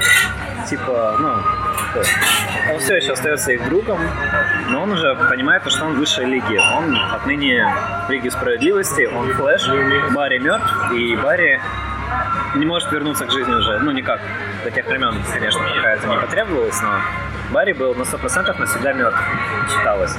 Типа, 0.69 1.15
ну, 1.19 1.29
он 2.73 2.79
все 2.79 2.97
еще 2.97 3.13
остается 3.13 3.53
их 3.53 3.63
другом, 3.65 3.99
но 4.69 4.83
он 4.83 4.91
уже 4.91 5.15
понимает, 5.29 5.63
что 5.67 5.85
он 5.85 5.97
выше 5.97 6.23
лиги. 6.23 6.57
Он 6.75 6.97
отныне 7.13 7.65
в 8.07 8.11
Лиге 8.11 8.29
Справедливости, 8.31 9.05
он 9.05 9.33
флеш, 9.33 9.67
Барри 10.13 10.39
мертв, 10.39 10.91
и 10.91 11.15
Барри 11.15 11.61
не 12.55 12.65
может 12.65 12.91
вернуться 12.91 13.25
к 13.25 13.31
жизни 13.31 13.53
уже. 13.53 13.79
Ну, 13.79 13.91
никак. 13.91 14.19
До 14.63 14.71
тех 14.71 14.85
времен, 14.87 15.15
конечно, 15.33 15.61
пока 15.75 15.93
это 15.93 16.07
не 16.07 16.17
потребовалось, 16.17 16.81
но 16.81 16.99
Барри 17.51 17.73
был 17.73 17.95
на 17.95 18.03
100% 18.03 18.59
навсегда 18.59 18.93
мертв, 18.93 19.19
считалось. 19.69 20.15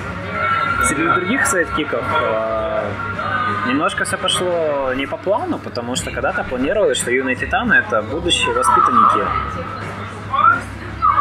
Среди 0.85 1.05
других 1.05 1.47
сайдкиков 1.47 2.05
немножко 3.69 4.05
все 4.05 4.17
пошло 4.17 4.93
не 4.95 5.07
по 5.07 5.17
плану, 5.17 5.59
потому 5.59 5.95
что 5.97 6.11
когда-то 6.11 6.45
планировалось, 6.45 6.99
что 6.99 7.11
юные 7.11 7.37
титаны 7.37 7.75
это 7.75 8.03
будущие 8.03 8.55
воспитанники 8.55 9.25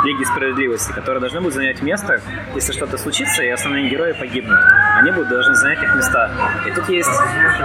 Лиги 0.03 0.23
Справедливости, 0.23 0.91
которые 0.91 1.19
должны 1.19 1.39
будут 1.39 1.55
занять 1.55 1.81
место, 1.81 2.21
если 2.55 2.71
что-то 2.71 2.97
случится, 2.97 3.43
и 3.43 3.49
основные 3.49 3.89
герои 3.89 4.13
погибнут. 4.13 4.59
Они 4.95 5.11
будут 5.11 5.29
должны 5.29 5.55
занять 5.55 5.81
их 5.83 5.95
места. 5.95 6.31
И 6.65 6.71
тут 6.71 6.87
есть 6.87 7.09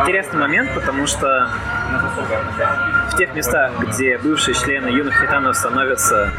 интересный 0.00 0.40
момент, 0.40 0.70
потому 0.74 1.06
что 1.06 1.48
в 3.12 3.16
тех 3.16 3.34
местах, 3.34 3.72
где 3.86 4.18
бывшие 4.18 4.54
члены 4.54 4.88
юных 4.88 5.20
титанов 5.20 5.56
становятся 5.56 6.32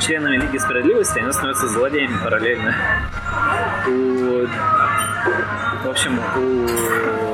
членами 0.00 0.36
Лиги 0.36 0.58
Справедливости, 0.58 1.18
они 1.18 1.32
становятся 1.32 1.66
злодеями 1.66 2.16
параллельно. 2.22 2.74
У... 3.88 4.46
В 5.84 5.90
общем, 5.90 6.20
у 6.36 7.27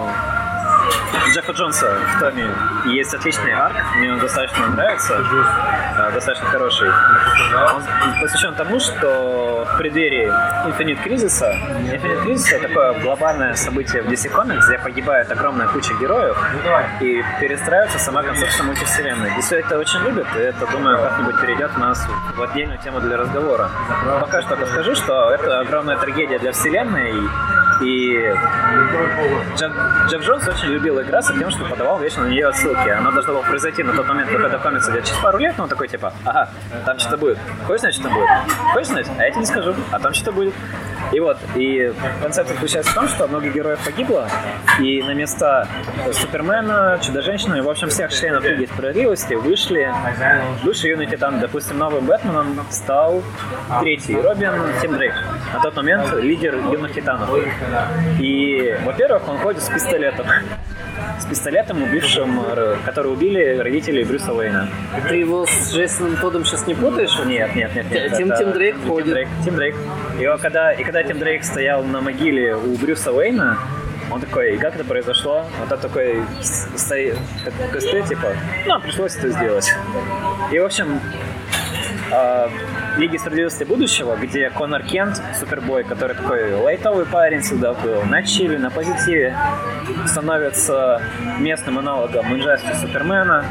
Джеффа 1.32 1.52
Джонса 1.52 1.98
в 2.16 2.20
Томе 2.20 2.48
есть 2.86 3.14
отличный 3.14 3.52
арк, 3.52 3.76
мне 3.96 4.12
он 4.12 4.18
достаточно 4.18 4.68
нравится, 4.68 5.14
э, 5.14 6.12
достаточно 6.12 6.46
хороший. 6.48 6.88
Он 6.88 7.82
посвящен 8.20 8.54
тому, 8.54 8.78
что 8.80 9.66
в 9.70 9.78
преддверии 9.78 10.28
Infinite 10.66 11.02
кризиса, 11.02 11.52
Infinite 11.92 12.22
кризис 12.22 12.60
такое 12.60 13.00
глобальное 13.00 13.54
событие 13.54 14.02
в 14.02 14.06
DC 14.06 14.30
Comics, 14.30 14.66
где 14.66 14.78
погибает 14.78 15.30
огромная 15.30 15.68
куча 15.68 15.94
героев 16.00 16.36
и 17.00 17.22
перестраивается 17.40 17.98
сама 17.98 18.22
концепция 18.22 18.64
мультивселенной. 18.64 19.30
DC 19.30 19.56
это 19.56 19.78
очень 19.78 20.00
любит, 20.00 20.26
и 20.36 20.38
это, 20.38 20.66
думаю, 20.66 20.98
как-нибудь 20.98 21.40
перейдет 21.40 21.70
у 21.76 21.80
нас 21.80 22.06
в 22.36 22.42
отдельную 22.42 22.78
тему 22.78 23.00
для 23.00 23.16
разговора. 23.16 23.68
Пока 24.20 24.40
что 24.42 24.50
только 24.50 24.66
скажу, 24.66 24.94
что 24.94 25.30
это 25.30 25.60
огромная 25.60 25.96
трагедия 25.96 26.38
для 26.38 26.52
вселенной, 26.52 27.12
и 27.82 28.34
Джефф, 29.56 29.72
Джефф 30.08 30.22
Джонс 30.22 30.48
очень 30.48 30.68
любил 30.68 31.00
играться 31.00 31.32
тем, 31.38 31.50
что 31.50 31.64
подавал 31.64 31.98
вечно 31.98 32.24
на 32.24 32.28
нее 32.28 32.48
отсылки. 32.48 32.88
Она 32.88 33.10
должна 33.10 33.32
была 33.32 33.42
произойти 33.42 33.82
на 33.82 33.92
тот 33.92 34.06
момент, 34.06 34.30
когда 34.30 34.58
комикс 34.58 34.88
идет 34.88 35.04
через 35.04 35.18
пару 35.20 35.38
лет, 35.38 35.54
но 35.56 35.64
он 35.64 35.70
такой 35.70 35.88
типа, 35.88 36.12
ага, 36.24 36.48
там 36.84 36.98
что-то 36.98 37.16
будет. 37.16 37.38
Хочешь 37.66 37.80
знать, 37.80 37.94
что 37.94 38.04
там 38.04 38.14
будет? 38.14 38.28
Хочешь 38.72 38.88
знать? 38.88 39.06
А 39.18 39.22
я 39.22 39.30
тебе 39.30 39.40
не 39.40 39.46
скажу. 39.46 39.74
А 39.90 39.98
там 39.98 40.12
что-то 40.14 40.32
будет. 40.32 40.54
И 41.12 41.20
вот, 41.20 41.38
и 41.54 41.92
концепция 42.20 42.54
заключается 42.54 42.90
в 42.92 42.94
том, 42.94 43.08
что 43.08 43.26
много 43.28 43.48
героев 43.48 43.78
погибло, 43.84 44.28
и 44.80 45.02
на 45.02 45.12
места 45.12 45.68
Супермена, 46.12 46.98
Чудо-женщины, 47.02 47.62
в 47.62 47.68
общем, 47.68 47.88
всех 47.88 48.12
членов 48.12 48.44
Лиги 48.44 48.66
Справедливости 48.66 49.34
вышли 49.34 49.92
бывший 50.64 50.90
юный 50.90 51.06
титан. 51.06 51.40
Допустим, 51.40 51.78
новым 51.78 52.06
Бэтменом 52.06 52.60
стал 52.70 53.22
третий 53.80 54.16
Робин 54.16 54.52
Тим 54.80 54.94
Дрейк. 54.94 55.14
На 55.52 55.60
тот 55.60 55.76
момент 55.76 56.12
лидер 56.14 56.56
юных 56.56 56.92
титанов. 56.94 57.30
И, 58.18 58.76
во-первых, 58.84 59.28
он 59.28 59.38
ходит 59.38 59.62
с 59.62 59.68
пистолетом. 59.68 60.26
С 61.20 61.26
пистолетом, 61.26 61.82
убившим, 61.82 62.38
р- 62.40 62.78
который 62.84 63.12
убили 63.12 63.56
родителей 63.58 64.04
Брюса 64.04 64.32
Уэйна. 64.32 64.68
Ты 65.08 65.16
его 65.16 65.46
с 65.46 65.72
Джейсоном 65.72 66.16
Тодом 66.16 66.44
сейчас 66.44 66.66
не 66.66 66.74
путаешь? 66.74 67.16
Нет, 67.24 67.54
нет, 67.54 67.74
нет, 67.74 67.90
нет. 67.90 68.16
Тим- 68.16 68.30
это- 68.32 68.38
Тим 68.44 68.52
Дрейк 68.52 68.74
Тим 68.80 68.88
ходит. 68.88 69.08
Дрейк, 69.10 69.28
Тим 69.44 69.56
Дрейк. 69.56 69.76
Его 70.18 70.36
когда, 70.38 70.72
и 70.72 70.82
когда 70.84 71.02
Тим 71.02 71.18
Дрейк 71.18 71.44
стоял 71.44 71.82
на 71.84 72.00
могиле 72.00 72.56
у 72.56 72.76
Брюса 72.76 73.12
Уэйна, 73.12 73.58
он 74.10 74.20
такой, 74.20 74.54
и 74.54 74.58
как 74.58 74.74
это 74.74 74.84
произошло? 74.84 75.46
Вот 75.60 75.72
он 75.72 75.78
такой 75.78 76.22
стоит, 76.42 77.16
такой 77.44 77.80
стоит, 77.80 78.06
типа, 78.06 78.32
ну, 78.66 78.80
пришлось 78.80 79.16
это 79.16 79.30
сделать. 79.30 79.72
И, 80.52 80.58
в 80.58 80.64
общем, 80.64 81.00
э, 82.12 82.48
Лиги 82.96 83.16
Справедливости 83.16 83.64
Будущего, 83.64 84.14
где 84.14 84.50
Конор 84.50 84.82
Кент, 84.82 85.20
Супербой, 85.38 85.82
который 85.82 86.14
такой 86.14 86.54
лайтовый 86.54 87.06
парень 87.06 87.40
всегда 87.40 87.74
был, 87.74 88.02
на 88.04 88.22
чили, 88.22 88.56
на 88.56 88.70
позитиве, 88.70 89.36
становится 90.06 91.02
местным 91.38 91.80
аналогом 91.80 92.32
Инжастис 92.32 92.80
Супермена, 92.80 93.44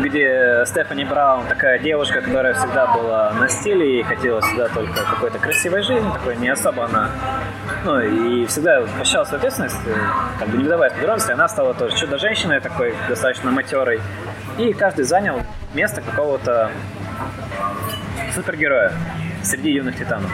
где 0.00 0.64
Стефани 0.66 1.04
Браун, 1.04 1.46
такая 1.46 1.78
девушка, 1.78 2.20
которая 2.20 2.52
всегда 2.52 2.94
была 2.94 3.32
на 3.32 3.48
стиле 3.48 4.00
и 4.00 4.02
хотела 4.02 4.42
всегда 4.42 4.68
только 4.68 5.02
какой-то 5.02 5.38
красивой 5.38 5.82
жизни, 5.82 6.10
такой 6.12 6.36
не 6.36 6.50
особо 6.50 6.84
она, 6.84 7.08
ну 7.84 8.00
и 8.00 8.44
всегда 8.46 8.82
прощалась 8.96 9.30
в 9.30 9.32
ответственность, 9.32 9.80
э, 9.86 9.94
как 10.38 10.48
бы 10.48 10.58
не 10.58 10.64
вдаваясь 10.64 10.92
в 10.92 10.96
подробности, 10.96 11.32
она 11.32 11.48
стала 11.48 11.72
тоже 11.72 11.96
чудо-женщиной 11.96 12.60
такой, 12.60 12.94
достаточно 13.08 13.50
матерой, 13.50 14.00
и 14.58 14.74
каждый 14.74 15.04
занял 15.04 15.40
место 15.72 16.02
какого-то 16.02 16.70
супергероя 18.34 18.92
среди 19.42 19.70
юных 19.70 19.96
титанов. 19.96 20.30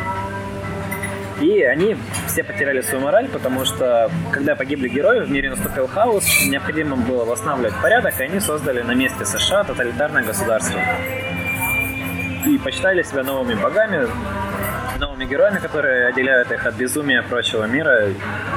И 1.40 1.62
они 1.62 1.96
все 2.26 2.44
потеряли 2.44 2.82
свою 2.82 3.02
мораль, 3.02 3.28
потому 3.28 3.64
что, 3.64 4.10
когда 4.30 4.54
погибли 4.54 4.88
герои, 4.88 5.20
в 5.20 5.30
мире 5.30 5.50
наступил 5.50 5.86
хаос, 5.86 6.24
необходимо 6.46 6.96
было 6.96 7.24
восстанавливать 7.24 7.74
порядок, 7.80 8.20
и 8.20 8.24
они 8.24 8.40
создали 8.40 8.82
на 8.82 8.92
месте 8.92 9.24
США 9.24 9.64
тоталитарное 9.64 10.22
государство. 10.22 10.78
И 12.46 12.58
почитали 12.58 13.02
себя 13.02 13.22
новыми 13.22 13.54
богами, 13.54 14.06
новыми 14.98 15.24
героями, 15.24 15.58
которые 15.60 16.08
отделяют 16.08 16.52
их 16.52 16.66
от 16.66 16.74
безумия 16.74 17.22
прочего 17.22 17.64
мира. 17.64 18.08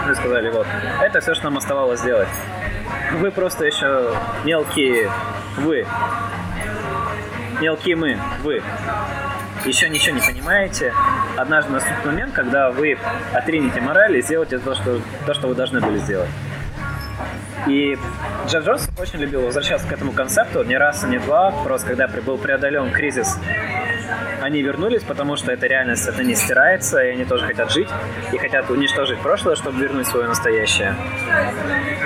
Ну 0.06 0.12
и 0.12 0.16
сказали, 0.16 0.50
вот, 0.50 0.68
это 1.02 1.22
все, 1.22 1.36
что 1.36 1.46
нам 1.46 1.58
оставалось 1.58 2.02
сделать. 2.02 2.28
Вы 3.14 3.32
просто 3.32 3.64
еще 3.64 4.14
мелкие 4.44 5.10
вы. 5.58 5.86
Мелкие 7.62 7.96
мы, 7.96 8.18
вы 8.42 8.62
еще 9.66 9.90
ничего 9.90 10.16
не 10.16 10.22
понимаете, 10.22 10.94
однажды 11.38 11.72
наступит 11.72 12.06
момент, 12.06 12.34
когда 12.34 12.72
вы 12.72 12.98
отринете 13.34 13.82
мораль 13.82 14.18
и 14.18 14.22
сделаете 14.22 14.60
то, 14.60 14.76
что, 14.76 15.02
то, 15.26 15.34
что 15.34 15.48
вы 15.48 15.56
должны 15.56 15.80
были 15.80 15.98
сделать. 16.00 16.30
И 17.68 17.98
Джефф 18.48 18.66
Джонс 18.66 18.90
очень 19.00 19.20
любил 19.20 19.42
возвращаться 19.42 19.88
к 19.88 19.92
этому 19.94 20.12
концепту 20.12 20.64
не 20.64 20.78
раз 20.78 21.04
и 21.06 21.08
не 21.08 21.18
два, 21.20 21.52
просто 21.64 21.88
когда 21.90 22.08
был 22.08 22.38
преодолен 22.38 22.92
кризис 22.92 23.38
они 24.42 24.62
вернулись, 24.62 25.04
потому 25.04 25.36
что 25.36 25.52
эта 25.52 25.68
реальность, 25.68 26.08
это 26.08 26.24
не 26.24 26.36
стирается, 26.36 27.04
и 27.04 27.10
они 27.10 27.26
тоже 27.26 27.46
хотят 27.46 27.72
жить, 27.72 27.88
и 28.32 28.38
хотят 28.38 28.70
уничтожить 28.70 29.20
прошлое, 29.20 29.56
чтобы 29.56 29.80
вернуть 29.80 30.08
свое 30.08 30.28
настоящее. 30.28 30.96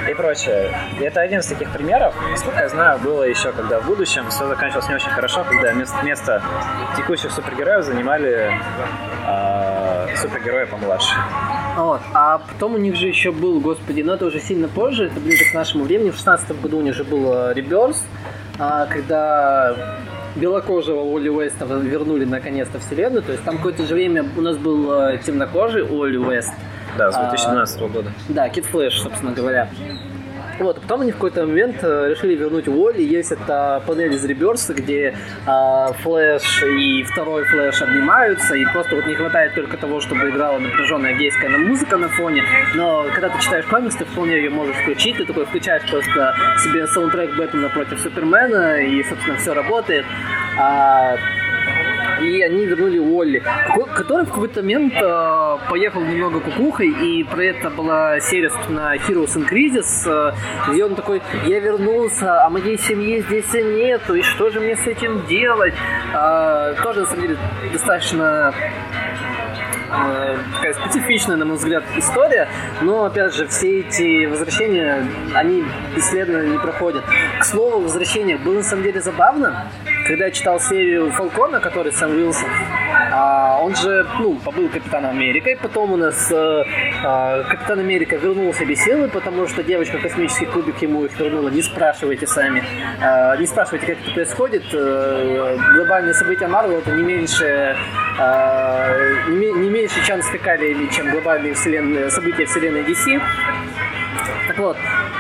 И 0.10 0.14
прочее. 0.14 0.74
И 1.00 1.04
это 1.04 1.22
один 1.22 1.40
из 1.40 1.48
таких 1.48 1.72
примеров. 1.72 2.16
Насколько 2.32 2.62
я 2.62 2.70
знаю, 2.70 3.00
было 3.00 3.24
еще, 3.24 3.52
когда 3.52 3.80
в 3.80 3.86
будущем 3.86 4.30
все 4.30 4.48
заканчивалось 4.48 4.90
не 4.90 4.96
очень 4.96 5.10
хорошо, 5.10 5.44
когда 5.44 5.72
вместо, 5.72 5.98
вместо 5.98 6.42
текущих 6.96 7.32
супергероев 7.32 7.84
занимали 7.84 8.52
э, 9.28 10.16
супергерои 10.16 10.66
помладше. 10.66 11.16
Вот. 11.76 12.02
А 12.14 12.40
потом 12.40 12.76
у 12.76 12.78
них 12.78 12.96
же 12.96 13.08
еще 13.08 13.32
был, 13.32 13.60
господи, 13.60 14.02
но 14.02 14.16
это 14.16 14.26
уже 14.26 14.40
сильно 14.40 14.68
позже, 14.68 15.08
это 15.08 15.20
ближе 15.20 15.46
к 15.50 15.54
нашему 15.54 15.84
времени. 15.84 16.10
В 16.10 16.16
16 16.16 16.60
году 16.62 16.80
у 16.80 16.82
них 16.82 16.96
же 16.96 17.04
был 17.04 17.52
Реберс, 17.52 18.04
когда 18.58 19.76
белокожего 20.38 21.02
Уолли 21.02 21.30
Уэста 21.30 21.66
вернули 21.66 22.26
наконец-то 22.26 22.80
в 22.80 22.86
вселенную. 22.86 23.24
То 23.24 23.32
есть 23.32 23.44
там 23.44 23.58
какое-то 23.58 23.86
же 23.86 23.94
время 23.94 24.26
у 24.38 24.42
нас 24.42 24.58
был 24.58 24.92
э, 24.92 25.20
темнокожий 25.26 25.84
Уолли 25.84 26.18
Уэст. 26.18 26.54
Да, 26.98 27.12
с 27.12 27.16
2012 27.16 27.82
а, 27.82 27.88
года. 27.88 28.12
Да, 28.30 28.50
Кид 28.50 28.66
Флэш, 28.66 29.02
собственно 29.02 29.32
говоря. 29.32 29.70
Вот, 30.60 30.78
а 30.78 30.82
потом 30.82 31.02
они 31.02 31.12
в 31.12 31.16
какой-то 31.16 31.46
момент 31.46 31.78
э, 31.84 32.10
решили 32.10 32.36
вернуть 32.36 32.68
Уолли. 32.68 33.02
Есть 33.02 33.32
эта 33.32 33.82
панель 33.86 34.14
из 34.14 34.26
Rebirth 34.26 34.63
а, 34.63 34.74
где 34.74 35.14
э, 35.14 35.94
Флэш 36.02 36.64
и 36.64 37.04
второй 37.04 37.46
Флэш 37.46 37.82
обнимаются, 37.82 38.56
и 38.56 38.66
просто 38.66 38.96
вот 38.96 39.06
не 39.06 39.16
хватает 39.16 39.54
только 39.54 39.78
того, 39.78 40.02
чтобы 40.02 40.30
играла 40.30 40.58
напряженная 40.58 41.14
гейская 41.14 41.58
музыка 41.58 41.98
на 41.98 42.10
фоне. 42.10 42.44
Но 42.76 43.06
когда 43.14 43.30
ты 43.30 43.42
читаешь 43.42 43.66
комикс, 43.66 43.96
ты 43.96 44.06
вполне 44.06 44.38
ее 44.38 44.50
можешь 44.50 44.76
включить. 44.78 45.18
Ты 45.18 45.26
такой 45.26 45.46
включаешь 45.46 45.84
просто 45.90 46.36
себе 46.64 46.88
саундтрек 46.88 47.36
Бэтмена 47.36 47.70
против 47.70 48.00
Супермена, 48.00 48.82
и, 48.82 49.04
собственно, 49.04 49.38
все 49.38 49.54
работает. 49.54 50.06
А, 50.60 51.18
и 52.22 52.42
они 52.42 52.66
вернули 52.66 53.00
Уолли, 53.00 53.44
который 53.96 54.26
в 54.26 54.30
какой-то 54.30 54.62
момент 54.62 54.94
э, 54.96 55.58
поехал 55.70 56.02
немного 56.02 56.40
кукухой, 56.40 56.90
и 56.90 57.24
про 57.24 57.44
это 57.44 57.70
была 57.70 58.20
серия, 58.20 58.50
собственно, 58.50 58.96
Heroes 58.96 59.36
in 59.36 59.48
Crisis, 59.50 60.08
э, 60.08 60.34
где 60.72 60.86
он 60.86 60.96
такой, 60.96 61.22
я 61.46 61.60
вернулся, 61.60 62.44
а 62.44 62.50
моей 62.50 62.78
семьи 62.78 63.22
здесь 63.22 63.54
нету, 63.54 64.16
и 64.16 64.22
что 64.22 64.50
же 64.50 64.60
мне 64.60 64.76
с 64.76 64.88
этим 64.88 65.26
делать? 65.28 65.74
Э, 66.14 66.76
тоже, 66.82 67.02
на 67.02 67.06
самом 67.06 67.22
деле, 67.22 67.38
достаточно 67.72 68.54
э, 69.90 70.38
такая 70.56 70.74
специфичная, 70.74 71.38
на 71.38 71.46
мой 71.46 71.58
взгляд, 71.58 71.84
история, 71.96 72.48
но, 72.82 73.06
опять 73.06 73.34
же, 73.34 73.48
все 73.48 73.82
эти 73.82 74.26
возвращения, 74.26 75.06
они 75.34 75.64
бесследно 75.96 76.46
не 76.46 76.58
проходят. 76.58 77.04
К 77.40 77.44
слову, 77.44 77.82
возвращение 77.82 78.38
было 78.38 78.56
на 78.56 78.64
самом 78.64 78.84
деле 78.84 79.02
забавно, 79.02 79.70
когда 80.08 80.26
я 80.26 80.32
читал 80.32 80.60
серию 80.60 81.12
Фалкона, 81.12 81.60
который 81.60 81.92
Сэм 81.92 82.12
Уилсон, 82.12 82.50
а, 83.12 83.60
он 83.62 83.76
же, 83.76 84.06
ну, 84.20 84.36
побыл 84.36 84.70
Капитаном 84.70 85.12
Америкой, 85.12 85.58
потом 85.62 85.92
у 85.92 85.98
нас 85.98 86.32
э, 86.32 86.64
э, 87.04 87.44
Капитан 87.50 87.80
Америка 87.80 88.16
вернул 88.16 88.54
себе 88.54 88.76
силы, 88.76 89.10
потому 89.10 89.48
что 89.48 89.64
девочка 89.64 89.98
космический 89.98 90.46
кубик 90.46 90.82
ему 90.82 91.06
их 91.06 91.20
вернула, 91.20 91.50
не 91.50 91.62
спрашивайте 91.62 92.26
сами, 92.26 92.64
э, 93.02 93.38
не 93.40 93.46
спрашивайте, 93.46 93.88
как 93.88 93.98
это 94.02 94.12
происходит, 94.14 94.64
э, 94.74 95.58
глобальные 95.76 96.14
события 96.14 96.48
Марвел 96.48 96.80
это 96.80 96.92
не 96.92 97.04
меньше, 97.04 97.76
э, 98.20 99.30
не, 99.30 99.52
не 99.52 99.70
меньше 99.70 100.06
чан 100.06 100.24
скакали, 100.24 100.88
чем 100.96 101.12
глобальные 101.12 101.54
вселенные, 101.54 102.10
события 102.10 102.46
вселенной 102.46 102.84
DC. 102.84 103.20
Так 104.48 104.58
вот, 104.60 104.78
а, 104.78 105.17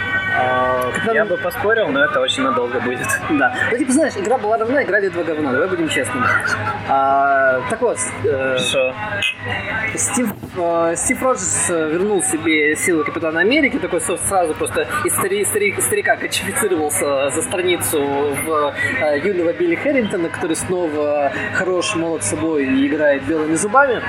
Я 1.13 1.25
бы 1.25 1.37
поспорил, 1.37 1.87
но 1.87 2.03
это 2.03 2.19
очень 2.19 2.43
надолго 2.43 2.79
будет. 2.79 3.07
Да. 3.29 3.53
Ну, 3.71 3.77
типа, 3.77 3.91
знаешь, 3.91 4.13
игра 4.17 4.37
была 4.37 4.57
равна, 4.57 4.83
играли 4.83 5.09
два 5.09 5.23
говна, 5.23 5.51
давай 5.51 5.67
будем 5.67 5.89
честными. 5.89 6.25
А, 6.89 7.61
так 7.69 7.81
вот. 7.81 7.97
Э, 8.23 8.57
Что? 8.57 8.93
Стив, 9.95 10.29
э, 10.57 10.93
Стив 10.95 11.21
Роджерс 11.23 11.69
э, 11.69 11.89
вернул 11.91 12.21
себе 12.21 12.75
силы 12.75 13.03
Капитана 13.03 13.39
Америки, 13.39 13.77
такой 13.77 14.01
сразу 14.01 14.53
просто 14.53 14.87
из 15.05 15.13
стари, 15.13 15.43
стари, 15.45 15.75
старика 15.79 16.15
кочифицировался 16.17 17.29
за 17.29 17.41
страницу 17.41 17.99
в 17.99 18.73
э, 19.01 19.19
юного 19.19 19.53
Билли 19.53 19.75
Хэррингтона, 19.75 20.29
который 20.29 20.55
снова 20.55 21.31
хорош, 21.53 21.95
молод 21.95 22.23
собой 22.23 22.65
и 22.65 22.87
играет 22.87 23.23
белыми 23.23 23.55
зубами. 23.55 24.01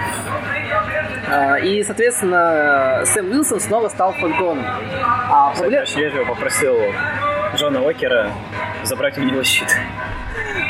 А, 1.31 1.59
и, 1.59 1.83
соответственно, 1.85 3.03
Сэм 3.05 3.31
Уилсон 3.31 3.61
снова 3.61 3.89
стал 3.89 4.13
Фальконом. 4.13 4.65
А 5.31 5.53
проблема... 5.57 5.85
Кстати, 5.85 6.25
попросил 6.25 6.77
Джона 7.55 7.83
Уокера 7.83 8.31
забрать 8.85 9.19
у 9.19 9.23
него 9.23 9.43
щит. 9.43 9.69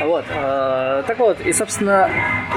Вот. 0.02 0.24
Э, 0.30 1.02
так 1.06 1.18
вот, 1.18 1.40
и, 1.40 1.52
собственно, 1.52 2.10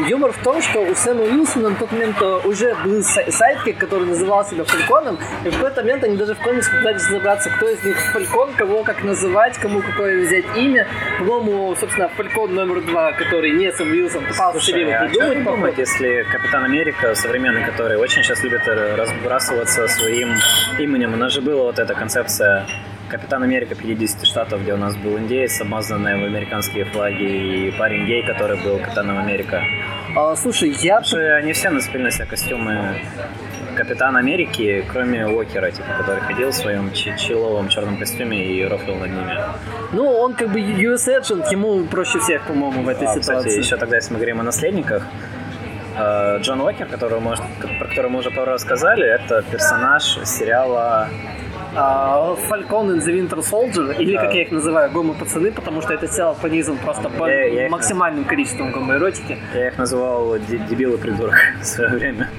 юмор 0.07 0.31
в 0.31 0.37
том, 0.43 0.61
что 0.61 0.79
у 0.81 0.95
Сэма 0.95 1.23
Уилсона 1.23 1.69
на 1.69 1.75
тот 1.75 1.91
момент 1.91 2.21
уже 2.45 2.75
был 2.83 3.03
сайдкик, 3.03 3.77
который 3.77 4.07
называл 4.07 4.45
себя 4.45 4.63
Фальконом, 4.63 5.19
и 5.45 5.49
в 5.49 5.55
какой-то 5.55 5.81
момент 5.81 6.03
они 6.03 6.17
даже 6.17 6.35
в 6.35 6.39
комикс 6.39 6.69
пытались 6.69 7.07
разобраться, 7.07 7.49
кто 7.49 7.69
из 7.69 7.83
них 7.83 7.97
Фалькон, 8.13 8.53
кого 8.53 8.83
как 8.83 9.03
называть, 9.03 9.57
кому 9.57 9.81
какое 9.81 10.25
взять 10.25 10.45
имя. 10.55 10.87
По-моему, 11.19 11.75
собственно, 11.75 12.09
Фалькон 12.09 12.53
номер 12.53 12.81
два, 12.81 13.11
который 13.13 13.51
не 13.51 13.71
Сэм 13.71 13.91
Уилсон, 13.91 14.25
пытался 14.25 14.59
себе 14.59 14.95
а 14.95 15.05
придумать. 15.05 15.37
А 15.37 15.51
думать, 15.51 15.77
если 15.77 16.25
Капитан 16.31 16.63
Америка 16.65 17.15
современный, 17.15 17.63
который 17.63 17.97
очень 17.97 18.23
сейчас 18.23 18.43
любит 18.43 18.67
разбрасываться 18.67 19.87
своим 19.87 20.35
именем, 20.79 21.13
у 21.13 21.17
нас 21.17 21.33
же 21.33 21.41
была 21.41 21.63
вот 21.63 21.79
эта 21.79 21.93
концепция 21.93 22.65
Капитан 23.11 23.43
Америка 23.43 23.75
50 23.75 24.25
штатов, 24.25 24.61
где 24.61 24.73
у 24.73 24.77
нас 24.77 24.95
был 24.95 25.17
индеец, 25.17 25.59
обмазанный 25.59 26.17
в 26.17 26.23
американские 26.23 26.85
флаги, 26.85 27.67
и 27.67 27.71
парень 27.77 28.05
гей, 28.05 28.23
который 28.23 28.55
был 28.63 28.79
Капитаном 28.79 29.17
Америка. 29.17 29.61
А, 30.15 30.33
слушай, 30.37 30.69
я... 30.79 31.01
Слушай, 31.01 31.37
они 31.37 31.51
все 31.51 31.71
нацепили 31.71 32.03
на 32.03 32.11
себя 32.11 32.25
костюмы 32.25 33.01
Капитан 33.75 34.15
Америки, 34.15 34.85
кроме 34.93 35.27
Уокера, 35.27 35.71
типа, 35.71 35.89
который 35.97 36.21
ходил 36.21 36.51
в 36.51 36.53
своем 36.53 36.93
человом 36.93 37.67
черном 37.67 37.97
костюме 37.97 38.45
и 38.45 38.63
рофлил 38.65 38.95
над 38.95 39.09
ними. 39.09 39.39
Ну, 39.91 40.07
он 40.07 40.33
как 40.33 40.47
бы 40.47 40.61
US 40.61 41.09
Agent, 41.09 41.51
ему 41.51 41.83
проще 41.87 42.17
всех, 42.19 42.47
по-моему, 42.47 42.83
в 42.83 42.87
этой 42.87 43.09
а, 43.09 43.13
ситуации. 43.13 43.49
Кстати, 43.49 43.65
еще 43.65 43.75
тогда, 43.75 43.97
если 43.97 44.13
мы 44.13 44.19
говорим 44.19 44.39
о 44.39 44.43
наследниках, 44.43 45.05
э, 45.97 46.39
Джон 46.39 46.61
Уокер, 46.61 46.87
которого, 46.87 47.19
может, 47.19 47.43
про 47.77 47.89
которого 47.89 48.11
мы 48.11 48.19
уже 48.19 48.31
пару 48.31 48.51
раз 48.51 48.61
сказали, 48.61 49.05
это 49.05 49.41
персонаж 49.41 50.17
сериала 50.23 51.09
Falcon 51.73 52.91
and 52.91 53.01
the 53.01 53.13
Winter 53.13 53.41
Soldier, 53.41 53.97
или, 53.99 54.15
как 54.17 54.33
я 54.33 54.41
их 54.43 54.51
называю, 54.51 54.91
гомо-пацаны, 54.91 55.51
потому 55.51 55.81
что 55.81 55.93
этот 55.93 56.11
сериал 56.11 56.35
понизан 56.41 56.77
просто 56.77 57.09
по 57.09 57.29
я, 57.29 57.63
я 57.63 57.69
максимальным 57.69 58.23
их... 58.23 58.29
количеством 58.29 58.71
гомоэротики. 58.71 59.37
Я 59.53 59.67
их 59.69 59.77
называл 59.77 60.37
дебилы-придурок 60.37 61.35
в 61.61 61.63
свое 61.63 61.89
время. 61.89 62.29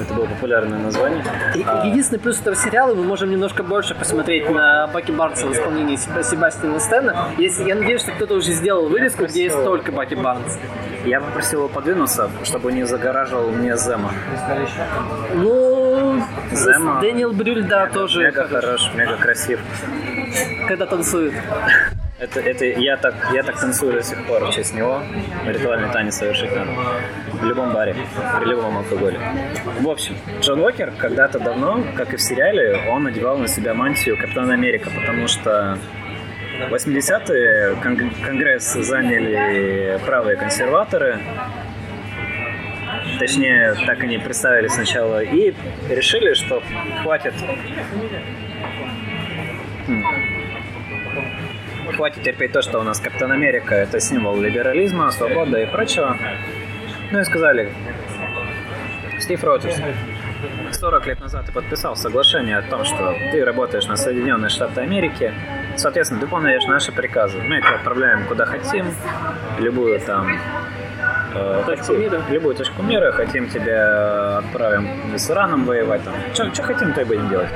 Это 0.00 0.14
было 0.14 0.26
популярное 0.26 0.78
название. 0.78 1.24
И, 1.54 1.64
а... 1.66 1.84
Единственный 1.86 2.18
плюс 2.18 2.40
этого 2.40 2.56
сериала, 2.56 2.94
мы 2.94 3.04
можем 3.04 3.30
немножко 3.30 3.62
больше 3.62 3.94
посмотреть 3.94 4.48
на 4.50 4.86
Баки 4.88 5.12
Барнса 5.12 5.46
в 5.46 5.52
исполнении 5.52 5.96
Себастьяна 5.96 6.80
Стена. 6.80 7.30
Если, 7.38 7.64
я 7.64 7.74
надеюсь, 7.74 8.02
что 8.02 8.12
кто-то 8.12 8.34
уже 8.34 8.52
сделал 8.52 8.88
вырезку, 8.88 9.24
где 9.24 9.44
есть 9.44 9.64
только 9.64 9.92
Баки 9.92 10.14
Барнс. 10.14 10.58
Я 11.04 11.20
попросил 11.20 11.60
его 11.60 11.68
подвинуться, 11.68 12.30
чтобы 12.44 12.72
не 12.72 12.84
загораживал 12.84 13.50
мне 13.50 13.76
Зема. 13.76 14.12
Ну, 15.34 16.22
Зема. 16.52 17.00
Дэниел 17.00 17.32
Брюль, 17.32 17.62
да, 17.62 17.86
тоже. 17.86 18.20
Мега 18.20 18.46
хорош, 18.48 18.90
мега 18.94 19.16
красив. 19.16 19.60
Когда 20.68 20.86
танцует. 20.86 21.34
Это, 22.18 22.40
это 22.40 22.64
я 22.64 22.96
так 22.96 23.14
я 23.32 23.44
так 23.44 23.60
танцую 23.60 23.92
до 23.92 24.02
сих 24.02 24.26
пор 24.26 24.44
в 24.44 24.50
честь 24.52 24.74
него. 24.74 25.00
Ритуальный 25.46 25.88
танец 25.92 26.16
совершить 26.16 26.50
надо. 26.54 26.72
В 27.32 27.44
любом 27.44 27.72
баре, 27.72 27.94
при 28.40 28.48
любом 28.48 28.78
алкоголе. 28.78 29.20
В 29.80 29.88
общем, 29.88 30.16
Джон 30.40 30.60
Уокер 30.60 30.92
когда-то 30.98 31.38
давно, 31.38 31.80
как 31.94 32.12
и 32.12 32.16
в 32.16 32.20
сериале, 32.20 32.90
он 32.90 33.04
надевал 33.04 33.38
на 33.38 33.46
себя 33.46 33.72
мантию 33.72 34.16
Капитана 34.16 34.54
Америка, 34.54 34.90
потому 34.90 35.28
что 35.28 35.78
80-е 36.70 37.76
Конгресс 38.24 38.72
заняли 38.72 40.00
правые 40.04 40.36
консерваторы, 40.36 41.20
точнее, 43.20 43.76
так 43.86 44.02
они 44.02 44.18
представили 44.18 44.66
сначала, 44.66 45.22
и 45.22 45.54
решили, 45.88 46.34
что 46.34 46.64
хватит 47.02 47.34
хм, 49.86 50.02
хватит 51.92 52.22
терпеть 52.22 52.52
то, 52.52 52.62
что 52.62 52.78
у 52.80 52.82
нас 52.82 53.00
Капитан 53.00 53.32
Америка– 53.32 53.74
это 53.76 54.00
символ 54.00 54.40
либерализма, 54.40 55.10
свободы 55.10 55.62
и 55.62 55.66
прочего. 55.66 56.16
Ну 57.10 57.20
и 57.20 57.24
сказали, 57.24 57.72
Стив 59.18 59.42
Роджерс, 59.42 59.80
40 60.72 61.06
лет 61.06 61.20
назад 61.20 61.46
ты 61.46 61.52
подписал 61.52 61.96
соглашение 61.96 62.58
о 62.58 62.62
том, 62.62 62.84
что 62.84 63.14
ты 63.32 63.44
работаешь 63.44 63.86
на 63.86 63.96
Соединенные 63.96 64.48
Штаты 64.48 64.80
Америки, 64.80 65.32
соответственно, 65.76 66.20
ты 66.20 66.26
выполняешь 66.26 66.64
наши 66.64 66.92
приказы. 66.92 67.38
Мы 67.38 67.60
тебя 67.60 67.74
отправляем 67.76 68.26
куда 68.26 68.46
хотим, 68.46 68.86
любую 69.58 70.00
там 70.00 70.28
э, 71.34 71.62
точку 71.66 71.94
мира. 71.94 72.22
любую 72.30 72.54
точку 72.54 72.82
мира, 72.82 73.12
хотим 73.12 73.48
тебя 73.48 74.38
отправим 74.38 75.18
с 75.18 75.30
Ираном 75.30 75.64
воевать, 75.64 76.02
там, 76.04 76.14
что 76.54 76.62
хотим, 76.62 76.92
то 76.92 77.00
и 77.00 77.04
будем 77.04 77.28
делать. 77.28 77.50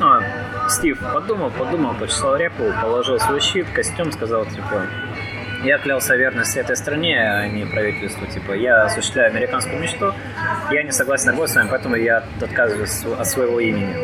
Ну, 0.00 0.06
а 0.06 0.22
Стив 0.68 0.98
подумал, 1.12 1.50
подумал, 1.50 1.94
почесал 1.94 2.36
репу, 2.36 2.64
положил 2.82 3.18
свой 3.18 3.40
щит, 3.40 3.66
костюм, 3.74 4.12
сказал, 4.12 4.44
типа, 4.46 4.86
я 5.64 5.78
клялся 5.78 6.14
верности 6.14 6.58
этой 6.58 6.76
стране, 6.76 7.18
а 7.18 7.48
не 7.48 7.64
правительству. 7.64 8.26
Типа, 8.26 8.52
я 8.52 8.84
осуществляю 8.84 9.30
американскую 9.30 9.80
мечту, 9.80 10.12
я 10.70 10.82
не 10.82 10.92
согласен 10.92 11.34
с 11.34 11.54
вами, 11.54 11.68
поэтому 11.70 11.96
я 11.96 12.24
отказываюсь 12.40 13.04
от 13.18 13.26
своего 13.26 13.60
имени. 13.60 13.94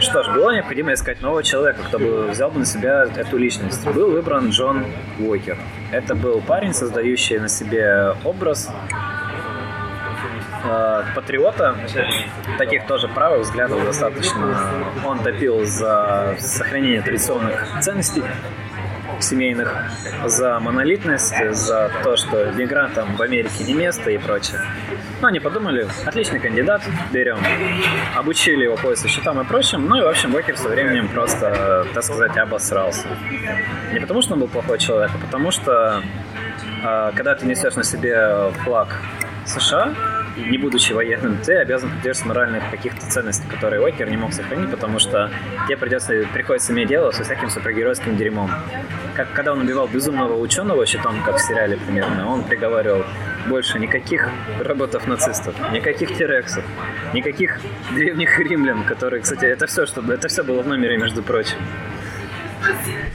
Что 0.00 0.22
ж, 0.24 0.34
было 0.34 0.50
необходимо 0.50 0.94
искать 0.94 1.20
нового 1.20 1.42
человека, 1.42 1.80
кто 1.86 1.98
бы 1.98 2.26
взял 2.28 2.50
бы 2.50 2.58
на 2.58 2.66
себя 2.66 3.04
эту 3.16 3.36
личность. 3.36 3.84
Был 3.86 4.10
выбран 4.10 4.50
Джон 4.50 4.84
Уокер. 5.20 5.58
Это 5.92 6.14
был 6.14 6.40
парень, 6.40 6.74
создающий 6.74 7.38
на 7.38 7.48
себе 7.48 8.14
образ 8.24 8.68
э, 10.64 11.02
патриота, 11.14 11.76
таких 12.58 12.86
тоже 12.86 13.08
правых 13.08 13.42
взглядов 13.42 13.84
достаточно. 13.84 14.56
Он 15.04 15.18
топил 15.18 15.64
за 15.64 16.36
сохранение 16.38 17.02
традиционных 17.02 17.66
ценностей 17.80 18.22
семейных, 19.20 19.74
за 20.26 20.58
монолитность, 20.60 21.34
за 21.50 21.90
то, 22.02 22.16
что 22.16 22.52
мигрантам 22.52 23.16
в 23.16 23.22
Америке 23.22 23.64
не 23.64 23.74
место 23.74 24.10
и 24.10 24.18
прочее. 24.18 24.60
Но 25.20 25.28
они 25.28 25.40
подумали, 25.40 25.86
отличный 26.04 26.40
кандидат, 26.40 26.82
берем. 27.12 27.38
Обучили 28.16 28.64
его 28.64 28.76
поясу 28.76 29.08
счетам 29.08 29.40
и 29.40 29.44
прочим. 29.44 29.86
Ну 29.86 29.96
и, 29.96 30.00
в 30.02 30.08
общем, 30.08 30.32
Бокер 30.32 30.56
со 30.56 30.68
временем 30.68 31.08
просто, 31.08 31.86
так 31.94 32.02
сказать, 32.02 32.36
обосрался. 32.36 33.06
Не 33.92 34.00
потому, 34.00 34.22
что 34.22 34.34
он 34.34 34.40
был 34.40 34.48
плохой 34.48 34.78
человек, 34.78 35.10
а 35.14 35.18
потому 35.18 35.50
что 35.50 36.02
а, 36.84 37.12
когда 37.12 37.34
ты 37.34 37.46
несешь 37.46 37.76
на 37.76 37.84
себе 37.84 38.50
флаг 38.64 38.96
США, 39.46 39.94
не 40.36 40.58
будучи 40.58 40.92
военным, 40.92 41.38
ты 41.44 41.54
обязан 41.56 41.90
придерживаться 41.90 42.26
моральных 42.28 42.70
каких-то 42.70 43.04
ценностей, 43.10 43.46
которые 43.48 43.82
Уокер 43.82 44.08
не 44.10 44.16
мог 44.16 44.32
сохранить, 44.32 44.70
потому 44.70 44.98
что 44.98 45.30
тебе 45.66 45.76
придется, 45.76 46.26
приходится 46.32 46.72
иметь 46.72 46.88
дело 46.88 47.10
со 47.10 47.24
всяким 47.24 47.50
супергеройским 47.50 48.16
дерьмом. 48.16 48.50
Как 49.14 49.32
когда 49.32 49.52
он 49.52 49.60
убивал 49.60 49.88
безумного 49.88 50.38
ученого 50.38 50.86
щитом, 50.86 51.22
как 51.24 51.36
в 51.36 51.40
сериале 51.40 51.76
примерно, 51.76 52.28
он 52.28 52.44
приговаривал 52.44 53.04
больше 53.46 53.78
никаких 53.78 54.28
роботов 54.60 55.06
нацистов, 55.06 55.54
никаких 55.72 56.16
терексов, 56.16 56.64
никаких 57.12 57.60
древних 57.94 58.38
римлян, 58.38 58.84
которые, 58.84 59.22
кстати, 59.22 59.44
это 59.44 59.66
все, 59.66 59.86
чтобы 59.86 60.14
это 60.14 60.28
все 60.28 60.42
было 60.42 60.62
в 60.62 60.68
номере, 60.68 60.96
между 60.96 61.22
прочим. 61.22 61.58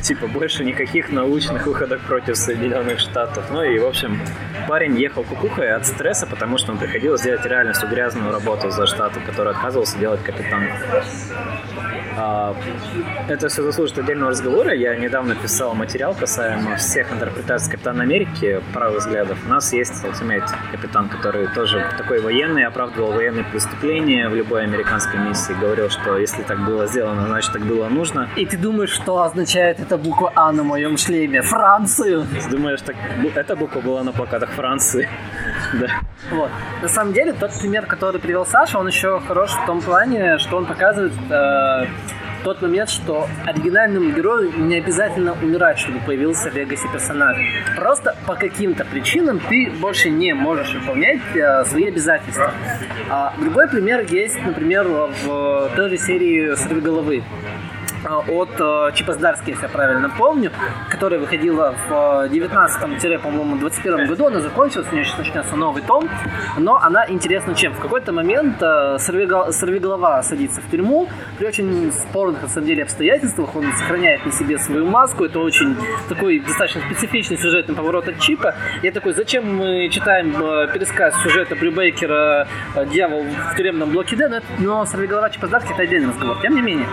Типа 0.02 0.28
больше 0.28 0.64
никаких 0.64 1.12
научных 1.12 1.66
выходов 1.66 2.02
против 2.02 2.38
Соединенных 2.38 3.00
Штатов. 3.00 3.46
Ну 3.52 3.64
и, 3.64 3.80
в 3.80 3.86
общем, 3.86 4.20
парень 4.68 4.98
ехал 4.98 5.24
кукухой 5.24 5.72
от 5.72 5.86
стресса, 5.86 6.28
потому 6.28 6.58
что 6.58 6.72
он 6.72 6.78
приходилось 6.78 7.22
делать 7.22 7.46
реально 7.46 7.74
всю 7.74 7.88
грязную 7.88 8.32
работу 8.32 8.70
за 8.70 8.86
Штаты, 8.88 9.20
который 9.20 9.54
отказывался 9.54 9.98
делать 9.98 10.24
капитан. 10.24 10.64
А, 12.20 12.56
это 13.28 13.48
все 13.48 13.62
заслужит 13.62 14.00
отдельного 14.00 14.32
разговора. 14.32 14.74
Я 14.74 14.96
недавно 14.96 15.36
писал 15.36 15.76
материал 15.76 16.16
касаемо 16.16 16.76
всех 16.78 17.12
интерпретаций 17.14 17.72
Капитана 17.72 18.04
Америки, 18.04 18.60
правых 18.74 19.02
взглядов. 19.02 19.38
У 19.46 19.50
нас 19.50 19.72
есть 19.72 20.04
Ultimate 20.04 20.50
Капитан, 20.72 21.10
который 21.10 21.48
тоже 21.54 21.86
такой 21.96 22.20
военный, 22.20 22.66
оправдывал 22.66 23.12
военные 23.12 23.44
преступления 23.44 24.30
в 24.30 24.36
любой 24.36 24.64
американской 24.64 25.20
миссии. 25.20 25.54
Говорил, 25.54 25.90
что 25.92 26.18
если 26.18 26.42
так 26.42 26.66
было 26.66 26.88
сделано, 26.88 27.28
значит 27.28 27.54
так 27.54 27.62
было 27.62 27.88
нужно. 27.88 28.30
И 28.36 28.46
ты 28.48 28.58
думаешь, 28.58 28.90
что 28.90 29.22
означает 29.38 29.80
эта 29.80 29.98
буква 29.98 30.32
А 30.36 30.52
на 30.52 30.64
моем 30.64 30.98
шлеме? 30.98 31.42
Францию! 31.42 32.26
Думаешь, 32.50 32.82
так, 32.82 32.96
эта 33.36 33.56
буква 33.56 33.82
была 33.82 34.04
на 34.04 34.12
плакатах 34.12 34.50
Франции? 34.50 35.08
да. 35.74 35.88
Вот. 36.32 36.50
На 36.82 36.88
самом 36.88 37.14
деле, 37.14 37.34
тот 37.34 37.52
пример, 37.60 37.86
который 37.86 38.20
привел 38.20 38.46
Саша, 38.46 38.80
он 38.80 38.88
еще 38.88 39.20
хорош 39.28 39.52
в 39.52 39.66
том 39.66 39.82
плане, 39.82 40.40
что 40.40 40.58
он 40.58 40.66
показывает 40.66 41.14
э, 41.30 41.86
тот 42.44 42.62
момент, 42.64 42.90
что 42.90 43.28
оригинальному 43.46 44.10
герою 44.10 44.52
не 44.58 44.78
обязательно 44.78 45.34
умирать, 45.34 45.78
чтобы 45.78 46.00
появился 46.00 46.50
легаси 46.50 46.88
персонаж. 46.92 47.38
Просто 47.76 48.16
по 48.26 48.34
каким-то 48.34 48.86
причинам 48.86 49.40
ты 49.40 49.70
больше 49.80 50.10
не 50.10 50.34
можешь 50.34 50.74
выполнять 50.74 51.22
э, 51.36 51.64
свои 51.66 51.90
обязательства. 51.90 52.52
А 53.10 53.36
другой 53.40 53.68
пример 53.68 54.04
есть, 54.10 54.42
например, 54.44 54.88
в 54.88 55.72
той 55.76 55.90
же 55.90 55.98
серии 55.98 56.56
«Сорвиголовы». 56.56 57.18
Э, 57.18 57.22
от 58.06 58.50
э, 58.60 58.92
Чипа 58.96 59.14
Здарски, 59.14 59.52
если 59.52 59.64
я 59.64 59.70
правильно 59.70 60.10
помню, 60.10 60.52
которая 60.90 61.20
выходила 61.20 61.76
в 61.88 61.92
19-по-моему, 62.28 63.58
21 63.58 64.08
году, 64.08 64.28
она 64.28 64.42
закончилась, 64.42 64.88
у 64.92 64.96
нее 64.96 65.06
сейчас 65.06 65.18
начнется 65.18 65.56
новый 65.56 65.82
том, 65.82 66.10
но 66.58 66.78
она 66.78 67.10
интересна 67.10 67.56
чем? 67.56 67.74
В 67.74 67.80
какой-то 67.80 68.12
момент 68.12 68.62
э, 68.62 68.98
сорвиголова 69.00 70.22
садится 70.24 70.62
в 70.62 70.70
тюрьму, 70.70 71.10
при 71.38 71.48
очень 71.48 71.92
спорных, 71.92 72.44
на 72.44 72.48
самом 72.48 72.68
деле, 72.68 72.84
обстоятельствах, 72.84 73.56
он 73.56 73.66
сохраняет 73.74 74.26
на 74.26 74.32
себе 74.32 74.58
свою 74.58 74.86
маску, 74.86 75.26
это 75.26 75.40
очень 75.40 75.76
такой 76.10 76.40
достаточно 76.40 76.82
специфичный 76.82 77.38
сюжетный 77.38 77.76
поворот 77.76 78.08
от 78.08 78.20
Чипа. 78.20 78.56
Я 78.84 78.92
такой, 78.92 79.14
зачем 79.14 79.58
мы 79.58 79.90
читаем 79.90 80.34
пересказ 80.74 81.14
сюжета 81.24 81.56
Брюбейкера 81.56 82.48
«Дьявол 82.92 83.24
в 83.24 83.56
тюремном 83.56 83.92
блоке 83.92 84.16
Д», 84.16 84.28
но, 84.28 84.40
но 84.60 84.86
сорвиголова 84.86 85.30
Чипа 85.30 85.48
Здарски 85.48 85.74
это 85.74 85.84
отдельный 85.84 86.10
разговор. 86.10 86.38
Тем 86.42 86.56
не 86.56 86.62
менее, 86.62 86.88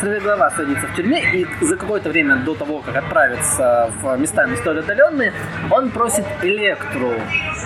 Сорвиголова 0.00 0.50
садится 0.56 0.86
в 0.86 0.94
тюрьме, 0.94 1.22
и 1.32 1.46
за 1.60 1.76
какое-то 1.76 2.10
время 2.10 2.36
до 2.36 2.54
того, 2.54 2.80
как 2.80 2.96
отправиться 2.96 3.90
в 4.00 4.16
места 4.16 4.46
не 4.46 4.56
столь 4.56 4.80
отдаленные, 4.80 5.32
он 5.70 5.90
просит 5.90 6.24
Электру 6.42 7.12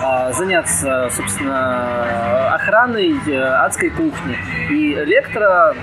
а, 0.03 0.33
заняться, 0.33 1.09
собственно, 1.11 2.55
охраной 2.55 3.15
э, 3.27 3.41
адской 3.41 3.91
кухни. 3.91 4.37
И 4.71 4.95
Электра 4.95 5.75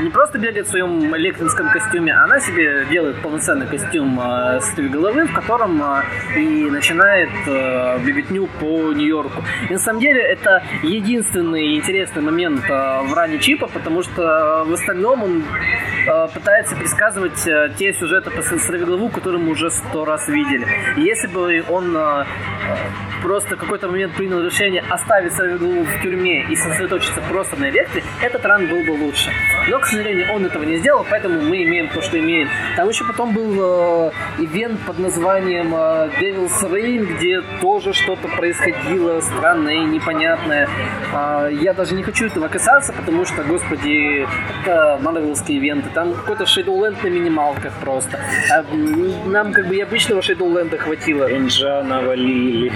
не 0.00 0.10
просто 0.10 0.38
бегает 0.38 0.66
в 0.66 0.70
своем 0.70 1.14
электринском 1.16 1.70
костюме, 1.70 2.12
она 2.12 2.40
себе 2.40 2.86
делает 2.90 3.20
полноценный 3.22 3.66
костюм 3.66 4.18
э, 4.20 4.60
с 4.60 4.74
головы, 4.74 5.24
в 5.24 5.32
котором 5.32 5.82
э, 5.82 6.38
и 6.38 6.70
начинает 6.70 7.30
э, 7.46 7.98
беготню 8.04 8.46
по 8.60 8.92
Нью-Йорку. 8.92 9.42
И 9.68 9.72
на 9.72 9.78
самом 9.78 10.00
деле 10.00 10.20
это 10.20 10.62
единственный 10.82 11.76
интересный 11.76 12.22
момент 12.22 12.64
э, 12.68 13.02
в 13.02 13.14
ране 13.14 13.38
Чипа, 13.38 13.68
потому 13.68 14.02
что 14.02 14.64
в 14.66 14.72
остальном 14.72 15.22
он 15.22 15.44
пытается 16.32 16.74
предсказывать 16.74 17.38
те 17.76 17.92
сюжеты 17.92 18.30
по 18.30 18.40
Сорвиголову, 18.40 19.10
которые 19.10 19.42
мы 19.42 19.50
уже 19.52 19.70
сто 19.70 20.04
раз 20.04 20.26
видели. 20.28 20.66
И 20.96 21.02
если 21.02 21.26
бы 21.26 21.62
он 21.68 21.96
просто 23.22 23.56
в 23.56 23.58
какой-то 23.58 23.88
момент 23.88 24.14
принял 24.14 24.40
решение 24.40 24.82
оставить 24.88 25.34
Сорвиголову 25.34 25.84
в 25.84 26.02
тюрьме 26.02 26.44
и 26.44 26.56
сосредоточиться 26.56 27.20
просто 27.28 27.56
на 27.56 27.68
электре, 27.68 28.02
этот 28.22 28.44
ран 28.46 28.68
был 28.68 28.82
бы 28.84 28.92
лучше. 28.92 29.30
Но, 29.68 29.80
к 29.80 29.86
сожалению, 29.88 30.32
он 30.32 30.44
этого 30.46 30.62
не 30.64 30.78
сделал, 30.78 31.06
поэтому 31.08 31.40
мы 31.40 31.62
имеем 31.64 31.88
то, 31.88 32.02
что 32.02 32.18
имеем. 32.18 32.48
Там 32.76 32.88
еще 32.88 33.04
потом 33.04 33.32
был 33.32 33.54
э, 33.58 34.10
ивент 34.38 34.80
под 34.86 34.98
названием 34.98 35.74
э, 35.74 36.10
Devil's 36.20 36.62
Reign, 36.70 37.16
где 37.16 37.42
тоже 37.60 37.92
что-то 37.92 38.28
происходило 38.28 39.20
странное 39.20 39.74
и 39.74 39.84
непонятное. 39.84 40.68
Э, 41.12 41.50
я 41.52 41.72
даже 41.72 41.94
не 41.94 42.02
хочу 42.02 42.26
этого 42.26 42.48
касаться, 42.48 42.92
потому 42.92 43.24
что, 43.24 43.42
господи, 43.42 44.26
это 44.62 44.98
марвелские 45.02 45.58
ивенты. 45.58 45.88
Там 45.94 46.14
какой-то 46.14 46.44
Shadowland 46.44 47.02
на 47.02 47.08
минималках 47.08 47.72
просто. 47.80 48.18
А 48.50 48.64
нам 49.26 49.52
как 49.52 49.66
бы 49.68 49.76
и 49.76 49.80
обычного 49.80 50.20
Shadowland 50.20 50.76
хватило. 50.76 51.30
Энджа 51.30 51.82
навалили. 51.82 52.72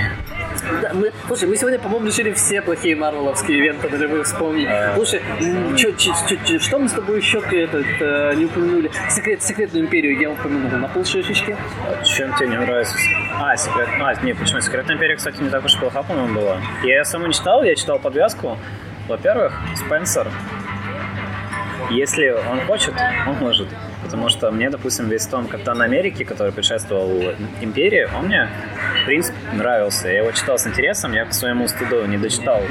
Да, 0.80 0.92
мы, 0.94 1.12
слушай, 1.26 1.48
мы 1.48 1.56
сегодня, 1.56 1.78
по-моему, 1.78 2.06
решили 2.06 2.32
все 2.32 2.62
плохие 2.62 2.94
марвеловские 2.94 3.58
ивенты 3.58 3.88
нулевых 3.88 4.26
вспомнить. 4.26 4.68
А... 4.68 4.92
Слушай, 4.94 5.20
чё, 5.76 5.92
чё, 5.92 6.12
чё, 6.44 6.58
что 6.58 6.78
мы 6.78 6.88
с 6.88 6.92
тобой 7.02 7.18
еще 7.18 7.38
этот, 7.38 7.86
э, 8.00 8.34
не 8.36 8.44
упомянули? 8.46 8.90
Секрет, 9.08 9.42
секретную 9.42 9.84
империю 9.84 10.18
я 10.18 10.30
упомянул 10.30 10.70
на 10.78 10.88
полшишечки. 10.88 11.56
А 11.86 12.04
чем 12.04 12.34
тебе 12.34 12.48
не 12.48 12.56
нравится? 12.56 12.96
А, 13.34 13.56
секрет... 13.56 13.88
А, 14.00 14.14
нет, 14.22 14.38
почему? 14.38 14.60
Секретная 14.60 14.96
империя, 14.96 15.16
кстати, 15.16 15.40
не 15.40 15.50
так 15.50 15.64
уж 15.64 15.76
плоха, 15.78 16.02
по-моему, 16.02 16.34
была. 16.34 16.58
Я 16.84 16.98
ее 16.98 17.04
саму 17.04 17.26
не 17.26 17.32
читал, 17.32 17.62
я 17.62 17.74
читал 17.74 17.98
подвязку. 17.98 18.56
Во-первых, 19.08 19.52
Спенсер, 19.74 20.28
если 21.90 22.30
он 22.50 22.60
хочет, 22.62 22.94
он 23.26 23.36
может. 23.36 23.68
Потому 24.04 24.28
что 24.28 24.50
мне, 24.50 24.70
допустим, 24.70 25.08
весь 25.08 25.26
том 25.26 25.46
Капитан 25.46 25.80
Америки, 25.82 26.24
который 26.24 26.52
предшествовал 26.52 27.34
Империи, 27.60 28.08
он 28.16 28.26
мне, 28.26 28.48
в 29.02 29.04
принципе, 29.04 29.36
нравился. 29.52 30.08
Я 30.08 30.18
его 30.18 30.32
читал 30.32 30.58
с 30.58 30.66
интересом, 30.66 31.12
я 31.12 31.26
по 31.26 31.32
своему 31.32 31.66
стыду 31.68 32.04
не 32.06 32.18
дочитал 32.18 32.62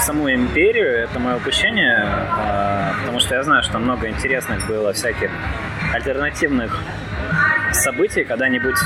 саму 0.00 0.32
Империю. 0.32 0.98
Это 1.04 1.18
мое 1.18 1.36
упущение, 1.36 2.04
а, 2.04 2.92
потому 3.00 3.20
что 3.20 3.34
я 3.36 3.42
знаю, 3.42 3.62
что 3.62 3.78
много 3.78 4.08
интересных 4.08 4.66
было 4.66 4.92
всяких 4.92 5.30
альтернативных 5.92 6.76
событий 7.72 8.24
когда-нибудь 8.24 8.76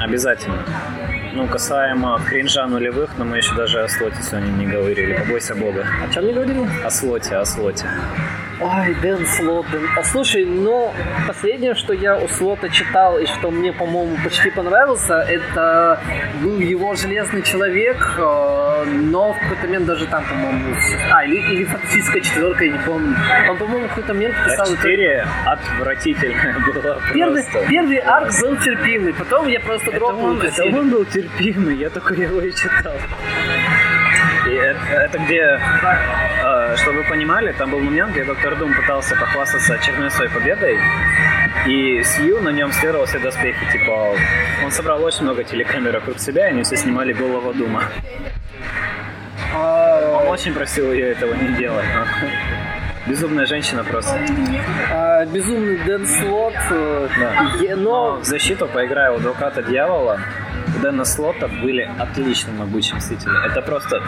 обязательно. 0.00 0.64
Ну, 1.32 1.46
касаемо 1.46 2.20
кринжа 2.26 2.66
нулевых, 2.66 3.10
но 3.18 3.24
мы 3.24 3.38
еще 3.38 3.54
даже 3.54 3.82
о 3.82 3.88
слоте 3.88 4.22
сегодня 4.22 4.50
не 4.50 4.66
говорили. 4.66 5.14
Побойся 5.14 5.54
бога. 5.54 5.86
О 6.04 6.12
чем 6.12 6.26
не 6.26 6.32
говорили? 6.32 6.68
О 6.84 6.90
слоте, 6.90 7.36
о 7.36 7.44
слоте. 7.44 7.86
Ой, 8.60 8.94
Дэн 9.00 9.26
Слот. 9.26 9.66
Дэн. 9.70 9.88
А, 9.96 10.04
слушай, 10.04 10.44
ну, 10.44 10.92
последнее, 11.26 11.74
что 11.74 11.94
я 11.94 12.18
у 12.18 12.28
Слота 12.28 12.68
читал 12.68 13.18
и 13.18 13.24
что 13.24 13.50
мне, 13.50 13.72
по-моему, 13.72 14.16
почти 14.22 14.50
понравился, 14.50 15.14
это 15.14 15.98
был 16.42 16.58
его 16.58 16.94
«Железный 16.94 17.42
человек», 17.42 17.96
э, 18.18 18.84
но 18.86 19.32
в 19.32 19.38
какой-то 19.38 19.66
момент 19.66 19.86
даже 19.86 20.06
там, 20.06 20.24
по-моему, 20.24 20.74
а, 21.10 21.24
или, 21.24 21.36
или 21.54 21.64
«Фантастическая 21.64 22.20
четверка», 22.20 22.64
я 22.64 22.72
не 22.72 22.78
помню. 22.78 23.16
Он, 23.48 23.56
по-моему, 23.56 23.86
в 23.86 23.88
какой-то 23.88 24.12
момент 24.12 24.34
писал... 24.44 24.66
Четыре 24.66 25.26
отвратительная 25.46 26.56
была 26.74 26.98
Первый, 27.14 27.42
просто. 27.44 27.68
первый 27.68 27.96
арк 27.96 28.30
был 28.42 28.56
терпимый, 28.58 29.14
потом 29.14 29.48
я 29.48 29.60
просто 29.60 29.88
Это 29.88 29.98
дропнул 29.98 30.24
он, 30.24 30.42
эту 30.42 30.46
это 30.46 30.76
он 30.76 30.90
был 30.90 31.04
терпимый, 31.06 31.76
я 31.76 31.88
только 31.88 32.12
его 32.12 32.40
и 32.42 32.52
читал. 32.52 32.92
И 34.60 34.92
это, 34.92 35.18
где, 35.18 35.58
э, 35.60 36.76
чтобы 36.76 36.98
вы 36.98 37.04
понимали, 37.04 37.52
там 37.52 37.70
был 37.70 37.80
момент, 37.80 38.12
где 38.12 38.24
Доктор 38.24 38.56
Дум 38.56 38.74
пытался 38.74 39.16
похвастаться 39.16 39.74
очередной 39.74 40.10
своей 40.10 40.30
победой, 40.30 40.78
и 41.66 42.02
Сью 42.04 42.40
на 42.40 42.50
нем 42.50 42.72
следовал 42.72 43.06
все 43.06 43.18
доспехи, 43.18 43.58
типа, 43.72 44.14
он 44.64 44.70
собрал 44.70 45.02
очень 45.02 45.22
много 45.24 45.44
телекамер 45.44 45.92
вокруг 45.94 46.18
себя, 46.18 46.48
и 46.48 46.50
они 46.52 46.62
все 46.62 46.76
снимали 46.76 47.12
голого 47.12 47.54
Дума. 47.54 47.84
Он 49.54 50.28
очень 50.28 50.52
просил 50.54 50.92
ее 50.92 51.10
этого 51.12 51.34
не 51.34 51.48
делать. 51.56 51.84
но 51.94 52.04
Безумная 53.06 53.46
женщина 53.46 53.82
просто. 53.82 54.16
а, 54.92 55.24
безумный 55.26 55.78
Дэн 55.78 56.06
Слот, 56.06 56.54
э, 56.70 57.08
Да. 57.18 57.32
е- 57.60 57.74
но 57.74 58.16
В 58.16 58.24
защиту, 58.24 58.68
поиграя 58.68 59.10
у 59.10 59.16
адвоката 59.16 59.62
дьявола, 59.62 60.20
Дэна 60.82 61.04
Слота 61.04 61.48
были 61.48 61.88
отличные 61.98 62.56
могучие 62.56 62.96
мстители. 62.96 63.30
Это 63.46 63.62
просто 63.62 64.02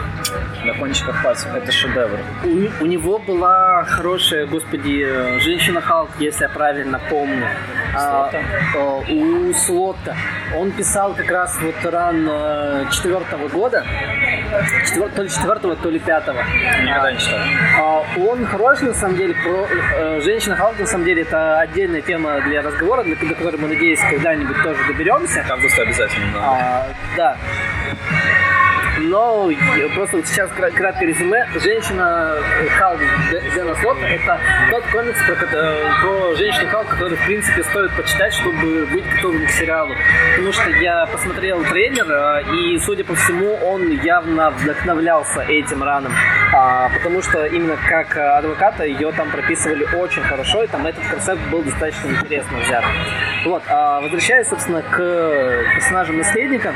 на 0.65 0.73
кончиках 0.73 1.23
пальцев. 1.23 1.53
Это 1.53 1.71
шедевр. 1.71 2.19
У, 2.43 2.83
у 2.83 2.85
него 2.87 3.19
была 3.19 3.83
хорошая, 3.83 4.45
господи, 4.45 5.03
э, 5.05 5.39
женщина 5.39 5.81
Халк, 5.81 6.09
если 6.19 6.43
я 6.43 6.49
правильно 6.49 6.99
помню. 7.09 7.47
А, 7.95 8.29
Слота? 8.31 8.43
э, 8.75 9.13
у 9.13 9.53
Слота. 9.53 10.15
Он 10.55 10.71
писал 10.71 11.13
как 11.13 11.29
раз 11.31 11.57
вот 11.61 11.75
ран 11.91 12.27
э, 12.29 12.85
четвертого 12.91 13.47
года. 13.47 13.83
Четвер- 14.85 15.09
то 15.09 15.23
ли 15.23 15.29
четвертого, 15.29 15.75
то 15.75 15.89
ли 15.89 15.99
пятого. 15.99 16.43
Никогда 16.83 17.11
не 17.11 17.17
читал. 17.19 17.39
А, 17.79 18.03
Он 18.19 18.45
хороший, 18.45 18.89
на 18.89 18.93
самом 18.93 19.15
деле, 19.17 19.33
про 19.33 19.67
э, 19.97 20.21
женщина 20.21 20.55
Халк, 20.55 20.77
на 20.79 20.85
самом 20.85 21.05
деле, 21.05 21.23
это 21.23 21.59
отдельная 21.59 22.01
тема 22.01 22.39
для 22.41 22.61
разговора, 22.61 23.03
для, 23.03 23.15
до 23.15 23.33
которой 23.33 23.57
мы, 23.57 23.67
надеюсь, 23.69 23.99
когда-нибудь 24.09 24.61
тоже 24.63 24.79
доберемся. 24.87 25.43
К 25.43 25.51
августу 25.51 25.81
обязательно 25.81 26.27
надо. 26.27 26.45
А, 26.45 26.87
да. 27.17 27.37
Но 29.03 29.51
просто 29.95 30.23
сейчас 30.25 30.49
кра- 30.51 30.71
краткое 30.71 31.07
резюме. 31.07 31.45
Женщина 31.55 32.37
э, 32.37 32.67
Халк 32.77 32.99
Дэна 33.53 33.75
Слота 33.75 34.07
это 34.07 34.39
тот 34.71 34.83
комикс 34.91 35.19
про, 35.25 35.33
э, 35.33 35.91
про 36.01 36.35
женщину 36.35 36.69
Халк, 36.69 36.87
который, 36.87 37.17
в 37.17 37.25
принципе, 37.25 37.63
стоит 37.63 37.91
почитать, 37.97 38.33
чтобы 38.33 38.85
быть 38.85 39.03
готовым 39.15 39.45
к 39.45 39.49
сериалу. 39.49 39.93
Потому 40.35 40.53
что 40.53 40.69
я 40.69 41.05
посмотрел 41.07 41.63
трейлер, 41.65 42.05
э, 42.09 42.43
и, 42.55 42.79
судя 42.79 43.03
по 43.03 43.13
всему, 43.15 43.55
он 43.65 43.91
явно 43.91 44.51
вдохновлялся 44.51 45.41
этим 45.41 45.83
раном. 45.83 46.13
А, 46.53 46.89
потому 46.89 47.21
что 47.21 47.45
именно 47.45 47.75
как 47.89 48.15
адвоката 48.15 48.85
ее 48.85 49.11
там 49.11 49.29
прописывали 49.31 49.83
очень 49.95 50.21
хорошо, 50.21 50.63
и 50.63 50.67
там 50.67 50.85
этот 50.87 51.05
концепт 51.07 51.41
был 51.51 51.61
достаточно 51.61 52.09
интересно 52.09 52.57
взят. 52.59 52.83
Вот, 53.43 53.63
а 53.67 53.99
возвращаясь, 53.99 54.47
собственно, 54.47 54.81
к 54.81 54.97
персонажам 55.75 56.17
наследника, 56.19 56.73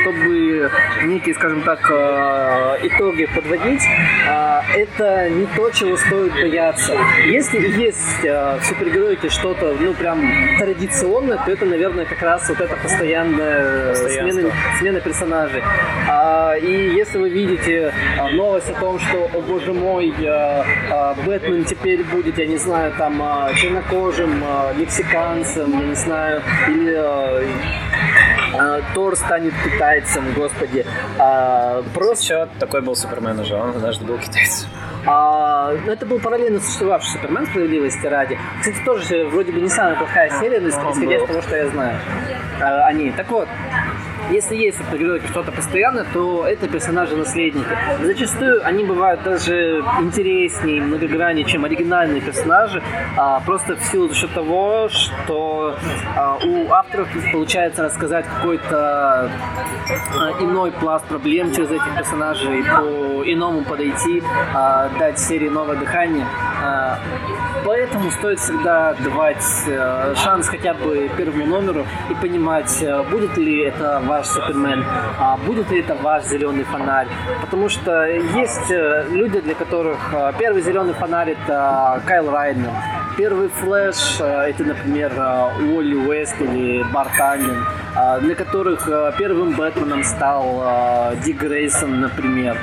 чтобы 0.00 0.70
некие, 1.04 1.34
скажем 1.34 1.62
так, 1.62 1.80
э, 1.90 2.78
итоги 2.82 3.26
подводить, 3.26 3.82
э, 4.26 4.60
это 4.76 5.28
не 5.30 5.46
то, 5.46 5.70
чего 5.70 5.96
стоит 5.96 6.32
бояться. 6.32 6.94
Если 7.26 7.58
есть 7.80 8.22
в 8.22 8.60
супергероике 8.64 9.28
что-то, 9.28 9.74
ну, 9.78 9.92
прям 9.94 10.20
традиционное, 10.58 11.38
то 11.38 11.50
это, 11.50 11.66
наверное, 11.66 12.04
как 12.04 12.22
раз 12.22 12.48
вот 12.48 12.60
это 12.60 12.76
постоянная 12.76 13.94
смена, 13.94 14.50
смена 14.78 15.00
персонажей. 15.00 15.62
А, 16.08 16.54
и 16.56 16.94
если 16.94 17.18
вы 17.18 17.30
видите 17.30 17.92
а, 18.18 18.28
новость 18.30 18.70
о 18.70 18.80
том, 18.80 18.98
что, 18.98 19.30
о 19.32 19.40
боже 19.40 19.72
мой, 19.72 20.12
а, 20.26 20.64
а, 20.90 21.14
Бэтмен 21.24 21.64
теперь 21.64 22.02
будет, 22.04 22.38
я 22.38 22.46
не 22.46 22.56
знаю, 22.56 22.92
там, 22.98 23.20
а, 23.22 23.52
чернокожим, 23.54 24.42
а, 24.44 24.72
мексиканцем, 24.74 25.70
я 25.80 25.86
не 25.86 25.94
знаю, 25.94 26.42
или 26.68 26.94
а, 28.58 28.80
Тор 28.94 29.16
станет 29.16 29.52
китайцем, 29.64 30.32
господи. 30.34 30.84
А, 31.18 31.82
просто 31.94 32.22
Еще 32.24 32.48
такой 32.58 32.80
был 32.80 32.96
Супермен 32.96 33.38
уже, 33.40 33.54
он 33.54 33.70
однажды 33.70 34.04
был 34.04 34.18
китайцем. 34.18 34.68
а, 35.06 35.72
ну, 35.84 35.92
это 35.92 36.06
был 36.06 36.18
параллельно 36.18 36.60
существовавший 36.60 37.12
Супермен 37.12 37.46
справедливости 37.46 38.06
ради. 38.06 38.38
Кстати, 38.60 38.78
тоже 38.84 39.26
вроде 39.26 39.52
бы 39.52 39.60
не 39.60 39.68
самая 39.68 39.96
плохая 39.96 40.30
серия, 40.40 40.60
но 40.60 40.68
исходя 40.68 41.16
из 41.16 41.26
того, 41.26 41.42
что 41.42 41.56
я 41.56 41.68
знаю 41.68 41.98
а, 42.60 42.86
о 42.86 42.92
ней. 42.92 43.12
Так 43.12 43.30
вот, 43.30 43.48
если 44.30 44.56
есть 44.56 44.78
в 44.78 44.84
супергероике 44.84 45.26
что-то 45.28 45.52
постоянное, 45.52 46.06
то 46.12 46.46
это 46.46 46.68
персонажи-наследники. 46.68 47.66
Зачастую 48.02 48.66
они 48.66 48.84
бывают 48.84 49.22
даже 49.22 49.84
интереснее, 50.00 50.82
многограннее, 50.82 51.44
чем 51.44 51.64
оригинальные 51.64 52.20
персонажи, 52.20 52.82
а, 53.16 53.40
просто 53.40 53.76
в 53.76 53.82
силу 53.84 54.08
за 54.08 54.14
счет 54.14 54.32
того, 54.32 54.88
что 54.88 55.76
а, 56.16 56.38
у 56.44 56.72
авторов 56.72 57.08
получается 57.32 57.82
рассказать 57.82 58.26
какой-то 58.26 59.30
а, 60.18 60.30
иной 60.40 60.72
пласт 60.72 61.04
проблем 61.06 61.52
через 61.52 61.70
этих 61.70 61.96
персонажей, 61.96 62.62
по-иному 62.62 63.62
подойти, 63.64 64.22
а, 64.54 64.88
дать 64.98 65.18
серии 65.18 65.48
новое 65.48 65.76
дыхание. 65.76 66.26
А, 66.64 66.98
Поэтому 67.64 68.10
стоит 68.10 68.40
всегда 68.40 68.92
давать 68.94 69.42
э, 69.66 70.14
шанс 70.16 70.48
хотя 70.48 70.74
бы 70.74 71.10
первому 71.16 71.46
номеру 71.46 71.86
и 72.10 72.14
понимать, 72.14 72.82
э, 72.82 73.02
будет 73.04 73.38
ли 73.38 73.64
это 73.64 74.02
ваш 74.04 74.26
Супермен, 74.26 74.84
а 75.18 75.38
будет 75.38 75.70
ли 75.70 75.80
это 75.80 75.94
ваш 75.94 76.24
зеленый 76.24 76.64
фонарь. 76.64 77.08
Потому 77.40 77.70
что 77.70 78.04
есть 78.04 78.70
э, 78.70 79.06
люди, 79.10 79.40
для 79.40 79.54
которых 79.54 79.98
первый 80.38 80.60
зеленый 80.60 80.92
фонарь 80.92 81.30
это 81.30 82.02
Кайл 82.06 82.30
Райнер. 82.30 82.70
Первый 83.16 83.48
флэш 83.48 84.20
это, 84.20 84.64
например, 84.64 85.12
Уолли 85.16 85.94
Уэст 85.94 86.40
или 86.40 86.82
Барт 86.92 87.12
для 88.22 88.34
которых 88.34 88.88
первым 89.16 89.52
Бэтменом 89.52 90.02
стал 90.02 91.14
Дик 91.24 91.40
Грейсон, 91.40 92.00
например 92.00 92.56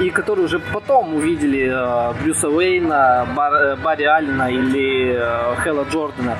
и 0.00 0.10
которые 0.10 0.46
уже 0.46 0.58
потом 0.58 1.14
увидели 1.14 1.70
э, 1.70 2.14
Брюса 2.22 2.48
Уэйна, 2.48 3.26
Бар- 3.34 3.54
э, 3.54 3.76
Барри 3.76 4.04
Аллена 4.04 4.50
или 4.50 5.14
э, 5.14 5.54
Хэлла 5.56 5.84
Джордана. 5.90 6.36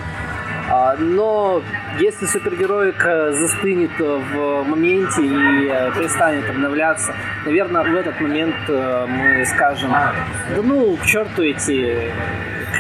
А, 0.71 0.97
Но 0.99 1.61
если 1.99 2.25
супергероика 2.27 3.33
застынет 3.33 3.91
в 3.99 4.63
моменте 4.65 5.23
и 5.23 5.69
э, 5.69 5.93
перестанет 5.93 6.49
обновляться, 6.49 7.15
наверное, 7.45 7.83
в 7.83 7.95
этот 7.95 8.21
момент 8.21 8.55
э, 8.69 9.07
мы 9.07 9.45
скажем, 9.47 9.91
да 9.91 10.63
ну, 10.63 10.97
к 10.97 11.05
черту 11.05 11.43
эти 11.43 12.11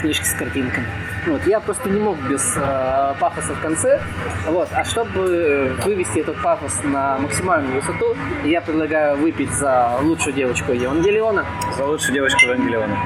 книжки 0.00 0.24
с 0.24 0.32
картинками. 0.34 0.86
Вот, 1.26 1.46
я 1.46 1.60
просто 1.60 1.88
не 1.88 2.00
мог 2.00 2.18
без 2.28 2.54
э, 2.56 3.14
пафоса 3.20 3.54
в 3.54 3.60
конце. 3.60 4.00
Вот, 4.48 4.68
а 4.72 4.84
чтобы 4.84 5.76
вывести 5.84 6.18
этот 6.18 6.40
пафос 6.42 6.82
на 6.82 7.18
максимальную 7.18 7.80
высоту, 7.80 8.16
я 8.44 8.60
предлагаю 8.60 9.16
выпить 9.16 9.52
за 9.52 9.98
лучшую 10.02 10.34
девочку 10.34 10.72
Евангелиона. 10.72 11.44
За 11.76 11.84
лучшую 11.84 12.14
девочку 12.14 12.46
Евангелиона. 12.46 12.96